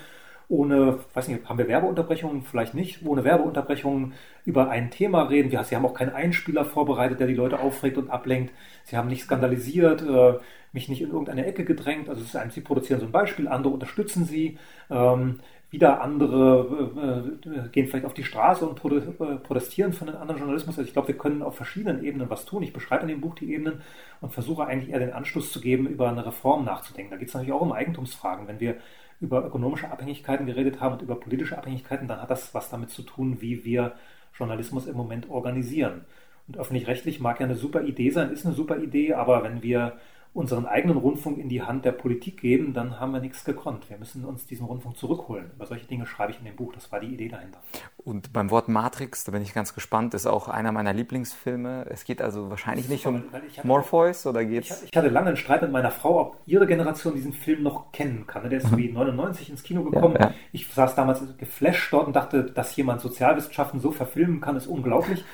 ohne, 0.48 0.98
weiß 1.14 1.28
nicht, 1.28 1.48
haben 1.48 1.59
wir 1.59 1.66
Werbeunterbrechungen? 1.66 2.42
Vielleicht 2.42 2.74
nicht, 2.74 3.05
ohne 3.07 3.24
Werbeunterbrechungen 3.24 4.12
über 4.44 4.68
ein 4.68 4.90
Thema 4.90 5.22
reden. 5.22 5.50
Sie 5.50 5.74
haben 5.74 5.87
auch 5.87 5.94
keinen 5.94 6.14
Einspieler 6.14 6.64
vorbereitet, 6.64 7.20
der 7.20 7.26
die 7.26 7.35
Leute 7.35 7.59
aufregt 7.59 7.96
und 7.96 8.11
ablenkt. 8.11 8.52
Sie 8.85 8.96
haben 8.96 9.09
nicht 9.09 9.22
skandalisiert, 9.22 10.02
äh, 10.02 10.35
mich 10.72 10.88
nicht 10.88 11.02
in 11.02 11.11
irgendeine 11.11 11.46
Ecke 11.46 11.64
gedrängt. 11.64 12.08
Also 12.08 12.24
Sie 12.24 12.61
produzieren 12.61 13.00
so 13.00 13.06
ein 13.06 13.12
Beispiel, 13.12 13.48
andere 13.48 13.72
unterstützen 13.72 14.24
Sie. 14.24 14.58
Ähm, 14.90 15.40
wieder 15.70 16.02
andere 16.02 17.32
äh, 17.44 17.48
äh 17.48 17.68
gehen 17.70 17.88
vielleicht 17.88 18.04
auf 18.04 18.12
die 18.12 18.24
Straße 18.24 18.66
und 18.66 18.78
äh, 18.85 19.37
protestieren 19.37 19.94
von 19.94 20.06
den 20.06 20.16
anderen 20.16 20.38
Journalismus. 20.38 20.78
Also 20.78 20.87
ich 20.87 20.92
glaube, 20.92 21.08
wir 21.08 21.16
können 21.16 21.42
auf 21.42 21.56
verschiedenen 21.56 22.04
Ebenen 22.04 22.28
was 22.28 22.44
tun. 22.44 22.62
Ich 22.62 22.74
beschreibe 22.74 23.02
in 23.02 23.08
dem 23.08 23.22
Buch 23.22 23.35
die 23.35 23.52
Ebenen 23.52 23.80
und 24.20 24.35
versuche 24.35 24.66
eigentlich 24.66 24.90
eher 24.90 24.98
den 24.98 25.14
Anschluss 25.14 25.50
zu 25.50 25.61
geben, 25.61 25.87
über 25.87 26.11
eine 26.11 26.26
Reform 26.26 26.64
nachzudenken. 26.64 27.11
Da 27.11 27.16
geht 27.16 27.28
es 27.28 27.35
natürlich 27.35 27.54
auch 27.54 27.62
um 27.62 27.72
Eigentumsfragen. 27.72 28.48
Wenn 28.48 28.61
wir 28.61 28.76
über 29.20 29.46
ökonomische 29.46 29.90
Abhängigkeiten 29.90 30.46
geredet 30.46 30.80
haben 30.80 30.94
und 30.94 31.02
über 31.02 31.14
politische 31.14 31.56
Abhängigkeiten, 31.56 32.06
dann 32.06 32.20
hat 32.20 32.30
das 32.30 32.52
was 32.54 32.68
damit 32.68 32.90
zu 32.90 33.02
tun, 33.02 33.40
wie 33.40 33.64
wir 33.64 33.94
Journalismus 34.37 34.87
im 34.87 34.96
Moment 34.96 35.30
organisieren. 35.30 36.04
Und 36.48 36.58
öffentlich-rechtlich 36.58 37.20
mag 37.20 37.40
ja 37.40 37.46
eine 37.46 37.54
super 37.54 37.82
Idee 37.82 38.11
sein, 38.11 38.30
ist 38.30 38.44
eine 38.44 38.54
super 38.54 38.78
Idee, 38.78 39.14
aber 39.14 39.42
wenn 39.42 39.62
wir 39.62 39.94
unseren 40.34 40.64
eigenen 40.64 40.96
Rundfunk 40.96 41.36
in 41.38 41.50
die 41.50 41.60
Hand 41.60 41.84
der 41.84 41.92
Politik 41.92 42.40
geben, 42.40 42.72
dann 42.72 42.98
haben 42.98 43.12
wir 43.12 43.20
nichts 43.20 43.44
gekonnt. 43.44 43.90
Wir 43.90 43.98
müssen 43.98 44.24
uns 44.24 44.46
diesen 44.46 44.64
Rundfunk 44.64 44.96
zurückholen. 44.96 45.50
Über 45.54 45.66
solche 45.66 45.86
Dinge 45.86 46.06
schreibe 46.06 46.32
ich 46.32 46.38
in 46.38 46.46
dem 46.46 46.56
Buch. 46.56 46.72
Das 46.72 46.90
war 46.90 47.00
die 47.00 47.08
Idee 47.08 47.28
dahinter. 47.28 47.60
Und 47.98 48.32
beim 48.32 48.50
Wort 48.50 48.68
Matrix, 48.68 49.24
da 49.24 49.32
bin 49.32 49.42
ich 49.42 49.52
ganz 49.52 49.74
gespannt, 49.74 50.14
ist 50.14 50.26
auch 50.26 50.48
einer 50.48 50.72
meiner 50.72 50.94
Lieblingsfilme. 50.94 51.86
Es 51.90 52.04
geht 52.04 52.22
also 52.22 52.48
wahrscheinlich 52.48 52.88
nicht 52.88 53.06
um 53.06 53.24
hatte, 53.30 53.66
Morpheus 53.66 54.26
oder 54.26 54.42
geht's? 54.44 54.82
Ich, 54.82 54.88
ich, 54.88 54.96
hatte 54.96 55.08
lange 55.08 55.28
einen 55.28 55.36
Streit 55.36 55.60
mit 55.60 55.70
meiner 55.70 55.90
Frau, 55.90 56.20
ob 56.20 56.36
ihre 56.46 56.66
Generation 56.66 57.14
diesen 57.14 57.34
Film 57.34 57.62
noch 57.62 57.92
kennen 57.92 58.26
kann. 58.26 58.48
Der 58.48 58.58
ist 58.58 58.68
so 58.68 58.78
wie 58.78 58.90
99 58.90 59.50
ins 59.50 59.62
Kino 59.62 59.84
gekommen. 59.84 60.16
Ja, 60.18 60.28
ja. 60.28 60.34
Ich 60.52 60.66
saß 60.66 60.94
damals 60.94 61.20
geflasht 61.36 61.92
dort 61.92 62.06
und 62.06 62.16
dachte, 62.16 62.44
dass 62.44 62.74
jemand 62.74 63.02
Sozialwissenschaften 63.02 63.80
so 63.80 63.92
verfilmen 63.92 64.40
kann, 64.40 64.56
ist 64.56 64.66
unglaublich. 64.66 65.24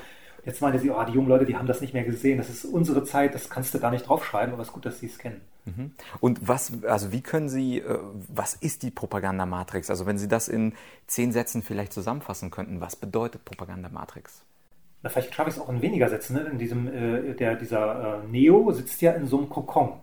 Jetzt 0.45 0.63
meinte 0.63 0.79
sie, 0.79 0.91
oh, 0.91 1.05
die 1.05 1.13
jungen 1.13 1.29
Leute, 1.29 1.45
die 1.45 1.57
haben 1.57 1.67
das 1.67 1.81
nicht 1.81 1.95
mehr 1.95 2.05
gesehen. 2.05 2.39
Das 2.39 2.49
ist 2.49 2.65
unsere 2.65 3.05
Zeit, 3.05 3.35
das 3.35 3.51
kannst 3.51 3.75
du 3.75 3.81
gar 3.81 3.91
nicht 3.91 4.09
draufschreiben, 4.09 4.53
aber 4.53 4.63
es 4.63 4.69
ist 4.69 4.75
gut, 4.75 4.87
dass 4.87 5.01
sie 5.01 5.07
es 5.07 5.19
kennen. 5.19 5.41
Mhm. 5.65 5.93
Und 6.21 6.47
was, 6.47 6.73
also 6.85 7.13
wie 7.13 7.21
können 7.21 7.49
Sie, 7.49 7.79
äh, 7.79 7.99
was 8.29 8.55
ist 8.55 8.83
die 8.83 8.91
Propagandamatrix? 8.91 9.91
Also 9.91 10.07
wenn 10.07 10.19
Sie 10.19 10.29
das 10.29 10.49
in 10.49 10.75
zehn 11.07 11.33
Sätzen 11.33 11.63
vielleicht 11.63 11.93
zusammenfassen 11.93 12.51
könnten, 12.51 12.81
was 12.81 12.97
bedeutet 12.97 13.45
Propagandamatrix? 13.45 14.45
Na, 15.03 15.11
vielleicht 15.11 15.35
schaffe 15.35 15.51
ich 15.51 15.57
es 15.57 15.63
auch 15.63 15.69
in 15.69 15.83
weniger 15.83 16.09
Sätzen. 16.09 16.35
Ne? 16.35 16.45
In 16.45 16.59
diesem, 16.59 16.89
äh, 16.89 17.35
der, 17.35 17.55
dieser 17.55 18.23
äh, 18.23 18.27
Neo 18.27 18.71
sitzt 18.73 19.01
ja 19.01 19.13
in 19.13 19.27
so 19.27 19.39
einem 19.39 19.49
Kokon. 19.49 20.01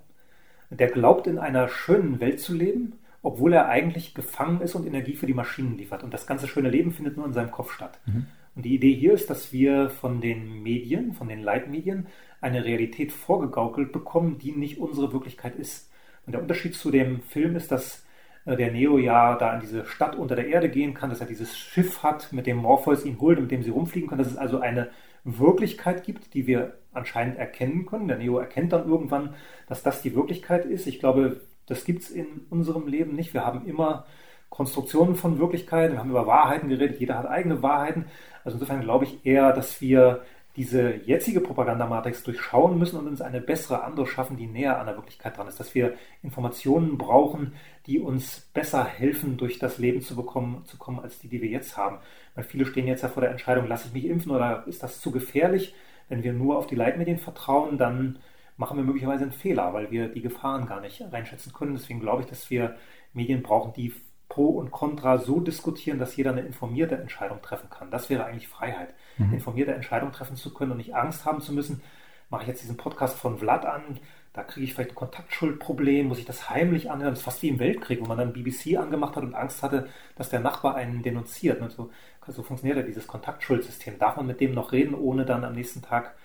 Der 0.69 0.87
glaubt, 0.87 1.27
in 1.27 1.37
einer 1.37 1.67
schönen 1.67 2.19
Welt 2.19 2.39
zu 2.39 2.53
leben, 2.53 2.93
obwohl 3.21 3.53
er 3.53 3.67
eigentlich 3.67 4.13
gefangen 4.13 4.61
ist 4.61 4.75
und 4.75 4.85
Energie 4.85 5.15
für 5.15 5.25
die 5.25 5.33
Maschinen 5.33 5.77
liefert. 5.77 6.03
Und 6.03 6.13
das 6.13 6.27
ganze 6.27 6.47
schöne 6.47 6.69
Leben 6.69 6.91
findet 6.91 7.17
nur 7.17 7.25
in 7.25 7.33
seinem 7.33 7.51
Kopf 7.51 7.71
statt. 7.71 7.99
Mhm. 8.05 8.27
Und 8.55 8.63
die 8.63 8.75
Idee 8.75 8.93
hier 8.93 9.13
ist, 9.13 9.29
dass 9.29 9.51
wir 9.51 9.89
von 9.89 10.21
den 10.21 10.63
Medien, 10.63 11.13
von 11.13 11.27
den 11.27 11.41
Leitmedien, 11.41 12.07
eine 12.41 12.63
Realität 12.63 13.11
vorgegaukelt 13.11 13.91
bekommen, 13.91 14.37
die 14.37 14.51
nicht 14.51 14.79
unsere 14.79 15.11
Wirklichkeit 15.11 15.55
ist. 15.55 15.91
Und 16.25 16.33
der 16.33 16.41
Unterschied 16.41 16.75
zu 16.75 16.91
dem 16.91 17.21
Film 17.21 17.55
ist, 17.55 17.71
dass 17.71 18.05
äh, 18.45 18.55
der 18.55 18.71
Neo 18.71 18.97
ja 18.97 19.35
da 19.35 19.53
in 19.55 19.61
diese 19.61 19.85
Stadt 19.85 20.15
unter 20.15 20.35
der 20.35 20.47
Erde 20.47 20.69
gehen 20.69 20.93
kann, 20.93 21.09
dass 21.09 21.21
er 21.21 21.27
dieses 21.27 21.57
Schiff 21.57 22.03
hat, 22.03 22.31
mit 22.31 22.47
dem 22.47 22.57
Morpheus 22.57 23.05
ihn 23.05 23.19
holt, 23.19 23.39
mit 23.39 23.51
dem 23.51 23.63
sie 23.63 23.71
rumfliegen 23.71 24.07
können, 24.07 24.23
dass 24.23 24.31
es 24.31 24.37
also 24.37 24.59
eine 24.59 24.89
Wirklichkeit 25.23 26.03
gibt, 26.03 26.33
die 26.33 26.47
wir 26.47 26.77
anscheinend 26.93 27.37
erkennen 27.37 27.85
können. 27.85 28.07
Der 28.07 28.17
Neo 28.17 28.37
erkennt 28.37 28.71
dann 28.73 28.87
irgendwann, 28.87 29.33
dass 29.67 29.83
das 29.83 30.01
die 30.01 30.15
Wirklichkeit 30.15 30.65
ist. 30.65 30.87
Ich 30.87 30.99
glaube, 30.99 31.41
das 31.65 31.83
gibt 31.83 32.03
es 32.03 32.11
in 32.11 32.45
unserem 32.49 32.87
Leben 32.87 33.15
nicht. 33.15 33.33
Wir 33.33 33.45
haben 33.45 33.65
immer 33.65 34.05
Konstruktionen 34.55 35.15
von 35.15 35.37
Wirklichkeit, 35.37 35.91
wir 35.91 35.99
haben 35.99 36.11
über 36.11 36.27
Wahrheiten 36.27 36.69
geredet, 36.69 37.01
jeder 37.01 37.17
hat 37.17 37.27
eigene 37.27 37.61
Wahrheiten. 37.61 38.05
Also 38.45 38.55
insofern 38.55 38.79
glaube 38.79 39.03
ich 39.03 39.25
eher, 39.25 39.51
dass 39.51 39.81
wir 39.81 40.21
diese 40.55 40.95
jetzige 40.95 41.41
Propagandamatrix 41.41 42.23
durchschauen 42.23 42.79
müssen 42.79 42.97
und 42.97 43.07
uns 43.07 43.19
eine 43.19 43.41
bessere 43.41 43.83
andere 43.83 44.07
schaffen, 44.07 44.37
die 44.37 44.47
näher 44.47 44.79
an 44.79 44.85
der 44.85 44.95
Wirklichkeit 44.95 45.35
dran 45.35 45.49
ist. 45.49 45.59
Dass 45.59 45.75
wir 45.75 45.95
Informationen 46.23 46.97
brauchen, 46.97 47.51
die 47.85 47.99
uns 47.99 48.49
besser 48.53 48.85
helfen, 48.85 49.35
durch 49.35 49.59
das 49.59 49.77
Leben 49.77 49.99
zu 49.99 50.15
bekommen, 50.15 50.63
zu 50.63 50.77
kommen, 50.77 51.01
als 51.01 51.19
die, 51.19 51.27
die 51.27 51.41
wir 51.41 51.49
jetzt 51.49 51.75
haben. 51.75 51.97
Weil 52.35 52.45
viele 52.45 52.65
stehen 52.65 52.87
jetzt 52.87 53.03
ja 53.03 53.09
vor 53.09 53.21
der 53.21 53.31
Entscheidung, 53.31 53.67
lasse 53.67 53.89
ich 53.89 53.93
mich 53.93 54.05
impfen 54.05 54.31
oder 54.31 54.63
ist 54.67 54.81
das 54.81 55.01
zu 55.01 55.11
gefährlich? 55.11 55.75
Wenn 56.07 56.23
wir 56.23 56.31
nur 56.31 56.57
auf 56.57 56.67
die 56.67 56.75
Leitmedien 56.75 57.17
vertrauen, 57.17 57.77
dann 57.77 58.19
machen 58.55 58.77
wir 58.77 58.85
möglicherweise 58.85 59.23
einen 59.23 59.33
Fehler, 59.33 59.73
weil 59.73 59.91
wir 59.91 60.07
die 60.07 60.21
Gefahren 60.21 60.65
gar 60.65 60.79
nicht 60.79 61.01
einschätzen 61.01 61.51
können. 61.51 61.73
Deswegen 61.73 61.99
glaube 61.99 62.21
ich, 62.21 62.29
dass 62.29 62.49
wir 62.49 62.77
Medien 63.11 63.43
brauchen, 63.43 63.73
die 63.73 63.93
Pro 64.29 64.47
und 64.47 64.71
Contra 64.71 65.17
so 65.17 65.39
diskutieren, 65.39 65.99
dass 65.99 66.15
jeder 66.15 66.31
eine 66.31 66.41
informierte 66.41 66.97
Entscheidung 66.97 67.41
treffen 67.41 67.69
kann. 67.69 67.91
Das 67.91 68.09
wäre 68.09 68.25
eigentlich 68.25 68.47
Freiheit, 68.47 68.93
mhm. 69.17 69.33
informierte 69.33 69.73
Entscheidung 69.73 70.11
treffen 70.11 70.35
zu 70.35 70.53
können 70.53 70.71
und 70.71 70.77
nicht 70.77 70.95
Angst 70.95 71.25
haben 71.25 71.41
zu 71.41 71.53
müssen. 71.53 71.81
Mache 72.29 72.43
ich 72.43 72.47
jetzt 72.47 72.63
diesen 72.63 72.77
Podcast 72.77 73.17
von 73.17 73.37
Vlad 73.37 73.65
an, 73.65 73.99
da 74.35 74.43
kriege 74.43 74.65
ich 74.65 74.73
vielleicht 74.73 74.91
ein 74.91 74.95
Kontaktschuldproblem, 74.95 76.07
muss 76.07 76.19
ich 76.19 76.25
das 76.25 76.49
heimlich 76.49 76.91
anhören. 76.91 77.11
Das 77.11 77.19
ist 77.19 77.25
fast 77.25 77.41
wie 77.41 77.47
im 77.47 77.59
Weltkrieg, 77.59 78.01
wo 78.01 78.05
man 78.05 78.17
dann 78.17 78.33
BBC 78.33 78.77
angemacht 78.77 79.15
hat 79.15 79.23
und 79.23 79.33
Angst 79.33 79.63
hatte, 79.63 79.87
dass 80.17 80.29
der 80.29 80.41
Nachbar 80.41 80.75
einen 80.75 81.01
denunziert. 81.01 81.61
Und 81.61 81.71
so, 81.71 81.89
so 82.27 82.43
funktioniert 82.43 82.77
ja 82.77 82.83
dieses 82.83 83.07
Kontaktschuldsystem. 83.07 83.97
Darf 83.97 84.17
man 84.17 84.27
mit 84.27 84.41
dem 84.41 84.53
noch 84.53 84.73
reden, 84.73 84.93
ohne 84.93 85.23
dann 85.23 85.45
am 85.45 85.53
nächsten 85.53 85.81
Tag 85.81 86.15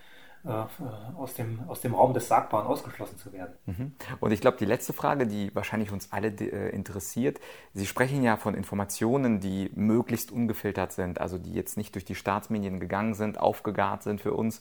aus 0.43 1.35
dem, 1.35 1.61
aus 1.69 1.83
dem 1.83 1.95
Raum 1.95 2.15
des 2.15 2.29
Sagbaren 2.29 2.67
ausgeschlossen 2.67 3.19
zu 3.19 3.33
werden. 3.33 3.53
Mhm. 3.67 3.93
Und 4.21 4.33
ich 4.33 4.41
glaube, 4.41 4.57
die 4.57 4.65
letzte 4.65 4.95
Frage, 4.95 5.27
die 5.27 5.55
wahrscheinlich 5.55 5.93
uns 5.93 6.13
alle 6.13 6.29
äh, 6.29 6.71
interessiert, 6.71 7.41
Sie 7.75 7.87
sprechen 7.87 8.23
ja 8.23 8.39
von 8.39 8.55
Informationen, 8.55 9.41
die 9.41 9.71
möglichst 9.75 10.33
ungefiltert 10.33 10.93
sind, 10.93 11.21
also 11.21 11.37
die 11.37 11.53
jetzt 11.53 11.77
nicht 11.77 11.95
durch 11.95 12.07
die 12.07 12.15
Staatsmedien 12.15 12.81
gegangen 12.81 13.13
sind, 13.15 13.39
aufgegart 13.39 14.03
sind 14.03 14.23
für 14.23 14.33
uns. 14.33 14.61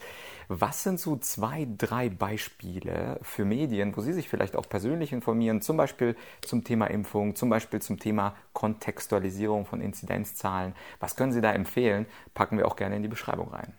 Was 0.49 0.83
sind 0.83 0.99
so 0.99 1.15
zwei, 1.15 1.65
drei 1.77 2.09
Beispiele 2.09 3.19
für 3.21 3.45
Medien, 3.45 3.95
wo 3.95 4.01
Sie 4.01 4.13
sich 4.13 4.27
vielleicht 4.27 4.57
auch 4.57 4.67
persönlich 4.67 5.13
informieren, 5.13 5.61
zum 5.61 5.77
Beispiel 5.77 6.17
zum 6.41 6.65
Thema 6.65 6.87
Impfung, 6.87 7.35
zum 7.35 7.49
Beispiel 7.49 7.81
zum 7.81 7.99
Thema 7.99 8.35
Kontextualisierung 8.51 9.65
von 9.65 9.79
Inzidenzzahlen? 9.79 10.73
Was 10.99 11.15
können 11.15 11.31
Sie 11.31 11.41
da 11.41 11.53
empfehlen? 11.53 12.05
Packen 12.33 12.57
wir 12.57 12.67
auch 12.67 12.75
gerne 12.75 12.97
in 12.97 13.01
die 13.01 13.07
Beschreibung 13.07 13.47
rein. 13.49 13.73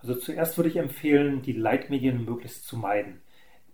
Also 0.00 0.14
zuerst 0.14 0.56
würde 0.56 0.68
ich 0.70 0.76
empfehlen, 0.76 1.42
die 1.42 1.52
Leitmedien 1.52 2.24
möglichst 2.24 2.66
zu 2.66 2.76
meiden. 2.76 3.20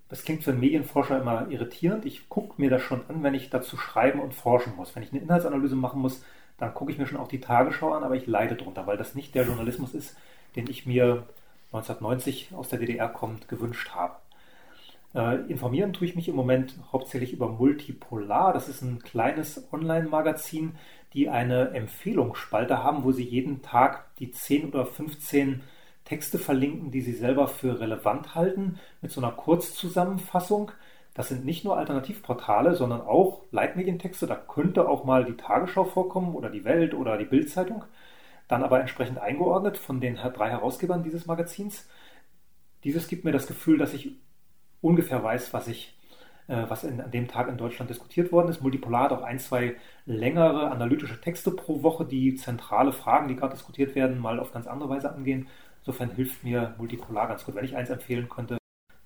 Das 0.09 0.25
klingt 0.25 0.45
für 0.45 0.51
einen 0.51 0.61
Medienforscher 0.61 1.21
immer 1.21 1.51
irritierend. 1.51 2.05
Ich 2.05 2.29
gucke 2.29 2.61
mir 2.61 2.71
das 2.71 2.83
schon 2.83 3.03
an, 3.09 3.23
wenn 3.23 3.35
ich 3.35 3.51
dazu 3.51 3.77
schreiben 3.77 4.21
und 4.21 4.35
forschen 4.35 4.77
muss. 4.77 4.95
Wenn 4.95 5.03
ich 5.03 5.13
eine 5.13 5.23
Inhaltsanalyse 5.23 5.77
machen 5.77 6.01
muss, 6.01 6.25
dann 6.59 6.73
gucke 6.73 6.93
ich 6.93 6.99
mir 6.99 7.07
schon 7.07 7.19
auch 7.19 7.29
die 7.29 7.41
Tagesschau 7.41 7.93
an, 7.93 8.05
aber 8.05 8.15
ich 8.15 8.27
leide 8.27 8.55
drunter, 8.55 8.87
weil 8.87 8.97
das 8.97 9.15
nicht 9.15 9.35
der 9.35 9.45
Journalismus 9.45 9.95
ist, 9.95 10.17
den 10.57 10.69
ich 10.71 10.87
mir 10.87 11.27
1990 11.73 12.51
aus 12.55 12.69
der 12.69 12.79
DDR 12.79 13.09
kommend 13.09 13.49
gewünscht 13.49 13.91
habe. 13.95 14.17
Äh, 15.15 15.51
informieren 15.51 15.93
tue 15.93 16.07
ich 16.07 16.17
mich 16.17 16.29
im 16.29 16.37
Moment 16.37 16.75
hauptsächlich 16.93 17.33
über 17.33 17.49
Multipolar. 17.49 18.53
Das 18.53 18.69
ist 18.69 18.83
ein 18.83 19.01
kleines 19.01 19.67
Online-Magazin, 19.73 20.77
die 21.13 21.29
eine 21.29 21.71
Empfehlungsspalte 21.71 22.83
haben, 22.83 23.05
wo 23.05 23.13
sie 23.13 23.25
jeden 23.25 23.63
Tag 23.63 24.15
die 24.17 24.31
10 24.31 24.69
oder 24.69 24.87
15 24.87 25.63
Texte 26.05 26.39
verlinken, 26.39 26.91
die 26.91 27.01
Sie 27.01 27.15
selber 27.15 27.49
für 27.49 27.81
relevant 27.81 28.35
halten, 28.35 28.79
mit 29.01 29.11
so 29.11 29.21
einer 29.21 29.33
Kurzzusammenfassung. 29.33 30.71
Das 31.15 31.29
sind 31.29 31.45
nicht 31.45 31.65
nur 31.65 31.79
Alternativportale, 31.79 32.75
sondern 32.75 33.01
auch 33.01 33.43
Leitmedientexte. 33.51 34.27
Da 34.27 34.37
könnte 34.37 34.89
auch 34.89 35.05
mal 35.05 35.25
die 35.25 35.37
Tagesschau 35.37 35.85
vorkommen 35.85 36.35
oder 36.35 36.51
die 36.51 36.65
Welt 36.65 36.93
oder 36.95 37.17
die 37.17 37.25
Bildzeitung. 37.25 37.85
Dann 38.49 38.63
aber 38.63 38.81
entsprechend 38.81 39.19
eingeordnet 39.19 39.79
von 39.79 40.01
den 40.01 40.17
drei 40.17 40.51
Herausgebern 40.51 41.03
dieses 41.03 41.27
Magazins. 41.27 41.89
Dieses 42.83 43.09
gibt 43.09 43.25
mir 43.25 43.33
das 43.33 43.47
Gefühl, 43.47 43.79
dass 43.79 43.95
ich 43.95 44.17
ungefähr 44.83 45.23
weiß, 45.23 45.55
was 45.55 45.69
ich 45.69 45.95
äh, 46.47 46.65
was 46.69 46.85
in, 46.85 47.01
an 47.01 47.11
dem 47.11 47.27
Tag 47.27 47.49
in 47.49 47.57
Deutschland 47.57 47.89
diskutiert 47.91 48.31
worden 48.31 48.49
ist. 48.49 48.61
Multipolar 48.61 49.05
hat 49.05 49.13
auch 49.13 49.23
ein, 49.23 49.39
zwei 49.39 49.77
längere 50.05 50.71
analytische 50.71 51.21
Texte 51.21 51.51
pro 51.51 51.83
Woche, 51.83 52.05
die 52.05 52.35
zentrale 52.35 52.93
Fragen, 52.93 53.29
die 53.29 53.37
gerade 53.37 53.55
diskutiert 53.55 53.95
werden, 53.95 54.19
mal 54.19 54.39
auf 54.39 54.53
ganz 54.53 54.67
andere 54.67 54.91
Weise 54.91 55.11
angehen. 55.11 55.49
Insofern 55.87 56.11
hilft 56.13 56.43
mir 56.43 56.75
Multipolar 56.79 57.29
ganz 57.29 57.45
gut. 57.45 57.55
Wenn 57.55 57.65
ich 57.65 57.77
eins 57.77 57.91
empfehlen 57.91 58.29
könnte, 58.29 58.57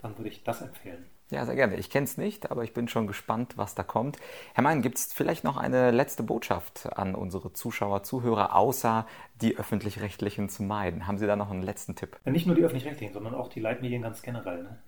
dann 0.00 0.16
würde 0.16 0.30
ich 0.30 0.44
das 0.44 0.62
empfehlen. 0.62 1.06
Ja, 1.30 1.44
sehr 1.44 1.56
gerne. 1.56 1.76
Ich 1.76 1.90
kenne 1.90 2.04
es 2.04 2.16
nicht, 2.16 2.50
aber 2.50 2.64
ich 2.64 2.72
bin 2.72 2.88
schon 2.88 3.06
gespannt, 3.06 3.54
was 3.56 3.74
da 3.74 3.82
kommt. 3.82 4.16
Herr 4.54 4.62
Mein, 4.62 4.80
gibt 4.80 4.96
es 4.96 5.12
vielleicht 5.12 5.44
noch 5.44 5.56
eine 5.56 5.90
letzte 5.90 6.22
Botschaft 6.22 6.88
an 6.96 7.14
unsere 7.14 7.52
Zuschauer, 7.52 8.02
Zuhörer, 8.02 8.54
außer 8.54 9.06
die 9.42 9.58
öffentlich-rechtlichen 9.58 10.48
zu 10.48 10.62
meiden? 10.62 11.06
Haben 11.06 11.18
Sie 11.18 11.26
da 11.26 11.36
noch 11.36 11.50
einen 11.50 11.62
letzten 11.62 11.96
Tipp? 11.96 12.16
Ja, 12.24 12.32
nicht 12.32 12.46
nur 12.46 12.54
die 12.54 12.62
öffentlich-rechtlichen, 12.62 13.12
sondern 13.12 13.34
auch 13.34 13.48
die 13.48 13.60
Leitmedien 13.60 14.00
ganz 14.02 14.22
generell. 14.22 14.62
Ne? 14.62 14.78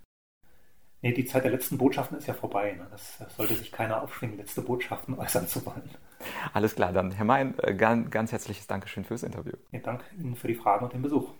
Nee, 1.03 1.13
die 1.13 1.25
Zeit 1.25 1.45
der 1.45 1.51
letzten 1.51 1.77
Botschaften 1.77 2.17
ist 2.17 2.27
ja 2.27 2.35
vorbei. 2.35 2.73
Ne? 2.73 2.87
Das, 2.91 3.19
sollte 3.37 3.55
sich 3.55 3.73
keiner 3.73 4.03
aufschwingen, 4.03 4.39
letzte 4.39 4.63
Botschaften 4.63 5.15
äußern 5.19 5.47
zu 5.47 5.67
wollen. 5.67 5.91
Alles 6.55 6.75
klar, 6.75 6.93
dann 6.93 7.11
Herr 7.11 7.25
Mein, 7.25 7.59
äh, 7.59 7.75
ganz, 7.75 8.11
ganz 8.11 8.33
herzliches 8.33 8.67
Dankeschön 8.67 9.05
fürs 9.05 9.25
Interview. 9.25 9.55
Ja, 9.73 9.81
danke 9.81 10.05
Ihnen 10.17 10.37
für 10.37 10.49
die 10.49 10.55
Fragen 10.55 10.85
und 10.85 10.93
den 10.95 11.03
Besuch. 11.03 11.33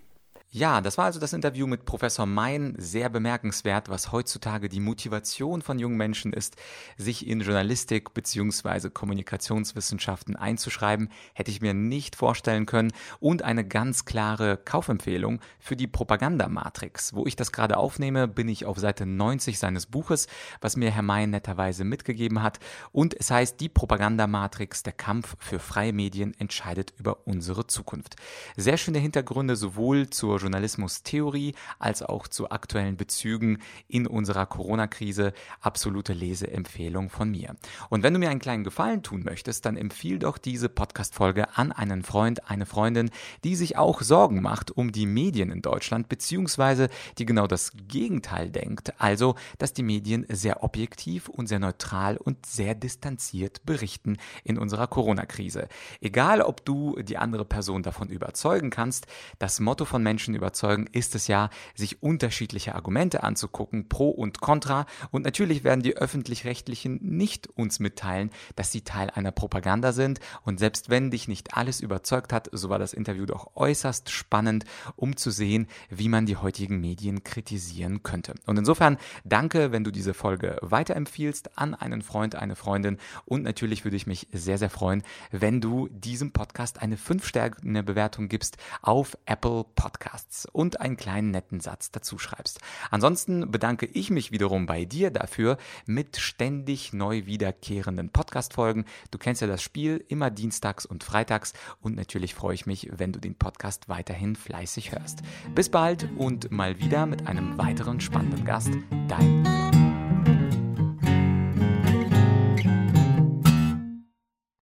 Ja, 0.53 0.81
das 0.81 0.97
war 0.97 1.05
also 1.05 1.17
das 1.17 1.31
Interview 1.31 1.65
mit 1.65 1.85
Professor 1.85 2.25
Mein. 2.25 2.75
Sehr 2.77 3.07
bemerkenswert, 3.07 3.87
was 3.87 4.11
heutzutage 4.11 4.67
die 4.67 4.81
Motivation 4.81 5.61
von 5.61 5.79
jungen 5.79 5.95
Menschen 5.95 6.33
ist, 6.33 6.57
sich 6.97 7.25
in 7.25 7.39
Journalistik 7.39 8.13
bzw. 8.13 8.89
Kommunikationswissenschaften 8.89 10.35
einzuschreiben, 10.35 11.07
hätte 11.33 11.51
ich 11.51 11.61
mir 11.61 11.73
nicht 11.73 12.17
vorstellen 12.17 12.65
können. 12.65 12.91
Und 13.21 13.43
eine 13.43 13.65
ganz 13.65 14.03
klare 14.03 14.57
Kaufempfehlung 14.57 15.39
für 15.57 15.77
die 15.77 15.87
Propagandamatrix. 15.87 17.13
Wo 17.13 17.25
ich 17.25 17.37
das 17.37 17.53
gerade 17.53 17.77
aufnehme, 17.77 18.27
bin 18.27 18.49
ich 18.49 18.65
auf 18.65 18.77
Seite 18.77 19.05
90 19.05 19.57
seines 19.57 19.85
Buches, 19.85 20.27
was 20.59 20.75
mir 20.75 20.91
Herr 20.91 21.01
Mein 21.01 21.29
netterweise 21.29 21.85
mitgegeben 21.85 22.43
hat. 22.43 22.59
Und 22.91 23.15
es 23.17 23.31
heißt, 23.31 23.61
die 23.61 23.69
Propagandamatrix, 23.69 24.83
der 24.83 24.91
Kampf 24.91 25.37
für 25.39 25.59
freie 25.59 25.93
Medien 25.93 26.33
entscheidet 26.37 26.93
über 26.97 27.25
unsere 27.25 27.67
Zukunft. 27.67 28.17
Sehr 28.57 28.75
schöne 28.75 28.99
Hintergründe 28.99 29.55
sowohl 29.55 30.09
zur 30.09 30.40
Journalismustheorie 30.41 31.55
als 31.79 32.01
auch 32.03 32.27
zu 32.27 32.49
aktuellen 32.49 32.97
Bezügen 32.97 33.59
in 33.87 34.07
unserer 34.07 34.45
Corona-Krise 34.45 35.33
absolute 35.61 36.13
Leseempfehlung 36.13 37.09
von 37.09 37.29
mir. 37.31 37.55
Und 37.89 38.03
wenn 38.03 38.13
du 38.13 38.19
mir 38.19 38.29
einen 38.29 38.39
kleinen 38.39 38.63
Gefallen 38.63 39.03
tun 39.03 39.23
möchtest, 39.23 39.65
dann 39.65 39.77
empfiehl 39.77 40.19
doch 40.19 40.37
diese 40.37 40.69
Podcast-Folge 40.69 41.57
an 41.57 41.71
einen 41.71 42.03
Freund, 42.03 42.49
eine 42.49 42.65
Freundin, 42.65 43.09
die 43.43 43.55
sich 43.55 43.77
auch 43.77 44.01
Sorgen 44.01 44.41
macht 44.41 44.71
um 44.71 44.91
die 44.91 45.05
Medien 45.05 45.51
in 45.51 45.61
Deutschland, 45.61 46.09
beziehungsweise 46.09 46.89
die 47.17 47.25
genau 47.25 47.47
das 47.47 47.71
Gegenteil 47.87 48.49
denkt, 48.49 48.93
also, 48.99 49.35
dass 49.57 49.73
die 49.73 49.83
Medien 49.83 50.25
sehr 50.29 50.63
objektiv 50.63 51.29
und 51.29 51.47
sehr 51.47 51.59
neutral 51.59 52.17
und 52.17 52.45
sehr 52.45 52.75
distanziert 52.75 53.65
berichten 53.65 54.17
in 54.43 54.57
unserer 54.57 54.87
Corona-Krise. 54.87 55.67
Egal, 55.99 56.41
ob 56.41 56.65
du 56.65 56.97
die 57.01 57.17
andere 57.17 57.45
Person 57.45 57.83
davon 57.83 58.09
überzeugen 58.09 58.69
kannst, 58.69 59.07
das 59.39 59.59
Motto 59.59 59.85
von 59.85 60.03
Menschen 60.03 60.30
Menschen 60.31 60.35
überzeugen, 60.35 60.87
ist 60.91 61.15
es 61.15 61.27
ja, 61.27 61.49
sich 61.75 62.01
unterschiedliche 62.01 62.75
Argumente 62.75 63.23
anzugucken, 63.23 63.87
pro 63.87 64.09
und 64.09 64.41
contra. 64.41 64.85
Und 65.11 65.23
natürlich 65.23 65.63
werden 65.63 65.81
die 65.81 65.97
öffentlich-rechtlichen 65.97 66.99
nicht 67.01 67.47
uns 67.47 67.79
mitteilen, 67.79 68.31
dass 68.55 68.71
sie 68.71 68.81
Teil 68.81 69.09
einer 69.09 69.31
Propaganda 69.31 69.91
sind. 69.91 70.19
Und 70.43 70.59
selbst 70.59 70.89
wenn 70.89 71.11
dich 71.11 71.27
nicht 71.27 71.55
alles 71.55 71.81
überzeugt 71.81 72.33
hat, 72.33 72.49
so 72.51 72.69
war 72.69 72.79
das 72.79 72.93
Interview 72.93 73.25
doch 73.25 73.55
äußerst 73.55 74.09
spannend, 74.09 74.65
um 74.95 75.15
zu 75.15 75.31
sehen, 75.31 75.67
wie 75.89 76.09
man 76.09 76.25
die 76.25 76.37
heutigen 76.37 76.79
Medien 76.79 77.23
kritisieren 77.23 78.03
könnte. 78.03 78.35
Und 78.45 78.57
insofern 78.57 78.97
danke, 79.23 79.71
wenn 79.71 79.83
du 79.83 79.91
diese 79.91 80.13
Folge 80.13 80.57
weiterempfiehlst 80.61 81.57
an 81.57 81.75
einen 81.75 82.01
Freund, 82.01 82.35
eine 82.35 82.55
Freundin. 82.55 82.97
Und 83.25 83.43
natürlich 83.43 83.83
würde 83.83 83.97
ich 83.97 84.07
mich 84.07 84.27
sehr, 84.31 84.57
sehr 84.57 84.69
freuen, 84.69 85.03
wenn 85.31 85.61
du 85.61 85.87
diesem 85.89 86.31
Podcast 86.31 86.81
eine 86.81 86.95
5-Sterne-Bewertung 86.95 88.29
gibst 88.29 88.57
auf 88.81 89.17
Apple 89.25 89.65
Podcast. 89.75 90.20
Podcasts 90.21 90.47
und 90.51 90.79
einen 90.79 90.97
kleinen 90.97 91.31
netten 91.31 91.59
Satz 91.59 91.91
dazu 91.91 92.17
schreibst. 92.17 92.59
Ansonsten 92.89 93.51
bedanke 93.51 93.85
ich 93.85 94.09
mich 94.09 94.31
wiederum 94.31 94.65
bei 94.65 94.85
dir 94.85 95.11
dafür 95.11 95.57
mit 95.85 96.17
ständig 96.17 96.93
neu 96.93 97.25
wiederkehrenden 97.25 98.09
Podcast-Folgen. 98.09 98.85
Du 99.09 99.17
kennst 99.17 99.41
ja 99.41 99.47
das 99.47 99.61
Spiel 99.61 100.03
immer 100.07 100.29
dienstags 100.29 100.85
und 100.85 101.03
freitags 101.03 101.53
und 101.81 101.95
natürlich 101.95 102.35
freue 102.35 102.55
ich 102.55 102.65
mich, 102.65 102.89
wenn 102.91 103.11
du 103.11 103.19
den 103.19 103.35
Podcast 103.35 103.89
weiterhin 103.89 104.35
fleißig 104.35 104.91
hörst. 104.91 105.21
Bis 105.55 105.69
bald 105.69 106.09
und 106.17 106.51
mal 106.51 106.79
wieder 106.79 107.05
mit 107.05 107.27
einem 107.27 107.57
weiteren 107.57 107.99
spannenden 107.99 108.45
Gast. 108.45 108.71
Dein 109.07 109.80